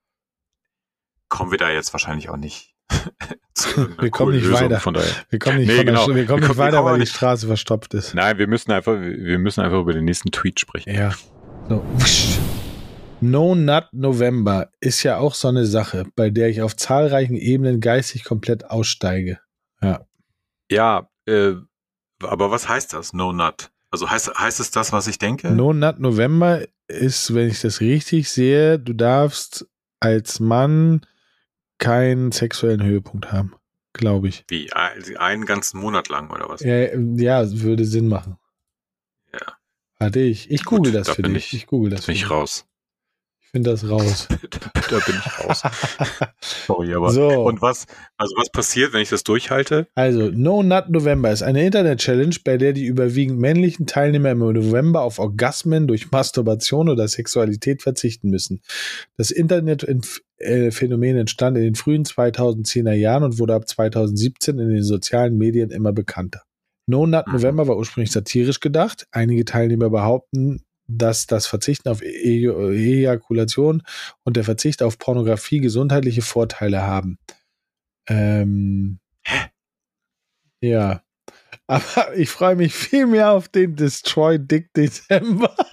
kommen 1.29 1.51
wir 1.51 1.59
da 1.59 1.71
jetzt 1.71 1.93
wahrscheinlich 1.93 2.29
auch 2.29 2.37
nicht 2.37 2.75
Wir 4.01 4.11
kommen 4.11 4.33
nicht 4.35 4.43
Lösung. 4.45 4.63
weiter. 4.63 4.81
Von 4.81 4.95
daher. 4.95 5.15
Wir 5.29 5.39
kommen 5.39 5.59
nicht, 5.59 5.69
Nee, 5.69 5.77
der 5.77 5.85
genau. 5.85 6.01
Wir 6.01 6.07
kommen 6.07 6.17
Wir 6.17 6.23
nicht 6.23 6.29
kommen- 6.29 6.43
wir 6.49 6.57
weiter, 6.57 6.85
weil 6.85 6.93
auch 6.93 6.97
die 6.97 7.01
nicht- 7.03 7.15
Straße 7.15 7.47
verstopft 7.47 7.95
ist. 7.95 8.15
Nein, 8.15 8.37
wir 8.39 8.49
müssen 8.49 8.73
einfach, 8.73 8.95
wir 9.01 9.39
müssen 9.39 9.61
einfach 9.61 9.79
über 9.81 9.93
den 9.93 10.05
nächsten 10.07 10.33
Tweet 10.33 10.59
sprechen. 10.59 10.93
Ja. 10.93 11.15
So. 11.69 11.85
No 13.21 13.55
Nut 13.55 13.85
November 13.93 14.71
ist 14.81 15.03
ja 15.05 15.19
auch 15.19 15.35
so 15.35 15.47
eine 15.49 15.67
Sache, 15.67 16.07
bei 16.17 16.31
der 16.31 16.49
ich 16.49 16.63
auf 16.63 16.75
zahlreichen 16.75 17.37
Ebenen 17.37 17.81
geistig 17.81 18.25
komplett 18.25 18.65
aussteige. 18.71 19.39
Ja, 20.71 21.09
äh, 21.27 21.53
aber 22.23 22.51
was 22.51 22.69
heißt 22.69 22.93
das, 22.93 23.13
No 23.13 23.33
Nut? 23.33 23.71
Also 23.91 24.09
heißt, 24.11 24.33
heißt 24.39 24.61
es 24.61 24.71
das, 24.71 24.93
was 24.93 25.07
ich 25.07 25.19
denke? 25.19 25.51
No 25.51 25.73
Nut 25.73 25.99
November 25.99 26.63
ist, 26.89 27.35
wenn 27.35 27.49
ich 27.49 27.61
das 27.61 27.81
richtig 27.81 28.31
sehe, 28.31 28.79
du 28.79 28.93
darfst 28.93 29.67
als 30.01 30.41
Mann 30.41 31.03
keinen 31.79 32.31
sexuellen 32.33 32.83
Höhepunkt 32.85 33.33
haben, 33.33 33.55
glaube 33.93 34.29
ich. 34.29 34.45
Wie, 34.49 34.73
ein- 34.73 35.17
einen 35.17 35.47
ganzen 35.47 35.81
Monat 35.81 36.09
lang 36.09 36.31
oder 36.31 36.49
was? 36.49 36.61
Ja, 36.63 36.95
ja, 36.95 37.51
würde 37.61 37.85
Sinn 37.85 38.09
machen. 38.09 38.37
Ja. 39.33 39.41
Warte, 39.99 40.21
ich, 40.21 40.51
ich 40.51 40.65
Gut, 40.65 40.79
google 40.79 40.93
das 40.93 41.07
da 41.09 41.15
für 41.15 41.23
dich. 41.23 41.37
ich- 41.37 41.55
Ich 41.55 41.67
google 41.67 41.91
das 41.91 42.07
bin 42.07 42.15
für 42.17 42.23
ich 42.25 42.31
raus. 42.31 42.67
Ich 43.51 43.53
finde 43.53 43.71
das 43.71 43.91
raus. 43.91 44.29
da 44.91 44.99
bin 45.05 45.17
ich 45.19 45.45
raus. 45.45 45.63
Sorry, 46.69 46.95
aber. 46.95 47.11
so. 47.11 47.29
Und 47.43 47.61
was, 47.61 47.87
also 48.17 48.33
was 48.37 48.49
passiert, 48.49 48.93
wenn 48.93 49.03
ich 49.03 49.09
das 49.09 49.25
durchhalte? 49.25 49.89
Also, 49.97 50.31
No 50.31 50.63
Nut 50.63 50.89
November 50.89 51.33
ist 51.33 51.43
eine 51.43 51.67
Internet-Challenge, 51.67 52.37
bei 52.45 52.59
der 52.59 52.73
die 52.75 52.85
überwiegend 52.85 53.41
männlichen 53.41 53.87
Teilnehmer 53.87 54.31
im 54.31 54.39
November 54.39 55.03
auf 55.03 55.19
Orgasmen 55.19 55.89
durch 55.89 56.13
Masturbation 56.13 56.89
oder 56.89 57.09
Sexualität 57.09 57.83
verzichten 57.83 58.31
müssen. 58.31 58.61
Das 59.17 59.33
Internet-Phänomen 59.33 61.17
entstand 61.17 61.57
in 61.57 61.65
den 61.65 61.75
frühen 61.75 62.05
2010er 62.05 62.93
Jahren 62.93 63.25
und 63.25 63.41
wurde 63.41 63.55
ab 63.55 63.69
2017 63.69 64.61
in 64.61 64.69
den 64.69 64.85
sozialen 64.85 65.37
Medien 65.37 65.71
immer 65.71 65.93
bekannter. 65.93 66.43
No 66.87 67.05
Nut 67.05 67.27
Mhm. 67.27 67.33
November 67.33 67.67
war 67.67 67.77
ursprünglich 67.77 68.13
satirisch 68.13 68.61
gedacht. 68.61 69.09
Einige 69.11 69.45
Teilnehmer 69.45 69.91
behaupten, 69.91 70.63
dass 70.99 71.27
das 71.27 71.47
Verzichten 71.47 71.89
auf 71.89 72.03
E- 72.03 72.47
Ejakulation 72.47 73.83
und 74.25 74.37
der 74.37 74.45
Verzicht 74.45 74.83
auf 74.83 74.99
Pornografie 74.99 75.61
gesundheitliche 75.61 76.23
Vorteile 76.23 76.83
haben. 76.83 77.19
Ähm, 78.09 78.99
ja. 80.61 81.03
Aber 81.67 81.83
ich 82.17 82.31
freue 82.31 82.57
mich 82.57 82.75
viel 82.75 83.07
mehr 83.07 83.31
auf 83.31 83.49
den 83.49 83.77
Destroy 83.77 84.39
Dick 84.39 84.73
Dezember. 84.75 85.55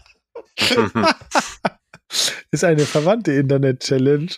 Ist 2.52 2.64
eine 2.64 2.86
verwandte 2.86 3.34
Internet-Challenge. 3.34 4.32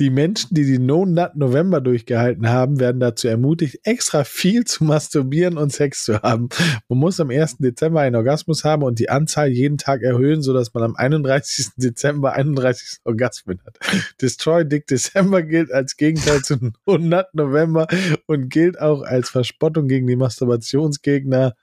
Die 0.00 0.10
Menschen, 0.10 0.54
die 0.54 0.64
die 0.64 0.80
No 0.80 1.06
Nut 1.06 1.36
November 1.36 1.80
durchgehalten 1.80 2.48
haben, 2.48 2.80
werden 2.80 2.98
dazu 2.98 3.28
ermutigt, 3.28 3.78
extra 3.84 4.24
viel 4.24 4.64
zu 4.64 4.82
masturbieren 4.82 5.56
und 5.56 5.72
Sex 5.72 6.04
zu 6.04 6.20
haben. 6.20 6.48
Man 6.88 6.98
muss 6.98 7.20
am 7.20 7.30
1. 7.30 7.58
Dezember 7.58 8.00
einen 8.00 8.16
Orgasmus 8.16 8.64
haben 8.64 8.82
und 8.82 8.98
die 8.98 9.08
Anzahl 9.08 9.50
jeden 9.50 9.78
Tag 9.78 10.02
erhöhen, 10.02 10.42
sodass 10.42 10.74
man 10.74 10.82
am 10.82 10.96
31. 10.96 11.68
Dezember 11.76 12.32
31 12.32 12.98
Orgasmen 13.04 13.60
hat. 13.64 13.78
Destroy 14.20 14.64
Dick 14.64 14.88
December 14.88 15.44
gilt 15.44 15.70
als 15.70 15.96
Gegenteil 15.96 16.42
zu 16.42 16.56
No 16.86 16.98
Nut 16.98 17.26
November 17.32 17.86
und 18.26 18.48
gilt 18.48 18.80
auch 18.80 19.02
als 19.02 19.30
Verspottung 19.30 19.86
gegen 19.86 20.08
die 20.08 20.16
Masturbationsgegner. 20.16 21.54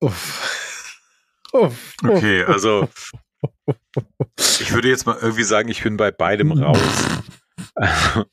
Uff. 0.00 0.46
Okay, 1.52 2.44
also 2.44 2.88
ich 4.36 4.72
würde 4.72 4.88
jetzt 4.88 5.06
mal 5.06 5.16
irgendwie 5.20 5.42
sagen, 5.42 5.68
ich 5.68 5.82
bin 5.82 5.96
bei 5.96 6.10
beidem 6.10 6.52
raus. 6.52 6.78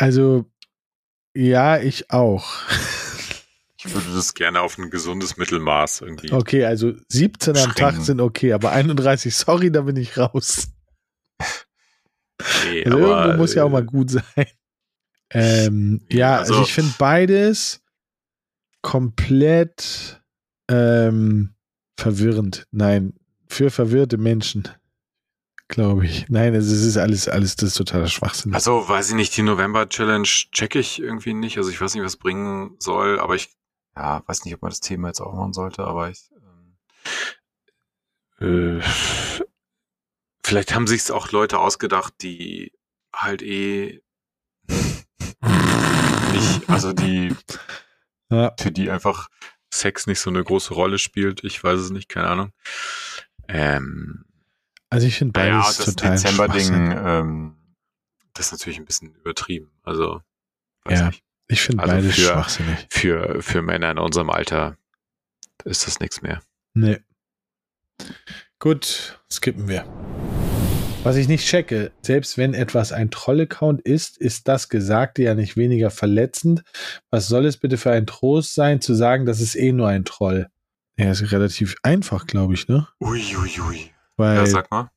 Also, 0.00 0.44
ja, 1.34 1.78
ich 1.80 2.10
auch. 2.12 2.46
Ich 3.76 3.92
würde 3.92 4.14
das 4.14 4.34
gerne 4.34 4.60
auf 4.60 4.78
ein 4.78 4.90
gesundes 4.90 5.36
Mittelmaß 5.36 6.02
irgendwie. 6.02 6.32
Okay, 6.32 6.64
also 6.64 6.92
17 7.08 7.56
am 7.56 7.74
Tag 7.74 7.96
sind 7.96 8.20
okay, 8.20 8.52
aber 8.52 8.70
31, 8.72 9.34
sorry, 9.34 9.72
da 9.72 9.82
bin 9.82 9.96
ich 9.96 10.16
raus. 10.16 10.68
Nee, 12.64 12.84
Also 12.84 12.98
aber, 12.98 13.20
irgendwo 13.24 13.36
muss 13.38 13.54
ja 13.54 13.64
auch 13.64 13.70
mal 13.70 13.82
äh, 13.82 13.86
gut 13.86 14.10
sein. 14.10 14.46
Ähm, 15.30 16.06
ja, 16.10 16.36
also, 16.38 16.54
also- 16.54 16.64
ich 16.64 16.72
finde 16.74 16.94
beides 16.98 17.82
komplett 18.82 20.22
ähm, 20.70 21.54
verwirrend. 21.98 22.66
Nein, 22.70 23.14
für 23.48 23.70
verwirrte 23.70 24.18
Menschen, 24.18 24.68
glaube 25.68 26.06
ich. 26.06 26.28
Nein, 26.28 26.54
es 26.54 26.70
ist 26.70 26.96
alles, 26.96 27.28
alles 27.28 27.56
das 27.56 27.70
ist 27.70 27.76
totaler 27.76 28.08
Schwachsinn. 28.08 28.54
Also, 28.54 28.88
weiß 28.88 29.10
ich 29.10 29.14
nicht, 29.16 29.36
die 29.36 29.42
November-Challenge 29.42 30.28
checke 30.52 30.78
ich 30.78 31.00
irgendwie 31.00 31.34
nicht. 31.34 31.56
Also, 31.58 31.70
ich 31.70 31.80
weiß 31.80 31.94
nicht, 31.94 32.04
was 32.04 32.16
bringen 32.16 32.76
soll, 32.78 33.18
aber 33.18 33.34
ich, 33.34 33.50
ja, 33.96 34.22
weiß 34.26 34.44
nicht, 34.44 34.54
ob 34.54 34.62
man 34.62 34.70
das 34.70 34.80
Thema 34.80 35.08
jetzt 35.08 35.20
auch 35.20 35.34
machen 35.34 35.52
sollte, 35.52 35.84
aber 35.84 36.10
ich, 36.10 36.30
ähm, 38.40 38.78
äh, 38.80 38.82
vielleicht 40.44 40.74
haben 40.74 40.86
sich's 40.86 41.10
auch 41.10 41.32
Leute 41.32 41.58
ausgedacht, 41.58 42.14
die 42.22 42.72
halt 43.14 43.42
eh 43.42 44.00
nicht, 46.32 46.68
also 46.68 46.92
die, 46.92 47.34
ja, 48.30 48.54
für 48.58 48.70
die 48.70 48.90
einfach 48.90 49.28
Sex 49.72 50.06
nicht 50.06 50.20
so 50.20 50.30
eine 50.30 50.42
große 50.42 50.74
Rolle 50.74 50.98
spielt. 50.98 51.44
Ich 51.44 51.62
weiß 51.62 51.80
es 51.80 51.90
nicht, 51.90 52.08
keine 52.08 52.28
Ahnung. 52.28 52.52
Ähm, 53.48 54.24
also 54.90 55.06
ich 55.06 55.16
finde 55.18 55.38
naja, 55.38 55.60
beides 55.60 55.76
das 55.78 55.86
total 55.86 56.12
Dezember-Ding, 56.12 56.92
ähm, 57.04 57.56
das 58.34 58.46
ist 58.46 58.52
natürlich 58.52 58.78
ein 58.78 58.84
bisschen 58.84 59.14
übertrieben. 59.14 59.70
Also, 59.82 60.22
weiß 60.84 61.00
Ja. 61.00 61.06
nicht. 61.08 61.22
Ich 61.48 61.62
finde 61.62 61.82
also 61.82 61.94
beides 61.94 62.14
für- 62.14 62.20
schwachsinnig. 62.20 62.86
Für, 62.90 63.42
für 63.42 63.62
Männer 63.62 63.90
in 63.90 63.98
unserem 63.98 64.30
Alter 64.30 64.76
ist 65.64 65.86
das 65.86 65.98
nichts 66.00 66.20
mehr. 66.22 66.40
Nee. 66.74 67.00
Gut, 68.58 69.20
skippen 69.30 69.68
wir. 69.68 69.84
Was 71.04 71.16
ich 71.16 71.28
nicht 71.28 71.46
checke, 71.46 71.92
selbst 72.02 72.36
wenn 72.38 72.54
etwas 72.54 72.92
ein 72.92 73.10
Troll-Account 73.10 73.80
ist, 73.82 74.18
ist 74.18 74.48
das 74.48 74.68
Gesagte 74.68 75.22
ja 75.22 75.34
nicht 75.34 75.56
weniger 75.56 75.90
verletzend. 75.90 76.64
Was 77.10 77.28
soll 77.28 77.46
es 77.46 77.56
bitte 77.56 77.78
für 77.78 77.92
ein 77.92 78.06
Trost 78.06 78.54
sein, 78.54 78.80
zu 78.80 78.94
sagen, 78.94 79.24
das 79.24 79.40
ist 79.40 79.54
eh 79.54 79.72
nur 79.72 79.88
ein 79.88 80.04
Troll? 80.04 80.48
Ja, 80.98 81.10
ist 81.10 81.30
relativ 81.32 81.76
einfach, 81.82 82.26
glaube 82.26 82.54
ich, 82.54 82.68
ne? 82.68 82.88
Uiuiui. 83.00 83.36
Ui, 83.36 83.60
ui. 83.68 83.90
Weil, 84.16 84.36
Ja, 84.38 84.46
sag 84.46 84.70
mal. 84.70 84.90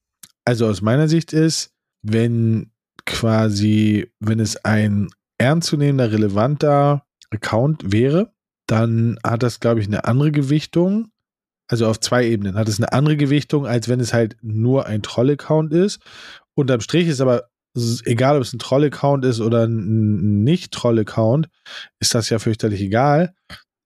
also 0.46 0.68
aus 0.68 0.82
meiner 0.82 1.08
Sicht 1.08 1.32
ist, 1.32 1.72
wenn 2.02 2.72
quasi, 3.06 4.12
wenn 4.20 4.40
es 4.40 4.58
ein 4.66 5.10
ernstzunehmender, 5.38 6.12
relevanter 6.12 7.06
Account 7.30 7.92
wäre, 7.92 8.34
dann 8.68 9.20
hat 9.24 9.44
das, 9.44 9.60
glaube 9.60 9.80
ich, 9.80 9.88
eine 9.88 10.06
andere 10.06 10.32
Gewichtung. 10.32 11.12
Also 11.68 11.88
auf 11.88 12.00
zwei 12.00 12.26
Ebenen 12.28 12.56
hat 12.56 12.68
es 12.68 12.80
eine 12.80 12.92
andere 12.94 13.16
Gewichtung, 13.18 13.66
als 13.66 13.88
wenn 13.88 14.00
es 14.00 14.14
halt 14.14 14.38
nur 14.42 14.88
ein 14.88 15.02
Troll-Account 15.04 15.72
ist. 15.74 16.00
Unterm 16.56 16.82
Strich 16.82 17.08
ist 17.08 17.22
aber, 17.22 17.50
egal 18.06 18.36
ob 18.38 18.42
es 18.44 18.54
ein 18.54 18.60
Troll-Account 18.60 19.24
ist 19.26 19.40
oder 19.40 19.66
ein 19.66 20.44
Nicht-Troll-Account, 20.44 21.48
ist 22.00 22.14
das 22.16 22.30
ja 22.30 22.40
fürchterlich 22.40 22.82
egal, 22.82 23.34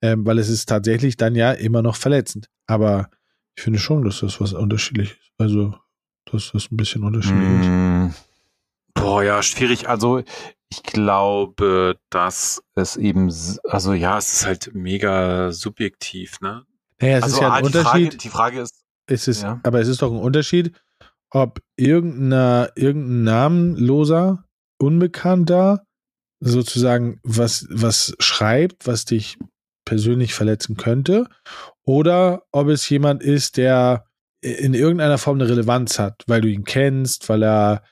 ähm, 0.05 0.25
weil 0.25 0.37
es 0.37 0.49
ist 0.49 0.67
tatsächlich 0.67 1.17
dann 1.17 1.35
ja 1.35 1.51
immer 1.51 1.81
noch 1.81 1.95
verletzend. 1.95 2.49
Aber 2.67 3.09
ich 3.55 3.63
finde 3.63 3.79
schon, 3.79 4.03
dass 4.03 4.19
das 4.19 4.39
was 4.39 4.53
unterschiedlich 4.53 5.11
ist. 5.11 5.31
Also, 5.39 5.75
dass 6.31 6.51
das 6.51 6.71
ein 6.71 6.77
bisschen 6.77 7.03
unterschiedlich 7.03 7.61
ist. 7.61 7.67
Mm, 7.67 8.07
Boah, 8.93 9.23
ja, 9.23 9.41
schwierig. 9.41 9.89
Also, 9.89 10.23
ich 10.69 10.83
glaube, 10.83 11.97
dass 12.09 12.63
es 12.75 12.97
eben, 12.97 13.33
also 13.63 13.93
ja, 13.93 14.17
es 14.17 14.33
ist 14.33 14.45
halt 14.45 14.71
mega 14.73 15.51
subjektiv, 15.51 16.39
ne? 16.41 16.65
Naja, 16.99 17.17
es 17.17 17.23
also, 17.23 17.35
ist 17.35 17.41
ja 17.41 17.49
ah, 17.49 17.53
ein 17.53 17.63
die 17.63 17.65
Unterschied. 17.67 18.07
Frage, 18.07 18.17
die 18.17 18.29
Frage 18.29 18.61
ist, 18.61 18.85
es 19.07 19.27
ist, 19.27 19.43
ja. 19.43 19.59
aber 19.63 19.79
es 19.81 19.87
ist 19.87 20.01
doch 20.01 20.11
ein 20.11 20.19
Unterschied, 20.19 20.71
ob 21.29 21.61
irgendeiner, 21.77 22.71
irgendein 22.75 23.23
namenloser, 23.23 24.43
Unbekannter 24.77 25.85
sozusagen 26.39 27.19
was, 27.23 27.67
was 27.69 28.15
schreibt, 28.19 28.87
was 28.87 29.05
dich 29.05 29.37
persönlich 29.85 30.33
verletzen 30.33 30.75
könnte, 30.77 31.27
oder 31.83 32.43
ob 32.51 32.67
es 32.67 32.89
jemand 32.89 33.23
ist, 33.23 33.57
der 33.57 34.05
in 34.41 34.73
irgendeiner 34.73 35.17
Form 35.17 35.39
eine 35.39 35.49
Relevanz 35.49 35.97
hat, 35.97 36.23
weil 36.27 36.41
du 36.41 36.49
ihn 36.49 36.65
kennst, 36.65 37.29
weil 37.29 37.43
er 37.43 37.83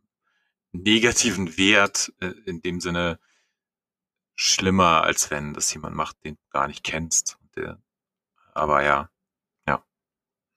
negativen 0.73 1.57
Wert 1.57 2.13
äh, 2.21 2.33
in 2.47 2.63
dem 2.63 2.81
Sinne 2.81 3.19
schlimmer, 4.35 5.03
als 5.03 5.31
wenn 5.31 5.53
das 5.53 5.73
jemand 5.75 5.97
macht, 5.97 6.25
den 6.25 6.37
du 6.37 6.43
gar 6.51 6.69
nicht 6.69 6.85
kennst. 6.85 7.39
Der, 7.57 7.83
aber 8.55 8.83
ja, 8.83 8.87
ja. 8.87 9.11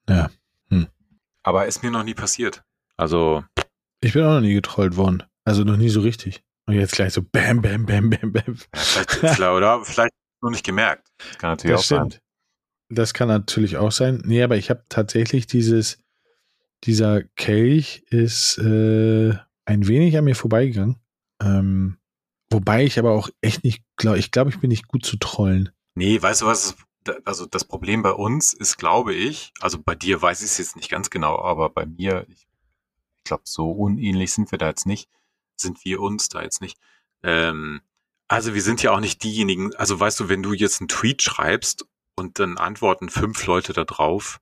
Ja. 0.08 0.30
Hm. 0.68 0.88
Aber 1.42 1.66
ist 1.66 1.82
mir 1.82 1.90
noch 1.90 2.04
nie 2.04 2.14
passiert. 2.14 2.62
Also, 2.96 3.44
Ich 4.00 4.12
bin 4.12 4.22
auch 4.24 4.34
noch 4.34 4.40
nie 4.40 4.54
getrollt 4.54 4.96
worden. 4.96 5.22
Also 5.44 5.64
noch 5.64 5.76
nie 5.76 5.88
so 5.88 6.00
richtig. 6.00 6.42
Und 6.66 6.74
jetzt 6.74 6.94
gleich 6.94 7.12
so 7.12 7.22
bam, 7.22 7.60
bam, 7.60 7.84
bam, 7.86 8.08
bam, 8.10 8.32
bam. 8.32 8.44
ja, 8.46 8.80
vielleicht, 8.80 9.10
vielleicht, 9.10 9.40
oder 9.40 9.84
vielleicht 9.84 10.12
nur 10.40 10.50
nicht 10.50 10.64
gemerkt. 10.64 11.08
Das 11.18 11.38
kann 11.38 11.50
natürlich 11.50 11.76
Das 11.76 11.80
auch 11.80 11.96
sein. 11.96 12.10
stimmt. 12.10 12.20
Das 12.90 13.14
kann 13.14 13.28
natürlich 13.28 13.76
auch 13.76 13.92
sein. 13.92 14.22
Nee, 14.24 14.42
aber 14.42 14.56
ich 14.56 14.70
habe 14.70 14.84
tatsächlich 14.88 15.46
dieses, 15.46 15.98
dieser 16.84 17.22
Kelch 17.36 18.04
ist 18.10 18.58
äh, 18.58 19.34
ein 19.66 19.86
wenig 19.88 20.16
an 20.16 20.24
mir 20.24 20.34
vorbeigegangen. 20.36 20.96
Ähm, 21.42 21.98
wobei 22.50 22.84
ich 22.84 22.98
aber 22.98 23.12
auch 23.12 23.28
echt 23.40 23.64
nicht 23.64 23.82
glaube, 23.96 24.18
ich 24.18 24.30
glaube, 24.30 24.50
ich 24.50 24.60
bin 24.60 24.68
nicht 24.68 24.86
gut 24.88 25.04
zu 25.04 25.16
trollen. 25.16 25.70
Nee, 25.94 26.20
weißt 26.20 26.42
du 26.42 26.46
was? 26.46 26.76
Also 27.24 27.46
das 27.46 27.64
Problem 27.64 28.02
bei 28.02 28.12
uns 28.12 28.52
ist, 28.52 28.78
glaube 28.78 29.14
ich, 29.14 29.52
also 29.60 29.78
bei 29.78 29.94
dir 29.94 30.20
weiß 30.20 30.40
ich 30.40 30.46
es 30.46 30.58
jetzt 30.58 30.76
nicht 30.76 30.90
ganz 30.90 31.10
genau, 31.10 31.38
aber 31.40 31.70
bei 31.70 31.86
mir, 31.86 32.26
ich 32.28 32.46
Ich 33.18 33.24
glaube, 33.24 33.44
so 33.46 33.70
unähnlich 33.70 34.32
sind 34.32 34.50
wir 34.50 34.58
da 34.58 34.68
jetzt 34.68 34.86
nicht. 34.86 35.08
Sind 35.56 35.84
wir 35.84 36.00
uns 36.00 36.28
da 36.28 36.42
jetzt 36.42 36.60
nicht. 36.60 36.78
Ähm, 37.22 37.80
also 38.28 38.54
wir 38.54 38.62
sind 38.62 38.82
ja 38.82 38.92
auch 38.92 39.00
nicht 39.00 39.22
diejenigen, 39.22 39.74
also 39.76 39.98
weißt 39.98 40.20
du, 40.20 40.28
wenn 40.28 40.42
du 40.42 40.52
jetzt 40.52 40.80
einen 40.80 40.88
Tweet 40.88 41.22
schreibst 41.22 41.86
und 42.16 42.38
dann 42.38 42.58
antworten 42.58 43.08
fünf 43.08 43.46
Leute 43.46 43.72
da 43.72 43.84
drauf, 43.84 44.40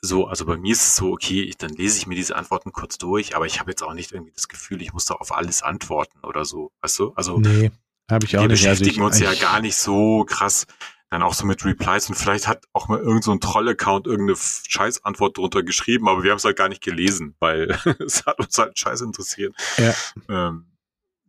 so, 0.00 0.26
also 0.26 0.44
bei 0.44 0.56
mir 0.56 0.72
ist 0.72 0.82
es 0.82 0.96
so, 0.96 1.12
okay, 1.12 1.42
ich, 1.42 1.56
dann 1.56 1.70
lese 1.70 1.98
ich 1.98 2.06
mir 2.06 2.14
diese 2.14 2.36
Antworten 2.36 2.72
kurz 2.72 2.98
durch, 2.98 3.34
aber 3.36 3.46
ich 3.46 3.60
habe 3.60 3.70
jetzt 3.70 3.82
auch 3.82 3.94
nicht 3.94 4.12
irgendwie 4.12 4.32
das 4.32 4.48
Gefühl, 4.48 4.82
ich 4.82 4.92
muss 4.92 5.04
da 5.06 5.14
auf 5.14 5.32
alles 5.32 5.62
antworten 5.62 6.18
oder 6.22 6.44
so, 6.44 6.72
weißt 6.80 6.98
du? 6.98 7.12
Also 7.14 7.38
nee, 7.38 7.70
habe 8.10 8.26
ich 8.26 8.36
auch 8.36 8.42
wir 8.42 8.48
nicht. 8.48 8.66
Also 8.66 8.84
beschäftigen 8.84 9.00
ich, 9.00 9.06
uns 9.06 9.20
ja 9.20 9.32
ich, 9.32 9.40
gar 9.40 9.60
nicht 9.60 9.76
so 9.76 10.24
krass 10.24 10.66
dann 11.10 11.22
auch 11.22 11.34
so 11.34 11.46
mit 11.46 11.64
Replies 11.64 12.08
und 12.08 12.16
vielleicht 12.16 12.48
hat 12.48 12.64
auch 12.72 12.88
mal 12.88 12.98
irgendein 12.98 13.22
so 13.22 13.32
ein 13.32 13.40
Troll-Account 13.40 14.06
irgendeine 14.06 14.36
Scheißantwort 14.38 15.36
drunter 15.36 15.62
geschrieben, 15.62 16.08
aber 16.08 16.24
wir 16.24 16.32
haben 16.32 16.38
es 16.38 16.44
halt 16.44 16.56
gar 16.56 16.68
nicht 16.68 16.82
gelesen, 16.82 17.36
weil 17.38 17.70
es 18.04 18.26
hat 18.26 18.38
uns 18.40 18.58
halt 18.58 18.78
scheiß 18.78 19.02
interessiert. 19.02 19.54
Ja. 19.78 19.94
Ähm, 20.28 20.66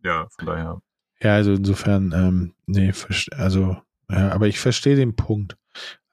ja, 0.04 0.28
von 0.30 0.46
daher. 0.46 0.82
Ja, 1.22 1.34
also 1.36 1.54
insofern, 1.54 2.12
ähm, 2.12 2.54
nee, 2.66 2.94
also, 3.32 3.78
ja, 4.10 4.32
aber 4.32 4.48
ich 4.48 4.60
verstehe 4.60 4.96
den 4.96 5.16
Punkt. 5.16 5.58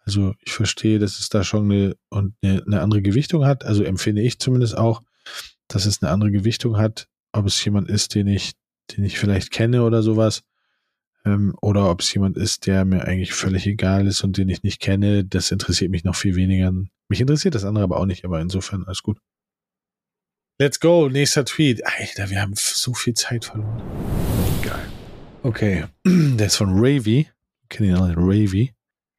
Also 0.04 0.34
ich 0.40 0.52
verstehe, 0.52 0.98
dass 0.98 1.18
es 1.18 1.28
da 1.30 1.44
schon 1.44 1.70
eine, 1.70 1.96
und 2.10 2.34
eine, 2.42 2.62
eine 2.66 2.80
andere 2.80 3.02
Gewichtung 3.02 3.46
hat. 3.46 3.64
Also 3.64 3.84
empfinde 3.84 4.22
ich 4.22 4.38
zumindest 4.38 4.76
auch, 4.76 5.02
dass 5.68 5.86
es 5.86 6.02
eine 6.02 6.12
andere 6.12 6.30
Gewichtung 6.30 6.76
hat, 6.76 7.08
ob 7.32 7.46
es 7.46 7.64
jemand 7.64 7.88
ist, 7.88 8.14
den 8.14 8.26
ich, 8.26 8.52
den 8.94 9.04
ich 9.04 9.18
vielleicht 9.18 9.50
kenne 9.50 9.82
oder 9.82 10.02
sowas. 10.02 10.42
Ähm, 11.24 11.54
oder 11.60 11.90
ob 11.90 12.00
es 12.00 12.12
jemand 12.12 12.36
ist, 12.36 12.66
der 12.66 12.84
mir 12.84 13.04
eigentlich 13.04 13.32
völlig 13.32 13.66
egal 13.66 14.06
ist 14.06 14.22
und 14.22 14.36
den 14.36 14.48
ich 14.48 14.62
nicht 14.62 14.80
kenne, 14.80 15.24
das 15.24 15.50
interessiert 15.50 15.90
mich 15.90 16.04
noch 16.04 16.16
viel 16.16 16.36
weniger. 16.36 16.72
Mich 17.08 17.20
interessiert 17.20 17.54
das 17.54 17.64
andere 17.64 17.84
aber 17.84 17.98
auch 17.98 18.06
nicht, 18.06 18.24
aber 18.24 18.40
insofern 18.40 18.84
alles 18.84 19.02
gut. 19.02 19.18
Let's 20.60 20.78
go, 20.78 21.08
nächster 21.08 21.44
Tweet. 21.44 21.84
Alter, 21.84 22.30
wir 22.30 22.40
haben 22.40 22.54
so 22.54 22.94
viel 22.94 23.14
Zeit 23.14 23.46
verloren. 23.46 23.82
Geil. 24.62 24.88
Okay, 25.42 25.84
der 26.06 26.46
ist 26.46 26.56
von 26.56 26.70
Ravy. 26.70 27.28
Kennen 27.68 27.90
ihn 27.90 27.96
alle, 27.96 28.14
Ravy. 28.16 28.72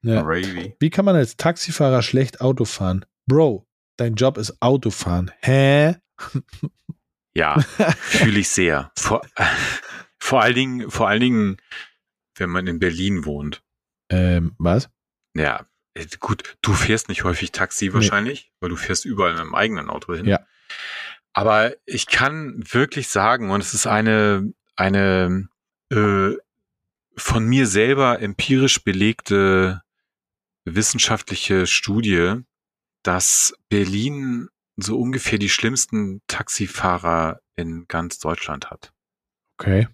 Ja. 0.03 0.22
Ravy. 0.22 0.76
Wie 0.80 0.89
kann 0.89 1.06
man 1.06 1.16
als 1.16 1.36
Taxifahrer 1.36 2.01
schlecht 2.03 2.39
Auto 2.39 2.64
fahren? 2.66 3.06
Bro, 3.28 3.68
dein 3.97 4.16
Job 4.16 4.38
ist 4.38 4.62
Autofahren. 4.62 5.32
Hä? 5.41 5.95
Ja, 7.34 7.60
fühle 7.99 8.39
ich 8.39 8.49
sehr. 8.49 8.91
Vor, 8.97 9.22
vor 10.20 10.41
allen 10.41 10.56
Dingen, 10.56 10.91
vor 10.91 11.10
allen 11.10 11.20
Dingen, 11.20 11.58
wenn 12.36 12.49
man 12.49 12.67
in 12.67 12.79
Berlin 12.79 13.25
wohnt. 13.25 13.63
Ähm, 14.09 14.55
was? 14.57 14.89
Ja, 15.36 15.67
äh, 15.93 16.05
gut, 16.19 16.57
du 16.61 16.73
fährst 16.73 17.09
nicht 17.09 17.23
häufig 17.23 17.51
Taxi 17.51 17.93
wahrscheinlich, 17.93 18.51
weil 18.59 18.69
du 18.69 18.75
fährst 18.75 19.05
überall 19.05 19.33
mit 19.33 19.41
dem 19.41 19.55
eigenen 19.55 19.89
Auto 19.89 20.13
hin. 20.13 20.25
Ja. 20.25 20.45
Aber 21.33 21.73
ich 21.86 22.07
kann 22.07 22.63
wirklich 22.71 23.09
sagen, 23.09 23.49
und 23.51 23.61
es 23.61 23.73
ist 23.73 23.88
eine, 23.88 24.53
eine 24.75 25.49
äh, 25.91 26.36
von 27.17 27.45
mir 27.45 27.67
selber 27.67 28.21
empirisch 28.21 28.83
belegte 28.83 29.81
wissenschaftliche 30.65 31.67
Studie, 31.67 32.41
dass 33.03 33.53
Berlin 33.69 34.49
so 34.77 34.99
ungefähr 34.99 35.38
die 35.38 35.49
schlimmsten 35.49 36.21
Taxifahrer 36.27 37.39
in 37.55 37.88
ganz 37.88 38.19
Deutschland 38.19 38.69
hat. 38.69 38.93
Okay. 39.57 39.88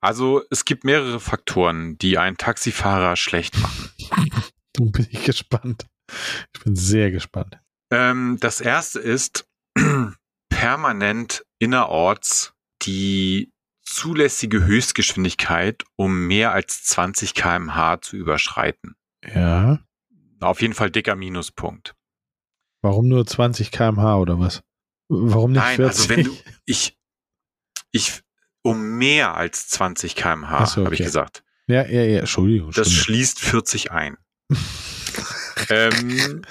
Also 0.00 0.42
es 0.50 0.64
gibt 0.64 0.84
mehrere 0.84 1.20
Faktoren, 1.20 1.98
die 1.98 2.18
einen 2.18 2.36
Taxifahrer 2.36 3.16
schlecht 3.16 3.58
machen. 3.60 3.90
Du 4.74 4.90
bin 4.90 5.06
ich 5.10 5.24
gespannt. 5.24 5.86
Ich 6.54 6.62
bin 6.64 6.74
sehr 6.76 7.10
gespannt. 7.10 7.60
Ähm, 7.92 8.38
das 8.40 8.62
erste 8.62 9.00
ist 9.00 9.46
permanent 10.48 11.44
innerorts 11.58 12.54
die 12.80 13.52
zulässige 13.82 14.64
Höchstgeschwindigkeit 14.64 15.84
um 15.96 16.26
mehr 16.26 16.52
als 16.52 16.84
20 16.84 17.34
kmh 17.34 18.00
zu 18.00 18.16
überschreiten. 18.16 18.96
Ja. 19.22 19.80
Auf 20.40 20.62
jeden 20.62 20.74
Fall 20.74 20.90
dicker 20.90 21.16
Minuspunkt. 21.16 21.94
Warum 22.82 23.08
nur 23.08 23.26
20 23.26 23.70
kmh 23.70 24.16
oder 24.16 24.40
was? 24.40 24.62
Warum 25.08 25.52
nicht 25.52 25.62
Nein, 25.62 25.76
40? 25.76 26.00
also 26.00 26.08
wenn 26.08 26.24
du, 26.24 26.36
ich, 26.64 26.98
ich, 27.92 28.22
um 28.62 28.98
mehr 28.98 29.36
als 29.36 29.68
20 29.68 30.14
kmh, 30.16 30.66
so, 30.66 30.84
habe 30.84 30.94
ich 30.94 31.00
okay. 31.00 31.06
gesagt. 31.06 31.44
ja, 31.66 31.84
ja, 31.86 32.02
ja, 32.02 32.20
Entschuldigung. 32.20 32.70
Das 32.72 32.92
schließt 32.92 33.40
40 33.40 33.90
ein. 33.90 34.16
ähm, 35.68 36.42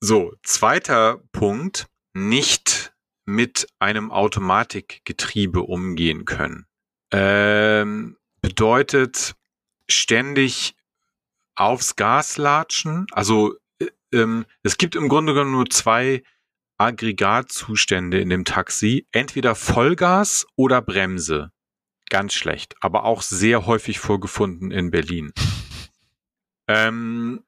so, 0.00 0.32
zweiter 0.42 1.22
Punkt, 1.32 1.86
nicht 2.14 2.92
mit 3.24 3.66
einem 3.78 4.10
Automatikgetriebe 4.10 5.62
umgehen 5.62 6.24
können. 6.24 6.66
Ähm, 7.12 8.16
bedeutet 8.40 9.34
ständig 9.88 10.74
aufs 11.54 11.96
Gas 11.96 12.36
latschen. 12.36 13.06
Also 13.12 13.54
äh, 13.78 13.88
ähm, 14.12 14.44
es 14.62 14.76
gibt 14.78 14.96
im 14.96 15.08
Grunde 15.08 15.34
genommen 15.34 15.52
nur 15.52 15.70
zwei 15.70 16.22
Aggregatzustände 16.82 18.20
in 18.20 18.28
dem 18.28 18.44
Taxi. 18.44 19.06
Entweder 19.12 19.54
Vollgas 19.54 20.46
oder 20.56 20.82
Bremse. 20.82 21.52
Ganz 22.10 22.34
schlecht, 22.34 22.74
aber 22.80 23.04
auch 23.04 23.22
sehr 23.22 23.66
häufig 23.66 23.98
vorgefunden 23.98 24.70
in 24.70 24.90
Berlin. 24.90 25.32
Ähm, 26.68 27.44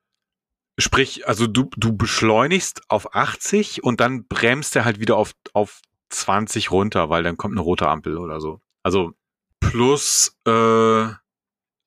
sprich, 0.78 1.28
also 1.28 1.46
du, 1.46 1.68
du 1.76 1.96
beschleunigst 1.96 2.82
auf 2.88 3.14
80 3.14 3.82
und 3.82 4.00
dann 4.00 4.26
bremst 4.26 4.76
er 4.76 4.84
halt 4.84 5.00
wieder 5.00 5.16
auf, 5.16 5.32
auf 5.52 5.82
20 6.10 6.70
runter, 6.70 7.10
weil 7.10 7.22
dann 7.22 7.36
kommt 7.36 7.54
eine 7.54 7.60
rote 7.60 7.88
Ampel 7.88 8.16
oder 8.16 8.40
so. 8.40 8.60
Also 8.82 9.12
plus 9.60 10.36
äh, 10.46 11.08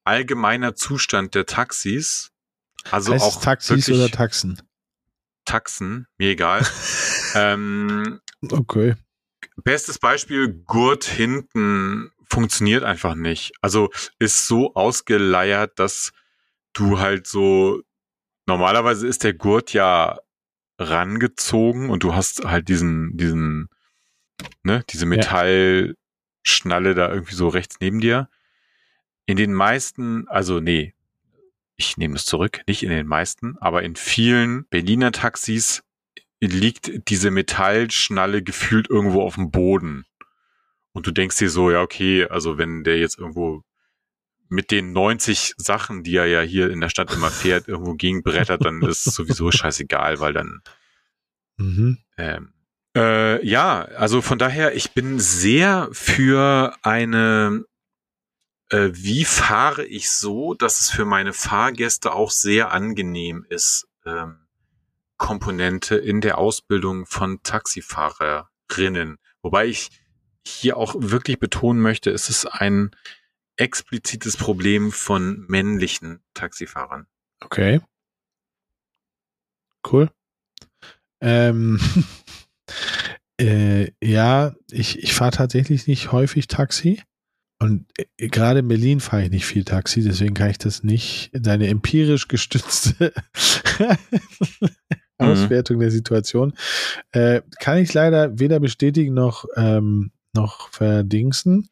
allgemeiner 0.04 0.76
Zustand 0.76 1.34
der 1.36 1.46
Taxis. 1.46 2.32
Also 2.92 3.14
heißt 3.14 3.24
auch 3.24 3.42
Taxis 3.42 3.88
wirklich 3.88 3.98
oder 3.98 4.10
Taxen? 4.10 4.62
Taxen, 5.48 6.08
mir 6.18 6.32
egal. 6.32 6.66
ähm, 7.36 8.20
Okay. 8.52 8.96
Bestes 9.64 9.98
Beispiel, 9.98 10.64
Gurt 10.66 11.06
hinten 11.06 12.12
funktioniert 12.30 12.84
einfach 12.84 13.16
nicht. 13.16 13.54
Also 13.62 13.90
ist 14.20 14.48
so 14.48 14.76
ausgeleiert, 14.76 15.80
dass 15.80 16.12
du 16.74 17.00
halt 17.00 17.26
so, 17.28 17.82
normalerweise 18.46 19.08
ist 19.08 19.24
der 19.24 19.34
Gurt 19.34 19.74
ja 19.74 20.20
rangezogen 20.78 21.90
und 21.90 22.04
du 22.04 22.14
hast 22.14 22.46
halt 22.46 22.68
diesen, 22.70 23.18
diesen, 23.18 23.70
ne, 24.64 24.84
diese 24.90 25.06
Metallschnalle 25.06 26.94
da 26.94 27.10
irgendwie 27.10 27.36
so 27.36 27.48
rechts 27.48 27.78
neben 27.80 28.00
dir. 28.00 28.30
In 29.26 29.38
den 29.38 29.54
meisten, 29.54 30.28
also 30.28 30.60
nee, 30.60 30.94
ich 31.78 31.98
nehme 31.98 32.16
es 32.16 32.26
zurück, 32.26 32.62
nicht 32.68 32.84
in 32.84 32.90
den 32.90 33.08
meisten, 33.08 33.58
aber 33.60 33.84
in 33.84 33.96
vielen 33.96 34.66
Berliner 34.70 35.12
Taxis 35.12 35.84
liegt 36.40 37.10
diese 37.10 37.32
Metallschnalle 37.32 38.44
gefühlt 38.44 38.90
irgendwo 38.90 39.22
auf 39.22 39.36
dem 39.36 39.52
Boden. 39.52 40.06
Und 40.92 41.08
du 41.08 41.12
denkst 41.12 41.38
dir 41.38 41.50
so, 41.50 41.72
ja, 41.72 41.82
okay, 41.82 42.26
also 42.26 42.58
wenn 42.58 42.84
der 42.84 42.98
jetzt 42.98 43.18
irgendwo 43.18 43.64
mit 44.50 44.72
den 44.72 44.94
90 44.94 45.54
Sachen, 45.58 46.04
die 46.04 46.16
er 46.16 46.26
ja 46.26 46.42
hier 46.42 46.70
in 46.72 46.82
der 46.82 46.90
Stadt 46.90 47.14
immer 47.14 47.30
fährt, 47.30 47.68
irgendwo 47.68 47.94
gegenbrettert, 47.94 48.66
dann 48.66 48.82
ist 48.82 49.06
es 49.08 49.16
sowieso 49.16 49.52
scheißegal, 49.52 50.20
weil 50.20 50.34
dann 50.34 50.62
Mhm. 51.58 51.98
ähm, 52.18 52.54
äh, 52.96 53.46
ja, 53.46 53.82
also 53.82 54.22
von 54.22 54.38
daher, 54.38 54.76
ich 54.76 54.92
bin 54.92 55.20
sehr 55.20 55.90
für 55.92 56.76
eine, 56.84 57.66
äh, 58.70 58.90
wie 58.94 59.26
fahre 59.26 59.86
ich 59.86 60.12
so, 60.12 60.54
dass 60.54 60.80
es 60.80 60.90
für 60.90 61.06
meine 61.06 61.34
Fahrgäste 61.34 62.14
auch 62.14 62.32
sehr 62.32 62.72
angenehm 62.72 63.46
ist, 63.50 63.88
ähm, 64.06 64.48
Komponente 65.18 65.96
in 65.96 66.22
der 66.22 66.38
Ausbildung 66.38 67.06
von 67.06 67.42
Taxifahrerinnen. 67.44 69.18
Wobei 69.42 69.68
ich 69.68 69.90
hier 70.46 70.78
auch 70.78 70.96
wirklich 70.98 71.40
betonen 71.40 71.82
möchte, 71.82 72.12
es 72.12 72.30
ist 72.30 72.46
ein 72.46 72.92
explizites 73.58 74.38
Problem 74.38 74.92
von 74.92 75.46
männlichen 75.48 76.24
Taxifahrern. 76.34 77.08
Okay. 77.42 77.82
Cool. 79.90 80.12
Ähm, 81.22 81.80
äh, 83.40 83.92
ja, 84.04 84.56
ich, 84.72 85.00
ich 85.00 85.14
fahre 85.14 85.32
tatsächlich 85.32 85.88
nicht 85.88 86.12
häufig 86.12 86.48
Taxi. 86.48 87.02
Und 87.60 87.86
äh, 87.98 88.28
gerade 88.28 88.60
in 88.60 88.68
Berlin 88.68 89.00
fahre 89.00 89.24
ich 89.24 89.32
nicht 89.32 89.46
viel 89.46 89.64
Taxi, 89.64 90.04
deswegen 90.04 90.34
kann 90.34 90.50
ich 90.50 90.58
das 90.58 90.84
nicht, 90.84 91.32
deine 91.34 91.68
empirisch 91.68 92.28
gestützte 92.28 93.14
Auswertung 95.18 95.80
der 95.80 95.92
Situation, 95.92 96.54
äh, 97.12 97.42
kann 97.60 97.80
ich 97.80 97.94
leider 97.94 98.40
weder 98.40 98.60
bestätigen 98.60 99.14
noch, 99.14 99.46
ähm, 99.56 100.12
noch 100.34 100.70
verdingsen, 100.70 101.70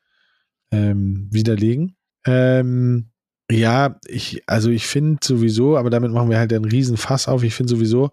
ähm, 0.71 1.27
widerlegen. 1.31 1.95
Ähm, 2.25 3.11
ja, 3.51 3.99
ich, 4.07 4.41
also 4.47 4.71
ich 4.71 4.87
finde 4.87 5.19
sowieso, 5.23 5.77
aber 5.77 5.91
damit 5.91 6.11
machen 6.11 6.31
wir 6.31 6.39
halt 6.39 6.51
einen 6.51 6.65
riesen 6.65 6.97
Fass 6.97 7.27
auf. 7.27 7.43
Ich 7.43 7.53
finde 7.53 7.75
sowieso, 7.75 8.11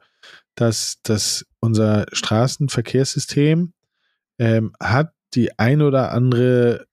dass, 0.55 0.99
dass 1.03 1.47
unser 1.61 2.05
Straßenverkehrssystem 2.13 3.73
ähm, 4.39 4.73
hat 4.79 5.15
die 5.35 5.59
ein 5.59 5.81
oder 5.81 6.13
andere 6.13 6.87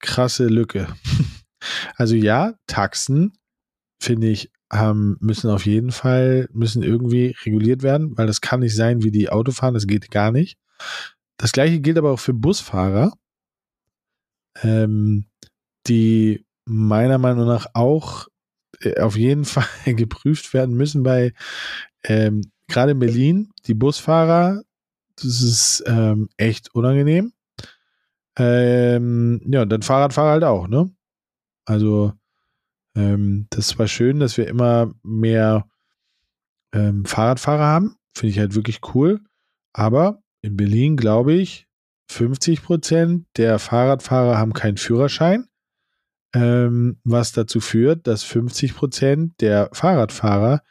krasse 0.00 0.46
Lücke. 0.46 0.88
also 1.96 2.14
ja, 2.14 2.54
Taxen 2.66 3.32
finde 4.00 4.28
ich 4.28 4.50
haben, 4.70 5.16
müssen 5.20 5.50
auf 5.50 5.66
jeden 5.66 5.92
Fall, 5.92 6.48
müssen 6.52 6.82
irgendwie 6.82 7.34
reguliert 7.44 7.82
werden, 7.82 8.16
weil 8.16 8.26
das 8.26 8.40
kann 8.40 8.60
nicht 8.60 8.76
sein 8.76 9.02
wie 9.02 9.10
die 9.10 9.30
Autofahren, 9.30 9.74
das 9.74 9.86
geht 9.86 10.10
gar 10.10 10.30
nicht. 10.30 10.58
Das 11.38 11.52
gleiche 11.52 11.80
gilt 11.80 11.98
aber 11.98 12.12
auch 12.12 12.20
für 12.20 12.34
Busfahrer, 12.34 13.12
ähm, 14.62 15.24
die 15.86 16.44
meiner 16.64 17.18
Meinung 17.18 17.46
nach 17.46 17.66
auch 17.74 18.28
äh, 18.80 19.00
auf 19.00 19.16
jeden 19.16 19.44
Fall 19.46 19.64
geprüft 19.86 20.52
werden 20.52 20.76
müssen 20.76 21.02
bei 21.02 21.32
ähm, 22.04 22.42
gerade 22.68 22.92
in 22.92 22.98
Berlin, 22.98 23.50
die 23.66 23.74
Busfahrer, 23.74 24.62
das 25.16 25.42
ist 25.42 25.84
ähm, 25.86 26.28
echt 26.36 26.74
unangenehm. 26.74 27.32
Ähm, 28.38 29.40
ja, 29.44 29.62
und 29.62 29.68
dann 29.68 29.82
Fahrradfahrer 29.82 30.30
halt 30.30 30.44
auch, 30.44 30.68
ne? 30.68 30.90
Also, 31.66 32.12
ähm, 32.94 33.46
das 33.50 33.68
zwar 33.68 33.88
schön, 33.88 34.20
dass 34.20 34.36
wir 34.36 34.46
immer 34.46 34.94
mehr 35.02 35.68
ähm, 36.72 37.04
Fahrradfahrer 37.04 37.64
haben, 37.64 37.96
finde 38.14 38.30
ich 38.30 38.38
halt 38.38 38.54
wirklich 38.54 38.80
cool, 38.94 39.20
aber 39.72 40.22
in 40.40 40.56
Berlin, 40.56 40.96
glaube 40.96 41.34
ich, 41.34 41.66
50 42.10 42.62
Prozent 42.62 43.26
der 43.36 43.58
Fahrradfahrer 43.58 44.38
haben 44.38 44.52
keinen 44.52 44.76
Führerschein, 44.76 45.48
ähm, 46.34 47.00
was 47.04 47.32
dazu 47.32 47.60
führt, 47.60 48.06
dass 48.06 48.22
50 48.22 48.74
Prozent 48.74 49.40
der 49.40 49.68
Fahrradfahrer 49.72 50.62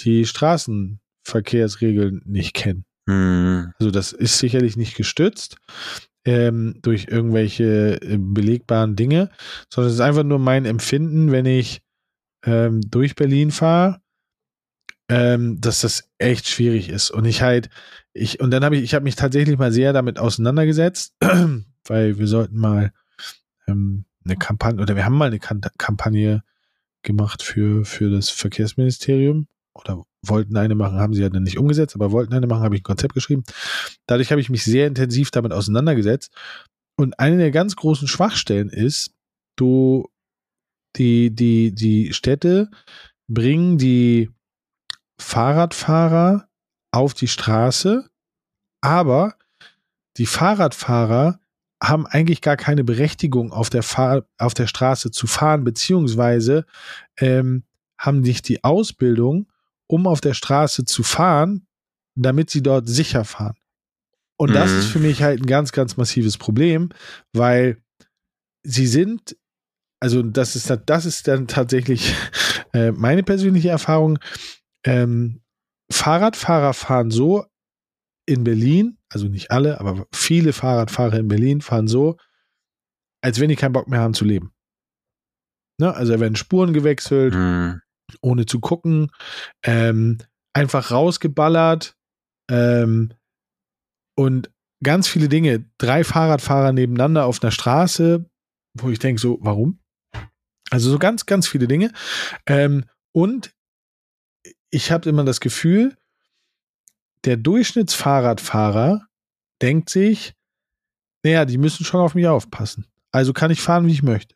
die 0.00 0.24
Straßenverkehrsregeln 0.26 2.22
nicht 2.24 2.54
kennen. 2.54 2.84
Hm. 3.08 3.72
Also 3.78 3.90
das 3.90 4.12
ist 4.12 4.38
sicherlich 4.38 4.76
nicht 4.76 4.96
gestützt 4.96 5.58
ähm, 6.26 6.74
durch 6.82 7.06
irgendwelche 7.08 8.02
äh, 8.02 8.18
belegbaren 8.18 8.96
Dinge, 8.96 9.30
sondern 9.70 9.88
es 9.88 9.94
ist 9.94 10.00
einfach 10.00 10.24
nur 10.24 10.40
mein 10.40 10.64
Empfinden, 10.64 11.30
wenn 11.30 11.46
ich 11.46 11.82
ähm, 12.44 12.80
durch 12.82 13.14
Berlin 13.14 13.52
fahre, 13.52 14.00
ähm, 15.08 15.60
dass 15.60 15.82
das 15.82 16.10
echt 16.18 16.48
schwierig 16.48 16.88
ist. 16.88 17.12
Und 17.12 17.24
ich 17.26 17.42
halt, 17.42 17.70
ich, 18.12 18.40
und 18.40 18.50
dann 18.50 18.64
habe 18.64 18.76
ich, 18.76 18.82
ich 18.82 18.94
habe 18.94 19.04
mich 19.04 19.14
tatsächlich 19.14 19.56
mal 19.56 19.72
sehr 19.72 19.92
damit 19.92 20.18
auseinandergesetzt, 20.18 21.14
weil 21.84 22.18
wir 22.18 22.26
sollten 22.26 22.58
mal 22.58 22.92
ähm, 23.68 24.04
eine 24.24 24.36
Kampagne, 24.36 24.82
oder 24.82 24.96
wir 24.96 25.04
haben 25.04 25.16
mal 25.16 25.28
eine 25.28 25.38
Kampagne 25.38 26.42
gemacht 27.02 27.42
für, 27.42 27.84
für 27.84 28.10
das 28.10 28.30
Verkehrsministerium 28.30 29.46
oder 29.74 30.02
wollten 30.28 30.56
eine 30.56 30.74
machen, 30.74 30.98
haben 30.98 31.14
sie 31.14 31.22
ja 31.22 31.28
dann 31.28 31.42
nicht 31.42 31.58
umgesetzt, 31.58 31.94
aber 31.94 32.12
wollten 32.12 32.34
eine 32.34 32.46
machen, 32.46 32.62
habe 32.62 32.74
ich 32.74 32.82
ein 32.82 32.84
Konzept 32.84 33.14
geschrieben. 33.14 33.44
Dadurch 34.06 34.30
habe 34.30 34.40
ich 34.40 34.50
mich 34.50 34.64
sehr 34.64 34.86
intensiv 34.86 35.30
damit 35.30 35.52
auseinandergesetzt. 35.52 36.32
Und 36.96 37.18
eine 37.18 37.38
der 37.38 37.50
ganz 37.50 37.76
großen 37.76 38.08
Schwachstellen 38.08 38.70
ist, 38.70 39.12
du, 39.56 40.08
die, 40.96 41.34
die, 41.34 41.74
die 41.74 42.12
Städte 42.12 42.70
bringen 43.28 43.78
die 43.78 44.30
Fahrradfahrer 45.18 46.48
auf 46.92 47.14
die 47.14 47.28
Straße, 47.28 48.08
aber 48.80 49.36
die 50.16 50.26
Fahrradfahrer 50.26 51.40
haben 51.82 52.06
eigentlich 52.06 52.40
gar 52.40 52.56
keine 52.56 52.84
Berechtigung, 52.84 53.52
auf 53.52 53.68
der, 53.68 53.82
Fahr 53.82 54.24
auf 54.38 54.54
der 54.54 54.66
Straße 54.66 55.10
zu 55.10 55.26
fahren, 55.26 55.64
beziehungsweise 55.64 56.64
ähm, 57.18 57.64
haben 57.98 58.20
nicht 58.20 58.48
die 58.48 58.64
Ausbildung, 58.64 59.50
um 59.88 60.06
auf 60.06 60.20
der 60.20 60.34
Straße 60.34 60.84
zu 60.84 61.02
fahren, 61.02 61.66
damit 62.16 62.50
sie 62.50 62.62
dort 62.62 62.88
sicher 62.88 63.24
fahren. 63.24 63.56
Und 64.38 64.50
mhm. 64.50 64.54
das 64.54 64.70
ist 64.70 64.86
für 64.88 64.98
mich 64.98 65.22
halt 65.22 65.40
ein 65.40 65.46
ganz, 65.46 65.72
ganz 65.72 65.96
massives 65.96 66.38
Problem, 66.38 66.90
weil 67.32 67.82
sie 68.62 68.86
sind, 68.86 69.36
also 70.00 70.22
das 70.22 70.56
ist, 70.56 70.70
das 70.86 71.04
ist 71.04 71.28
dann 71.28 71.46
tatsächlich 71.46 72.14
äh, 72.72 72.92
meine 72.92 73.22
persönliche 73.22 73.68
Erfahrung. 73.68 74.18
Ähm, 74.84 75.42
Fahrradfahrer 75.90 76.74
fahren 76.74 77.10
so 77.10 77.46
in 78.26 78.42
Berlin, 78.42 78.98
also 79.08 79.28
nicht 79.28 79.52
alle, 79.52 79.78
aber 79.80 80.06
viele 80.12 80.52
Fahrradfahrer 80.52 81.18
in 81.18 81.28
Berlin 81.28 81.60
fahren 81.60 81.86
so, 81.86 82.16
als 83.22 83.38
wenn 83.38 83.48
die 83.48 83.56
keinen 83.56 83.72
Bock 83.72 83.88
mehr 83.88 84.00
haben 84.00 84.14
zu 84.14 84.24
leben. 84.24 84.52
Ne? 85.78 85.94
Also 85.94 86.12
da 86.12 86.20
werden 86.20 86.34
Spuren 86.34 86.72
gewechselt, 86.72 87.34
mhm 87.34 87.80
ohne 88.20 88.46
zu 88.46 88.60
gucken, 88.60 89.10
ähm, 89.62 90.18
einfach 90.52 90.90
rausgeballert 90.90 91.96
ähm, 92.50 93.12
und 94.14 94.50
ganz 94.82 95.08
viele 95.08 95.28
Dinge. 95.28 95.68
Drei 95.78 96.04
Fahrradfahrer 96.04 96.72
nebeneinander 96.72 97.26
auf 97.26 97.42
einer 97.42 97.50
Straße, 97.50 98.28
wo 98.74 98.90
ich 98.90 98.98
denke, 98.98 99.20
so, 99.20 99.38
warum? 99.40 99.80
Also 100.70 100.90
so 100.90 100.98
ganz, 100.98 101.26
ganz 101.26 101.46
viele 101.48 101.68
Dinge. 101.68 101.92
Ähm, 102.46 102.84
und 103.12 103.54
ich 104.70 104.90
habe 104.90 105.08
immer 105.08 105.24
das 105.24 105.40
Gefühl, 105.40 105.96
der 107.24 107.36
Durchschnittsfahrradfahrer 107.36 109.06
denkt 109.62 109.90
sich, 109.90 110.34
naja, 111.22 111.44
die 111.44 111.58
müssen 111.58 111.84
schon 111.84 112.00
auf 112.00 112.14
mich 112.14 112.26
aufpassen. 112.26 112.86
Also 113.10 113.32
kann 113.32 113.50
ich 113.50 113.60
fahren, 113.60 113.86
wie 113.86 113.92
ich 113.92 114.02
möchte. 114.02 114.34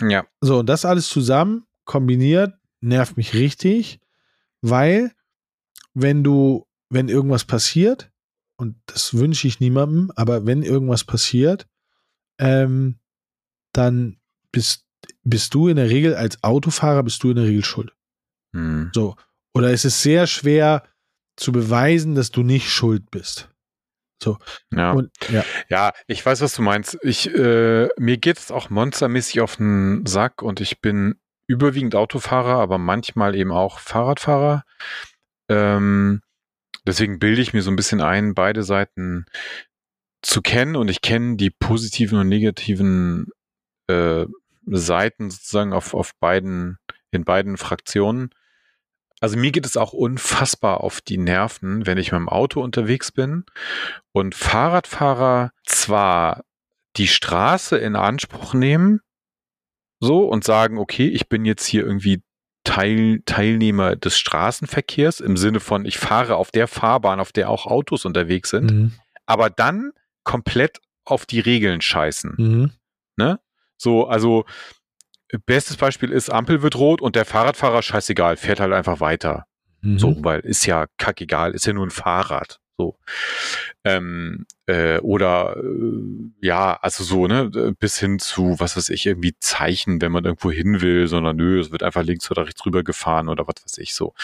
Ja. 0.00 0.26
So, 0.40 0.60
und 0.60 0.66
das 0.66 0.84
alles 0.84 1.08
zusammen 1.08 1.66
kombiniert 1.84 2.57
nervt 2.80 3.16
mich 3.16 3.34
richtig, 3.34 4.00
weil 4.60 5.12
wenn 5.94 6.22
du, 6.24 6.66
wenn 6.90 7.08
irgendwas 7.08 7.44
passiert, 7.44 8.10
und 8.56 8.76
das 8.86 9.14
wünsche 9.14 9.46
ich 9.46 9.60
niemandem, 9.60 10.10
aber 10.16 10.46
wenn 10.46 10.62
irgendwas 10.62 11.04
passiert, 11.04 11.68
ähm, 12.38 12.98
dann 13.72 14.18
bist, 14.52 14.84
bist 15.22 15.54
du 15.54 15.68
in 15.68 15.76
der 15.76 15.90
Regel 15.90 16.14
als 16.14 16.42
Autofahrer 16.42 17.02
bist 17.02 17.22
du 17.22 17.30
in 17.30 17.36
der 17.36 17.44
Regel 17.44 17.64
schuld. 17.64 17.92
Hm. 18.52 18.90
So. 18.94 19.16
Oder 19.54 19.72
es 19.72 19.84
ist 19.84 20.02
sehr 20.02 20.26
schwer 20.26 20.82
zu 21.36 21.52
beweisen, 21.52 22.14
dass 22.14 22.30
du 22.30 22.42
nicht 22.42 22.70
schuld 22.70 23.10
bist. 23.10 23.48
So. 24.22 24.38
Ja. 24.72 24.92
Und, 24.92 25.10
ja. 25.30 25.44
ja, 25.68 25.92
ich 26.06 26.24
weiß, 26.24 26.40
was 26.40 26.54
du 26.54 26.62
meinst. 26.62 26.98
Ich, 27.02 27.32
äh, 27.32 27.88
mir 27.96 28.16
geht 28.18 28.38
es 28.38 28.50
auch 28.50 28.70
monstermäßig 28.70 29.40
auf 29.40 29.56
den 29.56 30.04
Sack 30.06 30.42
und 30.42 30.60
ich 30.60 30.80
bin 30.80 31.20
überwiegend 31.48 31.96
Autofahrer, 31.96 32.60
aber 32.60 32.78
manchmal 32.78 33.34
eben 33.34 33.50
auch 33.50 33.80
Fahrradfahrer. 33.80 34.64
Ähm, 35.48 36.20
deswegen 36.86 37.18
bilde 37.18 37.42
ich 37.42 37.54
mir 37.54 37.62
so 37.62 37.70
ein 37.70 37.76
bisschen 37.76 38.00
ein, 38.00 38.34
beide 38.34 38.62
Seiten 38.62 39.26
zu 40.22 40.42
kennen 40.42 40.76
und 40.76 40.88
ich 40.88 41.00
kenne 41.00 41.36
die 41.36 41.50
positiven 41.50 42.18
und 42.18 42.28
negativen 42.28 43.28
äh, 43.88 44.26
Seiten 44.66 45.30
sozusagen 45.30 45.72
auf, 45.72 45.94
auf 45.94 46.14
beiden, 46.20 46.78
in 47.10 47.24
beiden 47.24 47.56
Fraktionen. 47.56 48.30
Also 49.20 49.36
mir 49.36 49.50
geht 49.50 49.66
es 49.66 49.76
auch 49.76 49.92
unfassbar 49.92 50.82
auf 50.84 51.00
die 51.00 51.18
Nerven, 51.18 51.86
wenn 51.86 51.98
ich 51.98 52.12
mit 52.12 52.20
dem 52.20 52.28
Auto 52.28 52.62
unterwegs 52.62 53.10
bin 53.10 53.44
und 54.12 54.34
Fahrradfahrer 54.34 55.52
zwar 55.64 56.44
die 56.96 57.08
Straße 57.08 57.78
in 57.78 57.96
Anspruch 57.96 58.54
nehmen, 58.54 59.00
so 60.00 60.24
und 60.24 60.44
sagen, 60.44 60.78
okay, 60.78 61.08
ich 61.08 61.28
bin 61.28 61.44
jetzt 61.44 61.66
hier 61.66 61.84
irgendwie 61.84 62.22
Teil, 62.64 63.20
Teilnehmer 63.24 63.96
des 63.96 64.18
Straßenverkehrs 64.18 65.20
im 65.20 65.36
Sinne 65.36 65.60
von, 65.60 65.84
ich 65.84 65.98
fahre 65.98 66.36
auf 66.36 66.50
der 66.50 66.68
Fahrbahn, 66.68 67.20
auf 67.20 67.32
der 67.32 67.50
auch 67.50 67.66
Autos 67.66 68.04
unterwegs 68.04 68.50
sind, 68.50 68.70
mhm. 68.70 68.92
aber 69.26 69.50
dann 69.50 69.92
komplett 70.24 70.78
auf 71.04 71.24
die 71.24 71.40
Regeln 71.40 71.80
scheißen. 71.80 72.34
Mhm. 72.36 72.70
Ne? 73.16 73.40
So, 73.76 74.06
also 74.06 74.44
bestes 75.46 75.76
Beispiel 75.76 76.10
ist, 76.10 76.30
Ampel 76.30 76.62
wird 76.62 76.76
rot 76.76 77.00
und 77.00 77.16
der 77.16 77.24
Fahrradfahrer, 77.24 77.82
scheißegal, 77.82 78.36
fährt 78.36 78.60
halt 78.60 78.72
einfach 78.72 79.00
weiter. 79.00 79.44
Mhm. 79.80 79.98
So, 79.98 80.16
weil 80.24 80.40
ist 80.40 80.66
ja 80.66 80.86
kackegal, 80.98 81.52
ist 81.52 81.66
ja 81.66 81.72
nur 81.72 81.86
ein 81.86 81.90
Fahrrad. 81.90 82.60
So. 82.78 82.96
Ähm, 83.84 84.46
äh, 84.66 84.98
oder 85.00 85.56
äh, 85.56 86.46
ja, 86.46 86.78
also 86.80 87.02
so, 87.02 87.26
ne, 87.26 87.50
bis 87.78 87.98
hin 87.98 88.20
zu, 88.20 88.54
was 88.60 88.76
weiß 88.76 88.90
ich, 88.90 89.04
irgendwie 89.06 89.34
Zeichen, 89.40 90.00
wenn 90.00 90.12
man 90.12 90.24
irgendwo 90.24 90.52
hin 90.52 90.80
will, 90.80 91.08
sondern 91.08 91.36
nö, 91.36 91.60
es 91.60 91.72
wird 91.72 91.82
einfach 91.82 92.04
links 92.04 92.30
oder 92.30 92.46
rechts 92.46 92.64
rüber 92.64 92.84
gefahren 92.84 93.28
oder 93.28 93.48
was 93.48 93.64
weiß 93.64 93.78
ich 93.78 93.94
so. 93.94 94.14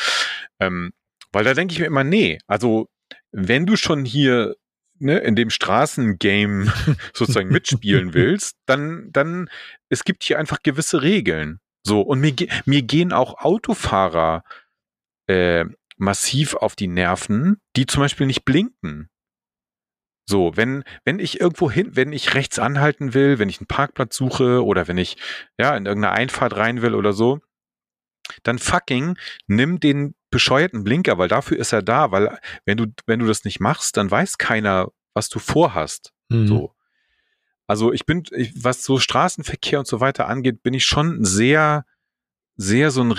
Ähm, 0.60 0.92
weil 1.32 1.44
da 1.44 1.52
denke 1.52 1.72
ich 1.72 1.80
mir 1.80 1.86
immer, 1.86 2.04
nee, 2.04 2.38
also 2.46 2.88
wenn 3.32 3.66
du 3.66 3.74
schon 3.76 4.04
hier 4.04 4.54
ne, 5.00 5.18
in 5.18 5.34
dem 5.34 5.50
Straßengame 5.50 6.72
sozusagen 7.12 7.48
mitspielen 7.48 8.14
willst, 8.14 8.56
dann, 8.66 9.08
dann, 9.10 9.50
es 9.88 10.04
gibt 10.04 10.22
hier 10.22 10.38
einfach 10.38 10.62
gewisse 10.62 11.02
Regeln. 11.02 11.58
So, 11.82 12.00
und 12.00 12.20
mir, 12.20 12.34
mir 12.66 12.82
gehen 12.82 13.12
auch 13.12 13.38
Autofahrer 13.38 14.44
äh, 15.26 15.64
massiv 15.96 16.54
auf 16.54 16.76
die 16.76 16.88
Nerven, 16.88 17.60
die 17.76 17.86
zum 17.86 18.00
Beispiel 18.00 18.26
nicht 18.26 18.44
blinken. 18.44 19.08
So, 20.26 20.56
wenn, 20.56 20.84
wenn 21.04 21.18
ich 21.18 21.40
irgendwo 21.40 21.70
hin, 21.70 21.96
wenn 21.96 22.12
ich 22.12 22.34
rechts 22.34 22.58
anhalten 22.58 23.12
will, 23.12 23.38
wenn 23.38 23.50
ich 23.50 23.60
einen 23.60 23.66
Parkplatz 23.66 24.16
suche 24.16 24.64
oder 24.64 24.88
wenn 24.88 24.96
ich, 24.96 25.16
ja, 25.58 25.76
in 25.76 25.84
irgendeine 25.84 26.14
Einfahrt 26.14 26.56
rein 26.56 26.80
will 26.80 26.94
oder 26.94 27.12
so, 27.12 27.40
dann 28.42 28.58
fucking 28.58 29.18
nimm 29.46 29.80
den 29.80 30.14
bescheuerten 30.30 30.82
Blinker, 30.82 31.18
weil 31.18 31.28
dafür 31.28 31.58
ist 31.58 31.72
er 31.72 31.82
da, 31.82 32.10
weil 32.10 32.38
wenn 32.64 32.78
du, 32.78 32.86
wenn 33.06 33.20
du 33.20 33.26
das 33.26 33.44
nicht 33.44 33.60
machst, 33.60 33.98
dann 33.98 34.10
weiß 34.10 34.38
keiner, 34.38 34.90
was 35.12 35.28
du 35.28 35.38
vorhast. 35.38 36.12
Mhm. 36.30 36.46
So. 36.46 36.74
Also 37.66 37.92
ich 37.92 38.06
bin, 38.06 38.24
ich, 38.32 38.52
was 38.64 38.82
so 38.82 38.98
Straßenverkehr 38.98 39.78
und 39.78 39.86
so 39.86 40.00
weiter 40.00 40.26
angeht, 40.28 40.62
bin 40.62 40.74
ich 40.74 40.84
schon 40.84 41.24
sehr, 41.24 41.84
sehr 42.56 42.90
so 42.90 43.02
ein 43.02 43.12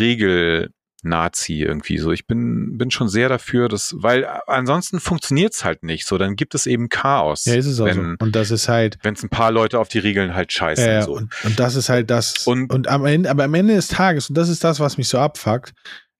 Regel-Nazi 1.04 1.62
irgendwie. 1.62 1.98
So, 1.98 2.12
ich 2.12 2.28
bin, 2.28 2.78
bin 2.78 2.92
schon 2.92 3.10
sehr 3.10 3.30
dafür, 3.30 3.68
dass, 3.70 3.96
weil 3.98 4.26
ansonsten 4.48 5.00
funktioniert's 5.00 5.64
halt 5.64 5.84
nicht. 5.84 6.06
So, 6.06 6.18
dann 6.18 6.36
gibt 6.36 6.56
es 6.56 6.66
eben 6.66 6.90
Chaos. 6.90 7.46
Ja, 7.46 7.56
ist 7.56 7.66
es 7.66 7.80
auch 7.80 7.86
wenn, 7.86 7.96
so. 8.20 8.26
Und 8.26 8.36
das 8.36 8.52
ist 8.52 8.68
halt, 8.68 8.98
wenn 9.04 9.14
es 9.16 9.24
ein 9.24 9.30
paar 9.30 9.52
Leute 9.52 9.80
auf 9.80 9.88
die 9.88 10.00
Regeln 10.00 10.34
halt 10.36 10.52
scheißen. 10.52 10.86
äh, 10.88 11.02
so. 11.04 11.14
und, 11.16 11.34
und 11.44 11.60
das 11.60 11.76
ist 11.76 11.90
halt 11.90 12.10
das. 12.10 12.46
Und- 12.48 12.72
Und, 12.72 12.88
am 12.88 13.06
Ende, 13.06 13.30
aber 13.30 13.44
am 13.44 13.54
Ende 13.54 13.76
des 13.76 13.88
Tages, 13.88 14.30
und 14.30 14.36
das 14.38 14.50
ist 14.50 14.64
das, 14.64 14.80
was 14.80 14.98
mich 14.98 15.08
so 15.08 15.20
abfuckt, 15.20 15.74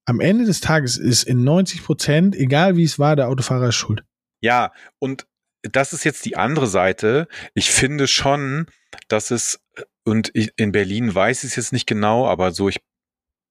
am 0.06 0.20
Ende 0.20 0.46
des 0.46 0.62
Tages 0.62 0.98
ist 0.98 1.24
in 1.24 1.44
90 1.44 1.84
Prozent, 1.84 2.36
egal 2.36 2.78
wie 2.78 2.84
es 2.84 3.00
war, 3.00 3.16
der 3.16 3.28
Autofahrer 3.28 3.70
ist 3.70 3.76
schuld. 3.76 4.04
Ja, 4.42 4.72
und 5.00 5.26
das 5.64 5.94
ist 5.94 6.04
jetzt 6.04 6.26
die 6.26 6.38
andere 6.38 6.68
Seite. 6.68 7.28
Ich 7.56 7.72
finde 7.72 8.06
schon, 8.08 8.68
dass 9.08 9.32
es, 9.32 9.60
und 10.04 10.30
ich, 10.36 10.52
in 10.58 10.72
Berlin 10.72 11.16
weiß 11.16 11.44
ich 11.44 11.52
es 11.52 11.56
jetzt 11.56 11.74
nicht 11.74 11.88
genau, 11.88 12.28
aber 12.28 12.52
so, 12.52 12.70
ich 12.70 12.78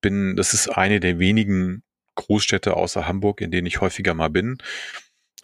bin, 0.04 0.36
das 0.36 0.52
ist 0.52 0.68
eine 0.68 1.00
der 1.00 1.18
wenigen 1.18 1.82
Großstädte 2.14 2.76
außer 2.76 3.08
Hamburg, 3.08 3.40
in 3.40 3.50
denen 3.50 3.66
ich 3.66 3.80
häufiger 3.80 4.12
mal 4.12 4.28
bin. 4.28 4.58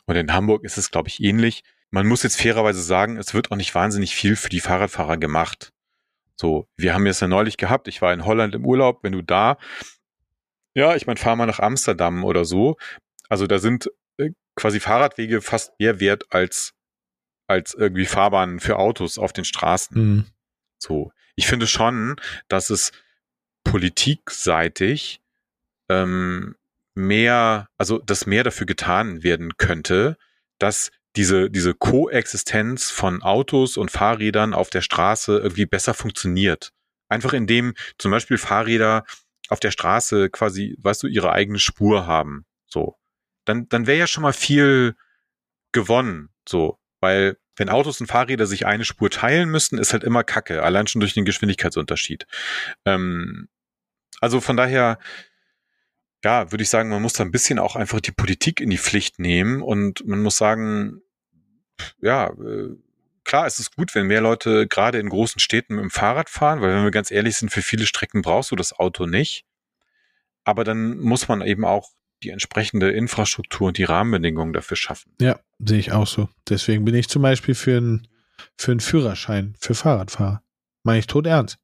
Und 0.05 0.17
in 0.17 0.35
Hamburg 0.35 0.65
ist 0.65 0.77
es, 0.77 0.91
glaube 0.91 1.09
ich, 1.09 1.23
ähnlich. 1.23 1.65
Man 1.91 2.07
muss 2.07 2.23
jetzt 2.23 2.39
fairerweise 2.39 2.83
sagen, 2.83 3.17
es 3.17 3.33
wird 3.33 3.51
auch 3.51 3.57
nicht 3.57 3.75
wahnsinnig 3.75 4.15
viel 4.15 4.37
für 4.37 4.51
die 4.51 4.61
Fahrradfahrer 4.61 5.17
gemacht. 5.17 5.73
So, 6.37 6.69
wir 6.77 6.93
haben 6.93 7.07
es 7.07 7.21
ja 7.21 7.27
neulich 7.27 7.57
gehabt. 7.57 7.89
Ich 7.89 8.03
war 8.03 8.13
in 8.13 8.27
Holland 8.27 8.55
im 8.55 8.67
Urlaub. 8.67 9.03
Wenn 9.03 9.13
du 9.13 9.23
da, 9.23 9.57
ja, 10.75 10.95
ich 10.95 11.07
meine, 11.07 11.19
fahr 11.19 11.37
mal 11.37 11.47
nach 11.47 11.59
Amsterdam 11.59 12.23
oder 12.23 12.45
so. 12.45 12.77
Also 13.31 13.47
da 13.47 13.59
sind 13.59 13.91
äh, 14.19 14.31
quasi 14.57 14.79
Fahrradwege 14.79 15.41
fast 15.41 15.73
mehr 15.81 16.01
wert 16.01 16.25
als, 16.29 16.75
als 17.47 17.73
irgendwie 17.73 18.05
Fahrbahnen 18.05 18.61
für 18.61 18.77
Autos 18.77 19.17
auf 19.19 19.33
den 19.33 19.47
Straßen. 19.47 19.97
Mhm. 19.97 20.27
So. 20.79 21.13
Ich 21.35 21.47
finde 21.47 21.67
schon, 21.67 22.17
dass 22.49 22.69
es 22.69 22.93
politikseitig 23.71 25.21
ähm, 25.89 26.57
mehr, 26.95 27.69
also 27.79 27.99
dass 27.99 28.27
mehr 28.27 28.43
dafür 28.43 28.67
getan 28.67 29.23
werden 29.23 29.57
könnte, 29.59 30.17
dass 30.59 30.91
diese, 31.17 31.51
diese 31.51 31.75
Koexistenz 31.75 32.91
von 32.91 33.23
Autos 33.23 33.77
und 33.77 33.91
Fahrrädern 33.91 34.55
auf 34.55 34.71
der 34.71 34.81
Straße 34.81 35.39
irgendwie 35.39 35.67
besser 35.67 35.95
funktioniert. 35.95 36.73
Einfach 37.09 37.33
indem 37.33 37.75
zum 37.99 38.11
Beispiel 38.11 38.39
Fahrräder 38.39 39.05
auf 39.49 39.61
der 39.61 39.71
Straße 39.71 40.31
quasi, 40.31 40.77
weißt 40.81 41.05
du, 41.05 41.07
ihre 41.07 41.33
eigene 41.33 41.59
Spur 41.59 42.07
haben. 42.07 42.47
So. 42.67 42.97
Dann, 43.45 43.69
dann 43.69 43.87
wäre 43.87 43.99
ja 43.99 44.07
schon 44.07 44.23
mal 44.23 44.33
viel 44.33 44.97
gewonnen. 45.73 46.31
So. 46.49 46.79
Weil, 47.01 47.37
wenn 47.57 47.69
Autos 47.69 48.01
und 48.01 48.07
Fahrräder 48.07 48.47
sich 48.47 48.67
eine 48.67 48.85
Spur 48.85 49.11
teilen 49.11 49.49
müssten, 49.49 49.79
ist 49.79 49.93
halt 49.93 50.05
immer 50.05 50.25
Kacke. 50.25 50.63
Allein 50.63 50.87
schon 50.87 51.01
durch 51.01 51.15
den 51.15 51.25
Geschwindigkeitsunterschied. 51.25 52.27
Ähm, 52.85 53.49
also 54.21 54.41
von 54.41 54.57
daher, 54.57 54.99
ja, 56.23 56.53
würde 56.53 56.63
ich 56.63 56.71
sagen, 56.71 56.91
man 56.91 57.03
muss 57.03 57.15
da 57.15 57.25
ein 57.25 57.31
bisschen 57.31 57.59
auch 57.59 57.77
einfach 57.77 58.01
die 58.01 58.13
Politik 58.13 58.61
in 58.61 58.71
die 58.71 58.79
Pflicht 58.79 59.19
nehmen 59.19 59.63
und 59.63 60.07
man 60.07 60.23
muss 60.23 60.37
sagen, 60.37 61.01
ja, 62.01 62.29
äh, 62.29 62.77
klar, 63.25 63.47
es 63.47 63.59
ist 63.59 63.75
gut, 63.75 63.95
wenn 63.95 64.07
mehr 64.07 64.21
Leute 64.21 64.67
gerade 64.67 64.99
in 64.99 65.09
großen 65.09 65.41
Städten 65.41 65.77
mit 65.77 65.83
dem 65.83 65.91
Fahrrad 65.91 66.29
fahren, 66.29 66.61
weil 66.61 66.75
wenn 66.75 66.85
wir 66.85 66.91
ganz 66.91 67.11
ehrlich 67.11 67.37
sind, 67.37 67.51
für 67.51 67.63
viele 67.63 67.87
Strecken 67.87 68.23
brauchst 68.23 68.51
du 68.51 68.57
das 68.57 68.79
Auto 68.79 69.07
nicht. 69.07 69.45
Aber 70.45 70.65
dann 70.65 70.99
muss 70.99 71.29
man 71.29 71.43
eben 71.43 71.65
auch 71.65 71.91
die 72.23 72.31
entsprechende 72.31 72.91
Infrastruktur 72.91 73.69
und 73.69 73.79
die 73.79 73.85
Rahmenbedingungen 73.85 74.53
dafür 74.53 74.77
schaffen. 74.77 75.13
Ja, 75.21 75.41
sehe 75.59 75.79
ich 75.79 75.93
auch 75.93 76.07
so. 76.07 76.29
Deswegen 76.49 76.85
bin 76.85 76.95
ich 76.95 77.09
zum 77.09 77.23
Beispiel 77.23 77.55
für 77.55 77.77
einen 77.77 78.09
für 78.57 78.71
einen 78.71 78.81
Führerschein 78.81 79.55
für 79.59 79.75
Fahrradfahrer. 79.75 80.43
Meine 80.83 80.99
ich 80.99 81.07
tot 81.07 81.27
ernst. 81.27 81.59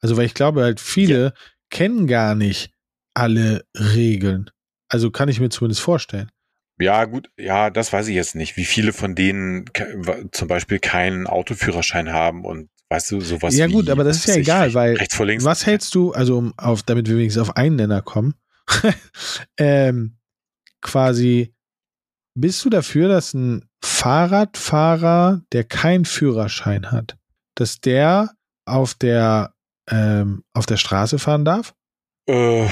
Also, 0.00 0.16
weil 0.16 0.26
ich 0.26 0.34
glaube 0.34 0.62
halt, 0.62 0.80
viele 0.80 1.34
kennen 1.74 2.06
gar 2.06 2.34
nicht 2.34 2.70
alle 3.14 3.66
Regeln. 3.76 4.50
Also 4.88 5.10
kann 5.10 5.28
ich 5.28 5.40
mir 5.40 5.50
zumindest 5.50 5.82
vorstellen. 5.82 6.30
Ja, 6.80 7.04
gut, 7.04 7.30
ja, 7.38 7.70
das 7.70 7.92
weiß 7.92 8.08
ich 8.08 8.14
jetzt 8.14 8.34
nicht, 8.34 8.56
wie 8.56 8.64
viele 8.64 8.92
von 8.92 9.14
denen 9.14 9.66
zum 10.32 10.48
Beispiel 10.48 10.78
keinen 10.78 11.26
Autoführerschein 11.26 12.12
haben 12.12 12.44
und 12.44 12.68
weißt 12.88 13.12
du, 13.12 13.20
sowas 13.20 13.56
Ja, 13.56 13.68
wie, 13.68 13.72
gut, 13.72 13.90
aber 13.90 14.02
das 14.02 14.18
ist 14.18 14.26
ja 14.26 14.36
egal, 14.36 14.74
weil 14.74 14.96
rechts 14.96 15.14
vor 15.14 15.26
links. 15.26 15.44
Was 15.44 15.66
hältst 15.66 15.94
du, 15.94 16.12
also 16.12 16.38
um 16.38 16.54
auf, 16.56 16.82
damit 16.82 17.08
wir 17.08 17.16
wenigstens 17.16 17.42
auf 17.42 17.56
einen 17.56 17.76
Nenner 17.76 18.02
kommen, 18.02 18.34
ähm, 19.58 20.16
quasi, 20.80 21.54
bist 22.36 22.64
du 22.64 22.70
dafür, 22.70 23.08
dass 23.08 23.34
ein 23.34 23.68
Fahrradfahrer, 23.82 25.42
der 25.52 25.64
keinen 25.64 26.04
Führerschein 26.04 26.90
hat, 26.90 27.16
dass 27.54 27.80
der 27.80 28.34
auf 28.66 28.94
der, 28.94 29.53
ähm, 29.90 30.44
auf 30.52 30.66
der 30.66 30.76
Straße 30.76 31.18
fahren 31.18 31.44
darf, 31.44 31.74
Äh, 32.26 32.68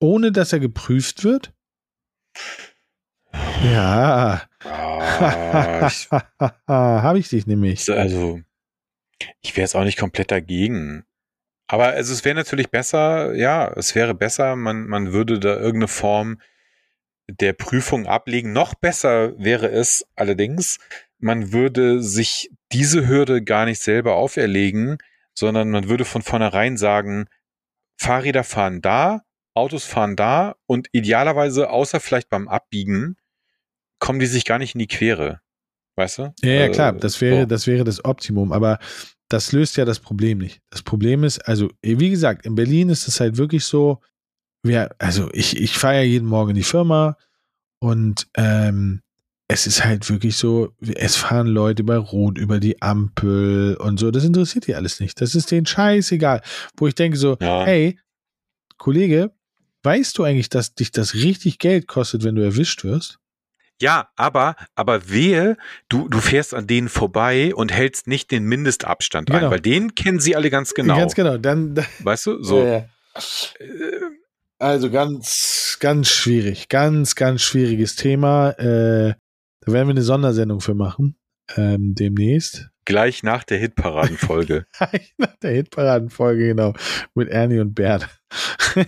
ohne 0.00 0.32
dass 0.32 0.52
er 0.52 0.60
geprüft 0.60 1.24
wird? 1.24 1.52
Ja, 3.64 4.42
ah, 4.64 5.86
ich, 5.86 6.10
habe 6.68 7.18
ich 7.18 7.28
dich 7.28 7.46
nämlich. 7.46 7.88
also, 7.90 8.40
ich 9.40 9.56
wäre 9.56 9.62
jetzt 9.62 9.76
auch 9.76 9.84
nicht 9.84 9.98
komplett 9.98 10.30
dagegen. 10.30 11.04
Aber 11.68 11.88
also, 11.88 12.12
es 12.12 12.24
wäre 12.24 12.34
natürlich 12.34 12.70
besser, 12.70 13.34
ja, 13.34 13.72
es 13.76 13.94
wäre 13.94 14.14
besser, 14.14 14.56
man, 14.56 14.86
man 14.86 15.12
würde 15.12 15.38
da 15.38 15.54
irgendeine 15.54 15.88
Form 15.88 16.40
der 17.30 17.52
Prüfung 17.52 18.06
ablegen. 18.06 18.52
Noch 18.52 18.74
besser 18.74 19.38
wäre 19.38 19.70
es 19.70 20.06
allerdings, 20.16 20.78
man 21.18 21.52
würde 21.52 22.02
sich 22.02 22.50
diese 22.72 23.06
Hürde 23.08 23.42
gar 23.42 23.64
nicht 23.64 23.80
selber 23.80 24.16
auferlegen, 24.16 24.98
sondern 25.34 25.70
man 25.70 25.88
würde 25.88 26.04
von 26.04 26.22
vornherein 26.22 26.76
sagen, 26.76 27.26
Fahrräder 27.98 28.44
fahren 28.44 28.80
da, 28.80 29.22
Autos 29.54 29.84
fahren 29.84 30.16
da 30.16 30.56
und 30.66 30.88
idealerweise, 30.92 31.70
außer 31.70 32.00
vielleicht 32.00 32.28
beim 32.28 32.48
Abbiegen, 32.48 33.16
kommen 33.98 34.18
die 34.18 34.26
sich 34.26 34.44
gar 34.44 34.58
nicht 34.58 34.74
in 34.74 34.80
die 34.80 34.88
Quere. 34.88 35.40
Weißt 35.96 36.18
du? 36.18 36.34
Ja, 36.42 36.50
ja 36.50 36.64
Äh, 36.66 36.70
klar, 36.70 36.92
das 36.92 37.20
wäre, 37.20 37.42
so. 37.42 37.46
das 37.46 37.66
wäre 37.66 37.84
das 37.84 38.04
Optimum, 38.04 38.52
aber 38.52 38.78
das 39.28 39.52
löst 39.52 39.76
ja 39.76 39.84
das 39.84 40.00
Problem 40.00 40.38
nicht. 40.38 40.60
Das 40.70 40.82
Problem 40.82 41.24
ist, 41.24 41.38
also, 41.40 41.70
wie 41.82 42.10
gesagt, 42.10 42.44
in 42.44 42.54
Berlin 42.54 42.88
ist 42.88 43.08
es 43.08 43.20
halt 43.20 43.36
wirklich 43.36 43.64
so, 43.64 44.00
wir, 44.62 44.94
also 44.98 45.30
ich, 45.32 45.56
ich 45.56 45.76
fahre 45.76 45.96
ja 45.96 46.02
jeden 46.02 46.28
Morgen 46.28 46.50
in 46.50 46.56
die 46.56 46.62
Firma 46.62 47.16
und 47.80 48.28
ähm, 48.36 49.02
es 49.52 49.66
ist 49.66 49.84
halt 49.84 50.08
wirklich 50.08 50.36
so, 50.36 50.72
es 50.96 51.16
fahren 51.16 51.46
Leute 51.46 51.84
bei 51.84 51.96
Rot 51.96 52.38
über 52.38 52.58
die 52.58 52.80
Ampel 52.80 53.76
und 53.76 53.98
so, 54.00 54.10
das 54.10 54.24
interessiert 54.24 54.66
die 54.66 54.74
alles 54.74 54.98
nicht. 55.00 55.20
Das 55.20 55.34
ist 55.34 55.50
denen 55.50 55.66
scheißegal. 55.66 56.40
Wo 56.76 56.86
ich 56.86 56.94
denke 56.94 57.16
so, 57.18 57.36
Ja. 57.40 57.64
hey, 57.64 57.98
Kollege, 58.78 59.32
weißt 59.82 60.16
du 60.18 60.24
eigentlich, 60.24 60.48
dass 60.48 60.74
dich 60.74 60.90
das 60.90 61.14
richtig 61.14 61.58
Geld 61.58 61.86
kostet, 61.86 62.24
wenn 62.24 62.34
du 62.34 62.42
erwischt 62.42 62.82
wirst? 62.84 63.18
Ja, 63.80 64.08
aber, 64.16 64.54
aber 64.76 65.10
wehe, 65.10 65.56
du, 65.88 66.08
du 66.08 66.18
fährst 66.18 66.54
an 66.54 66.66
denen 66.68 66.88
vorbei 66.88 67.52
und 67.54 67.72
hältst 67.72 68.06
nicht 68.06 68.30
den 68.30 68.44
Mindestabstand 68.44 69.26
Genau. 69.28 69.46
ein, 69.46 69.50
weil 69.50 69.60
den 69.60 69.94
kennen 69.94 70.20
sie 70.20 70.36
alle 70.36 70.50
ganz 70.50 70.72
genau. 70.74 70.96
Ganz 70.96 71.14
genau, 71.14 71.36
dann, 71.36 71.84
Weißt 71.98 72.26
du? 72.26 72.42
So. 72.42 72.62
Ja, 72.62 72.72
ja. 72.72 72.84
Also 74.58 74.90
ganz, 74.90 75.76
ganz 75.80 76.08
schwierig. 76.08 76.68
Ganz, 76.68 77.16
ganz 77.16 77.42
schwieriges 77.42 77.96
Thema. 77.96 78.50
Äh, 78.50 79.14
da 79.64 79.72
werden 79.72 79.88
wir 79.88 79.92
eine 79.92 80.02
Sondersendung 80.02 80.60
für 80.60 80.74
machen. 80.74 81.16
Ähm, 81.56 81.94
demnächst. 81.94 82.68
Gleich 82.84 83.22
nach 83.22 83.44
der 83.44 83.58
Hitparadenfolge. 83.58 84.66
Nach 85.18 85.36
der 85.36 85.52
Hitparadenfolge, 85.52 86.48
genau. 86.48 86.72
Mit 87.14 87.28
Ernie 87.28 87.60
und 87.60 87.74
Bert. 87.74 88.08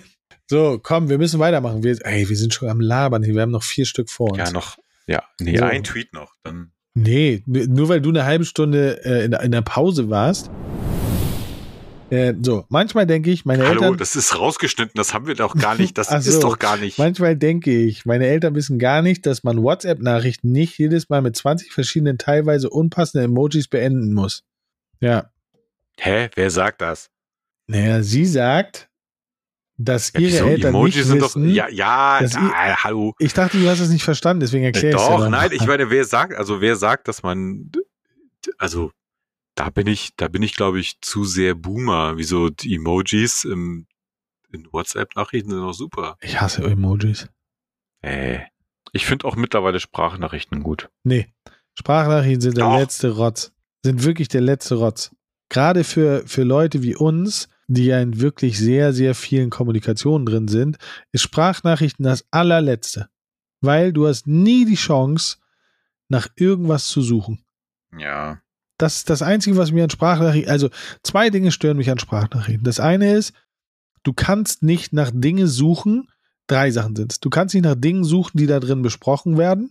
so, 0.51 0.81
komm, 0.83 1.09
wir 1.09 1.19
müssen 1.19 1.39
weitermachen. 1.39 1.85
Wir, 1.85 1.97
ey, 2.05 2.29
wir 2.29 2.37
sind 2.37 2.53
schon 2.55 2.69
am 2.69 2.81
Labern 2.81 3.23
hier. 3.23 3.35
Wir 3.35 3.43
haben 3.43 3.53
noch 3.53 3.63
vier 3.63 3.87
Stück 3.87 4.11
vor 4.11 4.33
uns. 4.33 4.39
ja, 4.39 4.51
noch. 4.51 4.79
Ja, 5.07 5.23
nee, 5.41 5.57
So. 5.57 5.65
ein 5.65 5.85
Tweet 5.85 6.13
noch. 6.13 6.33
Dann. 6.43 6.73
Nee, 6.95 7.43
nur 7.47 7.89
weil 7.89 8.01
du 8.01 8.11
eine 8.11 8.25
halbe 8.25 8.45
Stunde 8.45 9.05
äh, 9.05 9.25
in, 9.25 9.33
in 9.33 9.53
der 9.53 9.63
Pause 9.63 10.11
warst. 10.11 10.51
Äh, 12.15 12.35
so, 12.41 12.65
manchmal 12.69 13.07
denke 13.07 13.31
ich, 13.31 13.45
meine 13.45 13.67
Hallo, 13.67 13.83
Eltern. 13.83 13.97
das 13.99 14.15
ist 14.15 14.39
rausgeschnitten, 14.39 14.93
das 14.95 15.13
haben 15.15 15.27
wir 15.27 15.35
doch 15.35 15.57
gar 15.57 15.75
nicht. 15.75 15.99
Das 15.99 16.09
so. 16.11 16.17
ist 16.17 16.41
doch 16.41 16.59
gar 16.59 16.77
nicht. 16.77 16.99
Manchmal 16.99 17.37
denke 17.37 17.73
ich, 17.73 18.07
meine 18.07 18.27
Eltern 18.27 18.55
wissen 18.55 18.79
gar 18.79 19.03
nicht, 19.03 19.27
dass 19.27 19.43
man 19.43 19.63
WhatsApp-Nachrichten 19.63 20.53
nicht 20.53 20.79
jedes 20.79 21.09
Mal 21.09 21.23
mit 21.23 21.35
20 21.37 21.73
verschiedenen 21.73 22.17
teilweise 22.19 22.71
unpassenden 22.71 23.31
Emojis 23.31 23.67
beenden 23.69 24.15
muss. 24.15 24.45
Ja. 25.01 25.31
Hä? 25.99 26.29
Wer 26.35 26.51
sagt 26.51 26.81
das? 26.83 27.11
Naja, 27.67 28.03
sie 28.03 28.27
sagt, 28.27 28.89
dass 29.77 30.13
Ja, 30.13 30.21
ihre? 30.21 30.51
Eltern 30.51 30.69
Emojis 30.75 30.97
nicht 30.97 31.07
sind 31.07 31.21
wissen. 31.23 31.49
doch. 31.49 31.53
Ja, 31.53 31.69
ja, 31.69 32.21
dass 32.21 32.37
ah, 32.37 32.85
hallo. 32.85 33.15
Ich 33.19 33.33
dachte, 33.35 33.59
du 33.59 33.69
hast 33.69 33.81
es 33.81 33.89
nicht 33.91 34.05
verstanden, 34.05 34.41
deswegen 34.41 34.65
erkläre 34.65 34.95
ich 34.95 35.03
es 35.03 35.09
Doch, 35.09 35.29
nein, 35.29 35.51
ich 35.53 35.67
meine, 35.67 35.91
wer 35.91 36.05
sagt, 36.05 36.35
also 36.35 36.61
wer 36.61 36.77
sagt, 36.77 37.09
dass 37.09 37.23
man, 37.23 37.73
also 38.59 38.93
da 39.55 39.71
bin 39.71 39.87
ich, 39.87 40.15
da 40.17 40.29
bin 40.29 40.43
ich, 40.43 40.57
glaube 40.57 40.81
ich, 40.81 41.01
zu 41.01 41.25
sehr 41.25 41.55
Boomer. 41.55 42.17
Wieso 42.17 42.51
die 42.51 42.75
Emojis 42.75 43.45
im, 43.45 43.87
in 44.53 44.67
WhatsApp-Nachrichten 44.73 45.51
sind 45.51 45.61
doch 45.61 45.73
super. 45.73 46.17
Ich 46.21 46.41
hasse 46.41 46.63
Emojis. 46.65 47.29
Äh, 48.03 48.41
Ich 48.93 49.07
finde 49.07 49.27
auch 49.27 49.37
mittlerweile 49.37 49.81
Sprachnachrichten 49.81 50.63
gut. 50.63 50.89
Nee. 51.03 51.33
Sprachnachrichten 51.75 52.41
sind 52.41 52.57
der 52.57 52.65
Doch. 52.67 52.79
letzte 52.79 53.11
Rotz. 53.11 53.53
Sind 53.85 54.05
wirklich 54.05 54.29
der 54.29 54.41
letzte 54.41 54.77
Rotz. 54.77 55.15
Gerade 55.49 55.85
für, 55.85 56.23
für 56.27 56.43
Leute 56.45 56.83
wie 56.83 56.95
uns, 56.97 57.49
die 57.67 57.87
ja 57.87 58.01
in 58.01 58.21
wirklich 58.21 58.59
sehr, 58.59 58.93
sehr 58.93 59.15
vielen 59.15 59.51
Kommunikationen 59.51 60.27
drin 60.27 60.49
sind, 60.49 60.79
ist 61.13 61.23
Sprachnachrichten 61.23 62.05
das 62.05 62.25
allerletzte. 62.31 63.09
Weil 63.61 63.93
du 63.93 64.07
hast 64.07 64.27
nie 64.27 64.65
die 64.65 64.75
Chance, 64.77 65.39
nach 66.09 66.29
irgendwas 66.37 66.87
zu 66.89 67.01
suchen. 67.03 67.45
Ja. 67.99 68.41
Das 68.79 68.97
ist 68.97 69.11
das 69.11 69.23
Einzige, 69.23 69.57
was 69.57 69.73
mir 69.73 69.85
an 69.85 69.91
Sprachnachrichten, 69.91 70.51
also 70.51 70.69
zwei 71.03 71.31
Dinge 71.31 71.53
stören 71.53 71.77
mich 71.77 71.91
an 71.91 71.99
Sprachnachrichten. 71.99 72.65
Das 72.65 72.81
eine 72.81 73.13
ist, 73.15 73.33
du 74.03 74.13
kannst 74.13 74.63
nicht 74.63 74.93
nach 74.93 75.11
Dinge 75.15 75.47
suchen, 75.47 76.09
drei 76.47 76.71
Sachen 76.71 76.97
sind 76.97 77.13
es. 77.13 77.21
Du 77.21 77.31
kannst 77.31 77.55
nicht 77.55 77.65
nach 77.65 77.77
Dingen 77.77 78.05
suchen, 78.05 78.39
die 78.39 78.47
da 78.47 78.61
drin 78.61 78.83
besprochen 78.83 79.39
werden. 79.39 79.71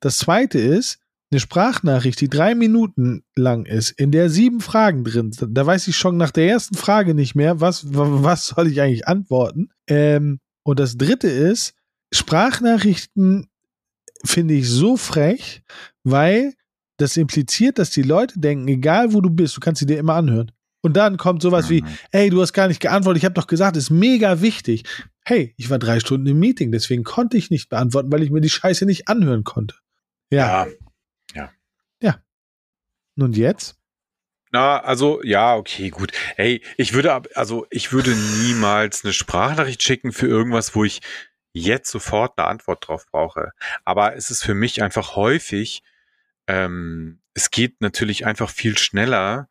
Das 0.00 0.18
zweite 0.18 0.58
ist, 0.58 0.98
eine 1.30 1.40
Sprachnachricht, 1.40 2.20
die 2.20 2.28
drei 2.28 2.54
Minuten 2.54 3.24
lang 3.34 3.66
ist, 3.66 3.90
in 3.90 4.12
der 4.12 4.30
sieben 4.30 4.60
Fragen 4.60 5.02
drin 5.02 5.32
sind, 5.32 5.56
da 5.56 5.66
weiß 5.66 5.88
ich 5.88 5.96
schon 5.96 6.16
nach 6.16 6.30
der 6.30 6.48
ersten 6.48 6.76
Frage 6.76 7.14
nicht 7.14 7.34
mehr, 7.34 7.60
was, 7.60 7.84
was 7.88 8.46
soll 8.46 8.68
ich 8.68 8.80
eigentlich 8.80 9.08
antworten. 9.08 9.70
Ähm, 9.88 10.38
und 10.62 10.78
das 10.78 10.96
dritte 10.96 11.28
ist, 11.28 11.74
Sprachnachrichten 12.12 13.48
finde 14.24 14.54
ich 14.54 14.70
so 14.70 14.96
frech, 14.96 15.62
weil 16.04 16.54
das 16.96 17.16
impliziert, 17.16 17.78
dass 17.78 17.90
die 17.90 18.02
Leute 18.02 18.38
denken, 18.38 18.68
egal 18.68 19.12
wo 19.12 19.20
du 19.20 19.30
bist, 19.30 19.56
du 19.56 19.60
kannst 19.60 19.80
sie 19.80 19.86
dir 19.86 19.98
immer 19.98 20.14
anhören. 20.14 20.52
Und 20.82 20.96
dann 20.96 21.16
kommt 21.16 21.42
sowas 21.42 21.68
wie, 21.68 21.82
Mhm. 21.82 21.88
ey, 22.12 22.30
du 22.30 22.40
hast 22.40 22.52
gar 22.52 22.68
nicht 22.68 22.80
geantwortet, 22.80 23.18
ich 23.20 23.24
habe 23.24 23.34
doch 23.34 23.48
gesagt, 23.48 23.76
ist 23.76 23.90
mega 23.90 24.40
wichtig. 24.40 24.84
Hey, 25.24 25.52
ich 25.56 25.68
war 25.68 25.78
drei 25.80 25.98
Stunden 25.98 26.26
im 26.26 26.38
Meeting, 26.38 26.70
deswegen 26.70 27.02
konnte 27.02 27.36
ich 27.36 27.50
nicht 27.50 27.68
beantworten, 27.68 28.12
weil 28.12 28.22
ich 28.22 28.30
mir 28.30 28.40
die 28.40 28.50
Scheiße 28.50 28.86
nicht 28.86 29.08
anhören 29.08 29.42
konnte. 29.44 29.74
Ja. 30.30 30.66
Ja. 31.34 32.22
Und 33.18 33.36
jetzt? 33.36 33.76
Na, 34.52 34.78
also, 34.78 35.22
ja, 35.22 35.56
okay, 35.56 35.88
gut. 35.88 36.12
Ey, 36.36 36.62
ich 36.76 36.92
würde 36.92 37.12
ab, 37.14 37.28
also 37.34 37.66
ich 37.70 37.92
würde 37.92 38.14
niemals 38.42 39.04
eine 39.04 39.12
Sprachnachricht 39.14 39.82
schicken 39.82 40.12
für 40.12 40.26
irgendwas, 40.26 40.74
wo 40.74 40.84
ich 40.84 41.00
jetzt 41.54 41.90
sofort 41.90 42.38
eine 42.38 42.46
Antwort 42.46 42.86
drauf 42.86 43.06
brauche. 43.10 43.52
Aber 43.86 44.14
es 44.16 44.30
ist 44.30 44.44
für 44.44 44.52
mich 44.54 44.82
einfach 44.82 45.16
häufig, 45.16 45.82
ähm, 46.46 47.20
es 47.34 47.50
geht 47.50 47.80
natürlich 47.80 48.26
einfach 48.26 48.50
viel 48.50 48.78
schneller, 48.78 49.48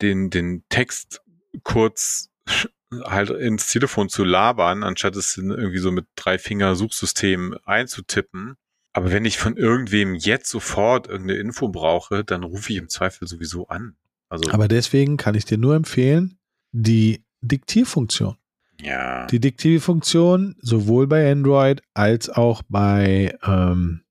den, 0.00 0.30
den 0.30 0.64
Text 0.68 1.22
kurz 1.62 2.30
halt 3.04 3.30
ins 3.30 3.68
Telefon 3.68 4.08
zu 4.08 4.24
labern, 4.24 4.82
anstatt 4.82 5.16
es 5.16 5.36
irgendwie 5.36 5.78
so 5.78 5.92
mit 5.92 6.06
drei 6.16 6.38
Finger 6.38 6.74
Suchsystem 6.74 7.56
einzutippen. 7.64 8.56
Aber 8.92 9.12
wenn 9.12 9.24
ich 9.24 9.38
von 9.38 9.56
irgendwem 9.56 10.14
jetzt 10.14 10.50
sofort 10.50 11.06
irgendeine 11.06 11.38
Info 11.38 11.68
brauche, 11.68 12.24
dann 12.24 12.42
rufe 12.42 12.72
ich 12.72 12.78
im 12.78 12.88
Zweifel 12.88 13.28
sowieso 13.28 13.68
an. 13.68 13.96
Also, 14.28 14.50
Aber 14.50 14.68
deswegen 14.68 15.16
kann 15.16 15.34
ich 15.34 15.44
dir 15.44 15.58
nur 15.58 15.76
empfehlen, 15.76 16.38
die 16.72 17.24
Diktierfunktion. 17.40 18.36
ja. 18.80 19.26
Die 19.26 19.40
Diktierfunktion 19.40 20.56
sowohl 20.60 21.06
bei 21.06 21.30
Android 21.30 21.82
als 21.94 22.28
auch 22.28 22.62
bei 22.68 23.36
ähm, 23.42 24.02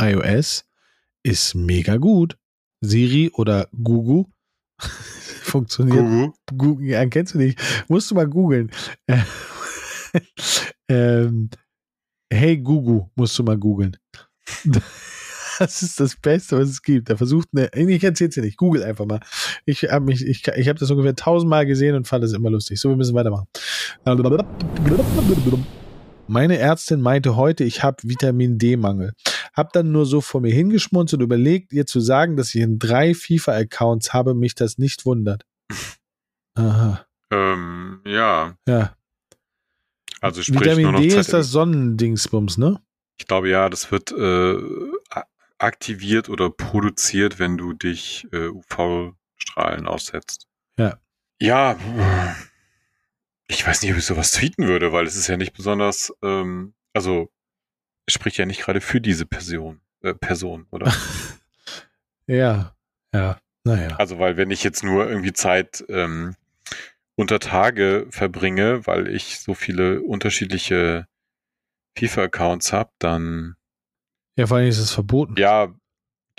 iOS 0.00 0.67
ist 1.22 1.54
mega 1.54 1.96
gut. 1.96 2.36
Siri 2.80 3.30
oder 3.34 3.68
Gugu 3.72 4.26
funktioniert 5.42 5.98
Gugu. 5.98 6.32
Google, 6.56 6.86
ja, 6.88 7.06
kennst 7.06 7.34
du 7.34 7.38
nicht. 7.38 7.60
Musst 7.88 8.10
du 8.10 8.14
mal 8.14 8.28
googeln. 8.28 8.70
Äh, 9.06 9.18
ähm, 10.88 11.50
hey 12.32 12.58
Gugu, 12.58 13.08
musst 13.14 13.38
du 13.38 13.42
mal 13.42 13.58
googeln. 13.58 13.96
Das 15.58 15.82
ist 15.82 15.98
das 15.98 16.14
Beste, 16.14 16.56
was 16.56 16.68
es 16.68 16.82
gibt. 16.82 17.10
Da 17.10 17.16
versucht 17.16 17.48
eine, 17.52 17.68
ich 17.74 18.04
erzähl's 18.04 18.36
dir 18.36 18.42
nicht, 18.42 18.56
google 18.56 18.84
einfach 18.84 19.06
mal. 19.06 19.18
Ich 19.64 19.82
habe 19.82 20.04
mich, 20.04 20.24
ich, 20.24 20.46
ich 20.46 20.68
habe 20.68 20.78
das 20.78 20.88
ungefähr 20.88 21.16
tausendmal 21.16 21.66
gesehen 21.66 21.96
und 21.96 22.06
fand 22.06 22.22
das 22.22 22.32
immer 22.32 22.48
lustig. 22.48 22.78
So, 22.78 22.90
wir 22.90 22.96
müssen 22.96 23.16
weitermachen. 23.16 23.48
Meine 26.28 26.58
Ärztin 26.58 27.00
meinte 27.00 27.34
heute, 27.34 27.64
ich 27.64 27.82
habe 27.82 27.96
Vitamin 28.04 28.58
D-Mangel. 28.58 29.14
Hab 29.58 29.72
dann 29.72 29.90
nur 29.90 30.06
so 30.06 30.20
vor 30.20 30.40
mir 30.40 30.54
hingeschmunzelt 30.54 31.20
und 31.20 31.24
überlegt, 31.24 31.72
ihr 31.72 31.84
zu 31.84 31.98
sagen, 31.98 32.36
dass 32.36 32.54
ich 32.54 32.60
in 32.60 32.78
drei 32.78 33.12
FIFA-Accounts 33.12 34.12
habe, 34.14 34.34
mich 34.34 34.54
das 34.54 34.78
nicht 34.78 35.04
wundert. 35.04 35.44
Aha. 36.54 37.04
Ähm, 37.32 38.00
ja. 38.06 38.56
Ja. 38.68 38.96
Also 40.20 40.42
sprich 40.42 40.60
nur 40.60 40.64
Vitamin 40.64 40.92
noch 40.92 41.00
D 41.00 41.08
ist 41.08 41.32
das 41.32 41.50
Sonnendingsbums, 41.50 42.56
ne? 42.56 42.80
Ich 43.18 43.26
glaube 43.26 43.48
ja, 43.48 43.68
das 43.68 43.90
wird 43.90 44.12
äh, 44.12 44.56
aktiviert 45.58 46.28
oder 46.28 46.50
produziert, 46.50 47.40
wenn 47.40 47.56
du 47.56 47.72
dich 47.72 48.28
äh, 48.32 48.46
UV-Strahlen 48.46 49.88
aussetzt. 49.88 50.46
Ja. 50.78 51.00
Ja, 51.40 51.76
ich 53.48 53.66
weiß 53.66 53.82
nicht, 53.82 53.90
ob 53.90 53.98
ich 53.98 54.06
sowas 54.06 54.30
tweeten 54.30 54.68
würde, 54.68 54.92
weil 54.92 55.04
es 55.04 55.16
ist 55.16 55.26
ja 55.26 55.36
nicht 55.36 55.52
besonders, 55.52 56.12
ähm, 56.22 56.74
also 56.92 57.28
spricht 58.08 58.36
ja 58.38 58.46
nicht 58.46 58.60
gerade 58.60 58.80
für 58.80 59.00
diese 59.00 59.26
Person, 59.26 59.80
äh, 60.02 60.14
Person, 60.14 60.66
oder? 60.70 60.92
Ja. 62.26 62.74
Ja. 63.14 63.38
Naja. 63.64 63.96
Also, 63.96 64.18
weil 64.18 64.36
wenn 64.36 64.50
ich 64.50 64.62
jetzt 64.64 64.84
nur 64.84 65.08
irgendwie 65.08 65.32
Zeit 65.32 65.84
ähm, 65.88 66.34
unter 67.16 67.40
Tage 67.40 68.06
verbringe, 68.10 68.86
weil 68.86 69.08
ich 69.08 69.40
so 69.40 69.54
viele 69.54 70.02
unterschiedliche 70.02 71.06
FIFA-Accounts 71.96 72.72
habe, 72.72 72.90
dann 72.98 73.56
Ja, 74.36 74.46
vor 74.46 74.58
allem 74.58 74.68
ist 74.68 74.78
es 74.78 74.92
verboten. 74.92 75.34
ja, 75.38 75.74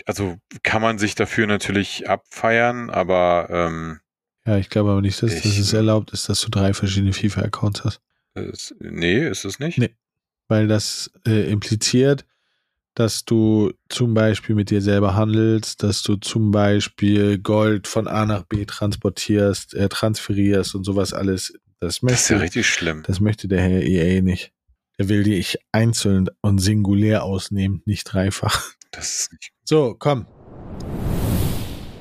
also 0.06 0.38
kann 0.64 0.82
man 0.82 0.98
sich 0.98 1.16
dafür 1.16 1.48
natürlich 1.48 2.08
abfeiern, 2.10 2.90
aber 2.90 3.48
ähm, 3.50 4.00
Ja, 4.46 4.58
ich 4.58 4.70
glaube 4.70 4.92
aber 4.92 5.02
nicht, 5.02 5.22
dass, 5.22 5.34
dass 5.36 5.46
Ich- 5.46 5.60
es 5.60 5.74
erlaubt 5.74 6.12
ist, 6.12 6.30
dass 6.30 6.42
du 6.42 6.50
drei 6.50 6.74
verschiedene 6.74 7.14
FIFA-Accounts 7.14 7.84
hast. 7.84 8.02
es, 8.36 8.74
nee, 8.80 9.28
ist 9.28 9.44
es 9.44 9.60
nicht. 9.60 9.78
Nee. 9.80 9.96
Weil 10.50 10.68
das 10.68 11.10
äh, 11.26 11.50
impliziert, 11.50 12.26
dass 12.96 13.24
du 13.24 13.72
zum 13.88 14.14
Beispiel 14.14 14.56
mit 14.56 14.72
dir 14.72 14.82
selber 14.82 15.16
handelst, 15.16 15.84
dass 15.84 16.04
du 16.04 16.18
zum 16.18 16.52
Beispiel 16.52 17.38
Gold 17.38 17.88
von 17.88 18.08
A 18.08 18.26
nach 18.26 18.44
B 18.44 18.66
transportierst, 18.66 19.74
äh, 19.76 19.88
transferierst 19.88 20.76
und 20.76 20.84
sowas 20.84 21.14
alles. 21.14 21.54
Das 21.80 22.02
Das 22.02 22.22
ist 22.24 22.30
ja 22.30 22.36
möchte, 22.36 22.42
richtig 22.42 22.68
schlimm. 22.68 23.04
das 23.08 23.22
möchte 23.22 23.48
der 23.48 23.62
Herr 23.62 23.82
EA 23.82 24.22
nicht. 24.22 24.52
Der 24.98 25.08
will 25.08 25.24
dich 25.24 25.58
einzeln 25.72 26.28
und 26.42 26.58
singulär 26.60 27.24
ausnehmen, 27.24 27.82
nicht 27.86 28.04
dreifach. 28.04 28.74
Das 28.92 29.20
ist 29.20 29.32
nicht 29.32 29.52
So, 29.64 29.96
komm. 29.98 30.26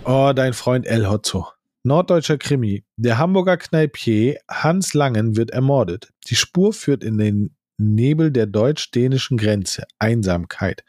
Oh, 0.05 0.33
dein 0.35 0.55
Freund 0.55 0.87
El 0.87 1.09
Hotzo. 1.09 1.47
Norddeutscher 1.85 2.39
Krimi. 2.39 2.83
Der 2.97 3.19
Hamburger 3.19 3.59
Kneipier 3.59 4.39
Hans 4.51 4.95
Langen 4.95 5.37
wird 5.37 5.51
ermordet. 5.51 6.09
Die 6.29 6.35
Spur 6.35 6.73
führt 6.73 7.05
in 7.05 7.19
den 7.19 7.55
Nebel 7.79 8.31
der 8.31 8.47
deutsch-dänischen 8.47 9.39
Grenze. 9.39 9.85
Einsamkeit. 9.99 10.85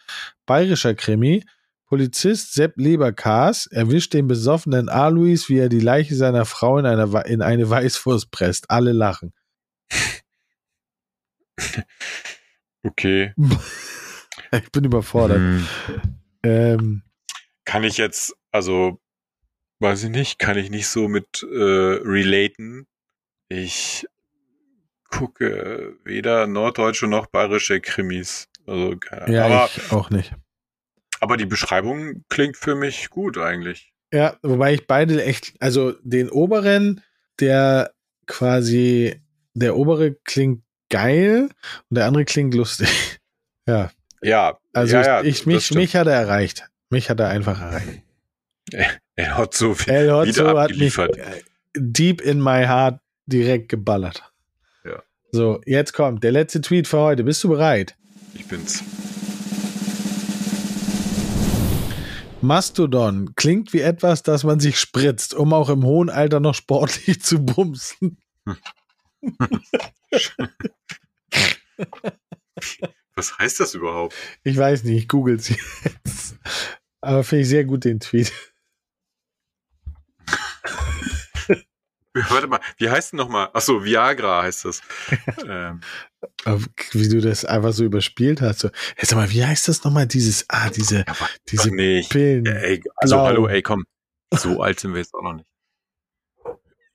Bayerischer 0.45 0.95
Krimi. 0.95 1.45
Polizist 1.85 2.53
Sepp 2.53 2.73
Leberkas 2.77 3.65
erwischt 3.65 4.13
den 4.13 4.27
besoffenen 4.27 4.89
Alois, 4.89 5.47
wie 5.47 5.57
er 5.57 5.69
die 5.69 5.79
Leiche 5.79 6.15
seiner 6.15 6.45
Frau 6.45 6.77
in, 6.77 6.85
einer, 6.85 7.25
in 7.25 7.41
eine 7.41 7.69
Weißwurst 7.69 8.29
presst. 8.29 8.69
Alle 8.69 8.91
lachen. 8.91 9.33
okay. 12.83 13.33
Ich 14.51 14.71
bin 14.71 14.83
überfordert. 14.83 15.37
Hm. 15.37 15.67
Ähm, 16.41 17.03
Kann 17.65 17.83
ich 17.83 17.97
jetzt, 17.97 18.35
also 18.51 18.99
weiß 19.79 20.05
ich 20.05 20.09
nicht, 20.09 20.39
kann 20.39 20.57
ich 20.57 20.69
nicht 20.69 20.87
so 20.87 21.07
mit 21.07 21.43
äh, 21.43 21.99
relaten. 22.03 22.87
Ich 23.47 24.07
gucke 25.09 25.95
weder 26.03 26.47
norddeutsche 26.47 27.07
noch 27.07 27.27
bayerische 27.27 27.81
Krimis. 27.81 28.47
Also, 28.65 28.95
ja, 29.27 29.45
aber, 29.45 29.69
ich 29.75 29.91
auch 29.91 30.09
nicht. 30.09 30.33
aber 31.19 31.37
die 31.37 31.45
Beschreibung 31.45 32.23
klingt 32.29 32.57
für 32.57 32.75
mich 32.75 33.09
gut 33.09 33.37
eigentlich. 33.37 33.91
Ja, 34.13 34.37
wobei 34.41 34.73
ich 34.73 34.87
beide 34.87 35.23
echt, 35.23 35.53
also 35.59 35.93
den 36.01 36.29
oberen, 36.29 37.01
der 37.39 37.93
quasi, 38.27 39.21
der 39.53 39.75
obere 39.75 40.15
klingt 40.23 40.63
geil 40.89 41.49
und 41.89 41.97
der 41.97 42.05
andere 42.05 42.25
klingt 42.25 42.53
lustig. 42.53 42.89
Ja, 43.67 43.91
Ja, 44.23 44.57
also 44.73 44.95
ja, 44.95 45.03
ja, 45.03 45.21
ich, 45.21 45.45
mich, 45.45 45.71
mich 45.75 45.95
hat 45.95 46.07
er 46.07 46.15
erreicht. 46.15 46.67
Mich 46.89 47.11
hat 47.11 47.19
er 47.19 47.29
einfach 47.29 47.61
erreicht. 47.61 48.01
Er 49.15 49.37
hat 49.37 49.53
so 49.53 49.73
viel 49.73 49.93
El 49.93 50.11
Hotzo 50.11 50.57
hat 50.57 50.75
mich 50.75 50.97
äh, 50.97 51.41
deep 51.75 52.21
in 52.21 52.41
my 52.41 52.65
heart 52.65 52.99
direkt 53.25 53.69
geballert. 53.69 54.23
So, 55.31 55.61
jetzt 55.65 55.93
kommt 55.93 56.23
der 56.23 56.31
letzte 56.31 56.59
Tweet 56.61 56.87
für 56.87 56.99
heute. 56.99 57.23
Bist 57.23 57.43
du 57.43 57.49
bereit? 57.49 57.95
Ich 58.33 58.47
bin's. 58.47 58.83
Mastodon 62.41 63.35
klingt 63.35 63.73
wie 63.73 63.81
etwas, 63.81 64.23
das 64.23 64.43
man 64.43 64.59
sich 64.59 64.79
spritzt, 64.79 65.35
um 65.35 65.53
auch 65.53 65.69
im 65.69 65.83
hohen 65.83 66.09
Alter 66.09 66.39
noch 66.39 66.55
sportlich 66.55 67.21
zu 67.21 67.37
bumsen. 67.39 68.17
Was 73.15 73.37
heißt 73.37 73.59
das 73.59 73.75
überhaupt? 73.75 74.15
Ich 74.43 74.57
weiß 74.57 74.83
nicht, 74.85 74.97
ich 74.97 75.07
google 75.07 75.35
es 75.35 75.49
jetzt. 75.49 76.37
Aber 77.01 77.23
finde 77.23 77.41
ich 77.43 77.49
sehr 77.49 77.65
gut 77.65 77.83
den 77.85 77.99
Tweet. 77.99 78.31
Warte 82.13 82.47
mal, 82.47 82.59
wie 82.77 82.89
heißt 82.89 83.13
denn 83.13 83.17
nochmal? 83.17 83.49
Achso, 83.53 83.83
Viagra 83.83 84.41
heißt 84.43 84.65
das. 84.65 84.81
ähm, 85.47 85.81
Wie 86.91 87.07
du 87.07 87.21
das 87.21 87.45
einfach 87.45 87.71
so 87.71 87.83
überspielt 87.85 88.41
hast. 88.41 88.59
So, 88.59 88.69
jetzt 88.97 89.13
mal, 89.15 89.29
wie 89.31 89.45
heißt 89.45 89.67
das 89.67 89.83
nochmal? 89.83 90.07
Dieses, 90.07 90.45
ah, 90.49 90.69
diese, 90.69 91.05
diese 91.49 91.73
nicht. 91.73 92.09
Pillen. 92.09 92.45
Ja, 92.45 92.53
ey, 92.53 92.83
also 92.95 93.15
Blau. 93.15 93.25
hallo, 93.25 93.47
ey, 93.47 93.61
komm. 93.61 93.85
So 94.33 94.59
alt 94.61 94.79
sind 94.79 94.93
wir 94.93 94.99
jetzt 95.01 95.13
auch 95.13 95.21
noch 95.21 95.33
nicht. 95.33 95.45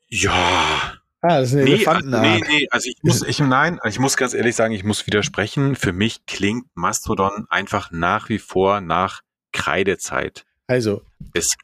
Ja. 0.08 0.94
Ah, 1.22 1.40
das 1.40 1.48
ist 1.50 1.54
eine 1.54 1.64
Nee, 1.64 1.72
Elefantenart. 1.74 2.22
nee, 2.22 2.42
nee, 2.46 2.68
also 2.70 2.88
ich 2.90 2.96
muss, 3.02 3.22
ich, 3.22 3.38
nein, 3.40 3.80
ich 3.84 3.98
muss 3.98 4.16
ganz 4.18 4.34
ehrlich 4.34 4.54
sagen, 4.54 4.74
ich 4.74 4.84
muss 4.84 5.06
widersprechen. 5.06 5.74
Für 5.74 5.92
mich 5.92 6.26
klingt 6.26 6.66
Mastodon 6.74 7.46
einfach 7.48 7.90
nach 7.90 8.28
wie 8.28 8.38
vor 8.38 8.80
nach 8.82 9.22
Kreidezeit. 9.52 10.44
Also, 10.66 11.02
Es, 11.32 11.54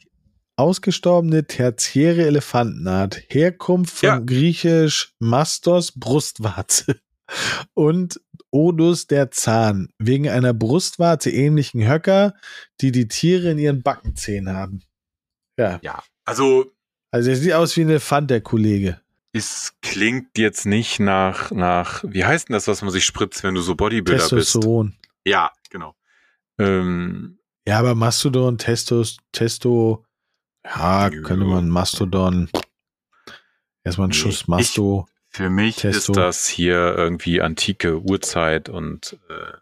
ausgestorbene 0.60 1.46
tertiäre 1.46 2.24
Elefantenart. 2.26 3.22
Herkunft 3.28 3.98
von 3.98 4.06
Ja. 4.08 4.18
griechisch 4.18 5.14
Mastos, 5.18 5.92
Brustwarze. 5.92 7.00
Und 7.74 8.20
Odus 8.50 9.06
der 9.06 9.30
Zahn, 9.30 9.88
wegen 9.98 10.28
einer 10.28 10.52
Brustwarze 10.52 11.30
ähnlichen 11.30 11.86
Höcker, 11.88 12.34
die 12.80 12.90
die 12.90 13.06
Tiere 13.06 13.50
in 13.52 13.58
ihren 13.58 13.82
Backenzähnen 13.82 14.54
haben. 14.56 14.82
Ja, 15.56 15.78
ja, 15.82 16.02
also 16.24 16.72
also 17.12 17.30
er 17.30 17.36
sieht 17.36 17.52
aus 17.52 17.76
wie 17.76 17.82
ein 17.82 17.88
Elefant, 17.90 18.30
der 18.30 18.40
Kollege. 18.40 19.00
es 19.32 19.74
klingt 19.82 20.36
jetzt 20.38 20.64
nicht 20.66 20.98
nach, 21.00 21.50
nach, 21.52 22.02
wie 22.06 22.24
heißt 22.24 22.48
denn 22.48 22.54
das, 22.54 22.66
was 22.68 22.82
man 22.82 22.90
sich 22.90 23.04
spritzt, 23.04 23.42
wenn 23.44 23.54
du 23.54 23.60
so 23.60 23.74
Bodybuilder 23.76 24.22
bist? 24.22 24.30
Testosteron. 24.30 24.96
Ja, 25.24 25.52
genau. 25.70 25.94
Ähm, 26.58 27.38
Ja, 27.66 27.78
aber 27.78 27.94
Mastodon, 27.94 28.58
Testos, 28.58 29.18
Testo, 29.32 30.04
ja, 30.64 31.10
könnte 31.10 31.44
man 31.44 31.68
Mastodon. 31.68 32.48
Erstmal 33.84 34.08
ein 34.08 34.10
Nee, 34.10 34.16
Schuss 34.16 34.42
ich- 34.42 34.48
Masto. 34.48 35.08
für 35.30 35.48
mich 35.50 35.76
Testo. 35.76 36.12
ist 36.12 36.16
das 36.16 36.46
hier 36.48 36.94
irgendwie 36.96 37.40
antike 37.40 38.00
Urzeit 38.02 38.68
und 38.68 39.18
äh, 39.28 39.56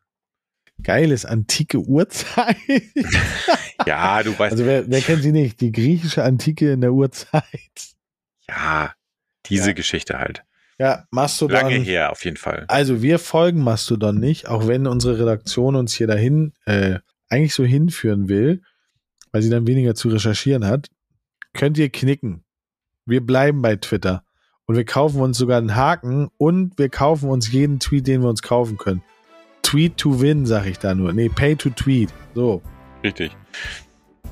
Geiles, 0.83 1.25
antike 1.25 1.79
Urzeit. 1.81 2.57
ja, 3.87 4.23
du 4.23 4.39
weißt, 4.39 4.53
Also 4.53 4.65
wer, 4.65 4.89
wer 4.89 5.01
kennt 5.01 5.23
sie 5.23 5.33
nicht? 5.33 5.61
Die 5.61 5.73
griechische 5.73 6.23
Antike 6.23 6.73
in 6.73 6.81
der 6.81 6.93
Urzeit. 6.93 7.45
ja, 8.49 8.95
diese 9.47 9.69
Ja. 9.69 9.73
Geschichte 9.75 10.19
halt. 10.19 10.45
Ja, 10.79 11.05
Mastodon. 11.11 11.57
Lange 11.57 11.75
her, 11.81 12.13
auf 12.13 12.25
jeden 12.25 12.37
Fall. 12.37 12.65
Also 12.69 13.03
wir 13.03 13.19
folgen 13.19 13.61
Mastodon 13.65 14.21
nicht, 14.21 14.47
auch 14.47 14.69
wenn 14.69 14.87
unsere 14.87 15.19
Redaktion 15.19 15.75
uns 15.75 15.95
hier 15.95 16.07
dahin 16.07 16.53
äh, 16.67 17.01
eigentlich 17.29 17.55
so 17.55 17.65
hinführen 17.65 18.29
will, 18.29 18.63
weil 19.33 19.43
sie 19.43 19.51
dann 19.51 19.67
weniger 19.67 19.95
zu 19.95 20.09
recherchieren 20.09 20.67
hat. 20.67 20.89
Könnt 21.55 21.79
ihr 21.79 21.91
knicken. 21.91 22.45
Wir 23.07 23.25
bleiben 23.25 23.63
bei 23.63 23.77
Twitter. 23.77 24.25
Und 24.67 24.77
wir 24.77 24.85
kaufen 24.85 25.21
uns 25.23 25.39
sogar 25.39 25.59
einen 25.59 25.75
Haken 25.75 26.29
und 26.37 26.79
wir 26.79 26.91
kaufen 26.91 27.31
uns 27.31 27.51
jeden 27.51 27.81
Tweet, 27.81 28.07
den 28.07 28.21
wir 28.21 28.29
uns 28.29 28.43
kaufen 28.43 28.77
können. 28.77 29.03
Tweet 29.63 29.97
to 29.97 30.21
win, 30.21 30.45
sag 30.45 30.67
ich 30.67 30.79
da 30.79 30.95
nur. 30.95 31.13
Nee, 31.13 31.31
pay 31.31 31.57
to 31.57 31.71
tweet. 31.71 32.13
So. 32.35 32.61
Richtig. 33.03 33.35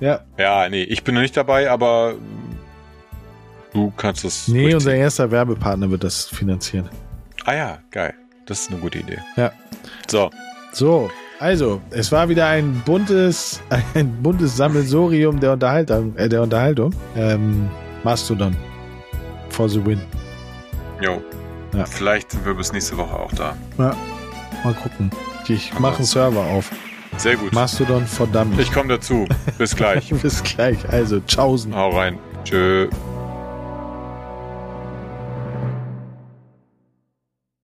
Ja. 0.01 0.24
Ja, 0.38 0.68
nee, 0.68 0.82
ich 0.82 1.05
bin 1.05 1.14
noch 1.14 1.22
nicht 1.22 1.36
dabei, 1.36 1.70
aber 1.70 2.16
du 3.72 3.90
kannst 3.97 4.24
es. 4.24 4.47
Nee, 4.49 4.74
unser 4.74 4.94
erster 4.94 5.30
Werbepartner 5.30 5.90
wird 5.90 6.05
das 6.05 6.26
finanzieren. 6.26 6.88
Ah 7.47 7.55
ja, 7.55 7.78
geil. 7.90 8.12
Das 8.44 8.61
ist 8.61 8.70
eine 8.70 8.80
gute 8.80 8.99
Idee. 8.99 9.18
Ja. 9.36 9.53
So, 10.09 10.30
So, 10.72 11.11
also, 11.39 11.80
es 11.91 12.11
war 12.12 12.28
wieder 12.28 12.47
ein 12.47 12.82
buntes, 12.84 13.61
ein 13.95 14.22
buntes 14.22 14.57
Sammelsurium 14.57 15.41
der 15.41 15.53
Unterhaltung, 15.53 16.16
äh, 16.16 16.28
der 16.28 16.43
Unterhaltung. 16.43 16.95
Ähm, 17.16 17.68
Mastodon. 18.05 18.57
For 19.51 19.68
the 19.68 19.84
win. 19.84 20.01
jo. 21.01 21.22
Ja. 21.74 21.84
Vielleicht 21.84 22.30
sind 22.30 22.47
wir 22.47 22.55
bis 22.55 22.72
nächste 22.72 22.97
Woche 22.97 23.14
auch 23.14 23.32
da. 23.32 23.55
Ja, 23.76 23.95
mal 24.64 24.72
gucken. 24.74 25.11
Ich 25.49 25.78
mache 25.78 25.97
einen 25.97 26.05
Server 26.07 26.41
auf. 26.41 26.70
Sehr 27.18 27.37
gut. 27.37 27.53
Mastodon 27.53 28.07
for 28.07 28.26
Dummies. 28.26 28.59
Ich 28.59 28.72
komme 28.72 28.89
dazu. 28.89 29.26
Bis 29.59 29.76
gleich. 29.76 30.09
Bis 30.22 30.43
gleich. 30.43 30.89
Also, 30.89 31.20
tschaußen. 31.20 31.74
Hau 31.74 31.91
rein. 31.91 32.18
Tschö. 32.45 32.89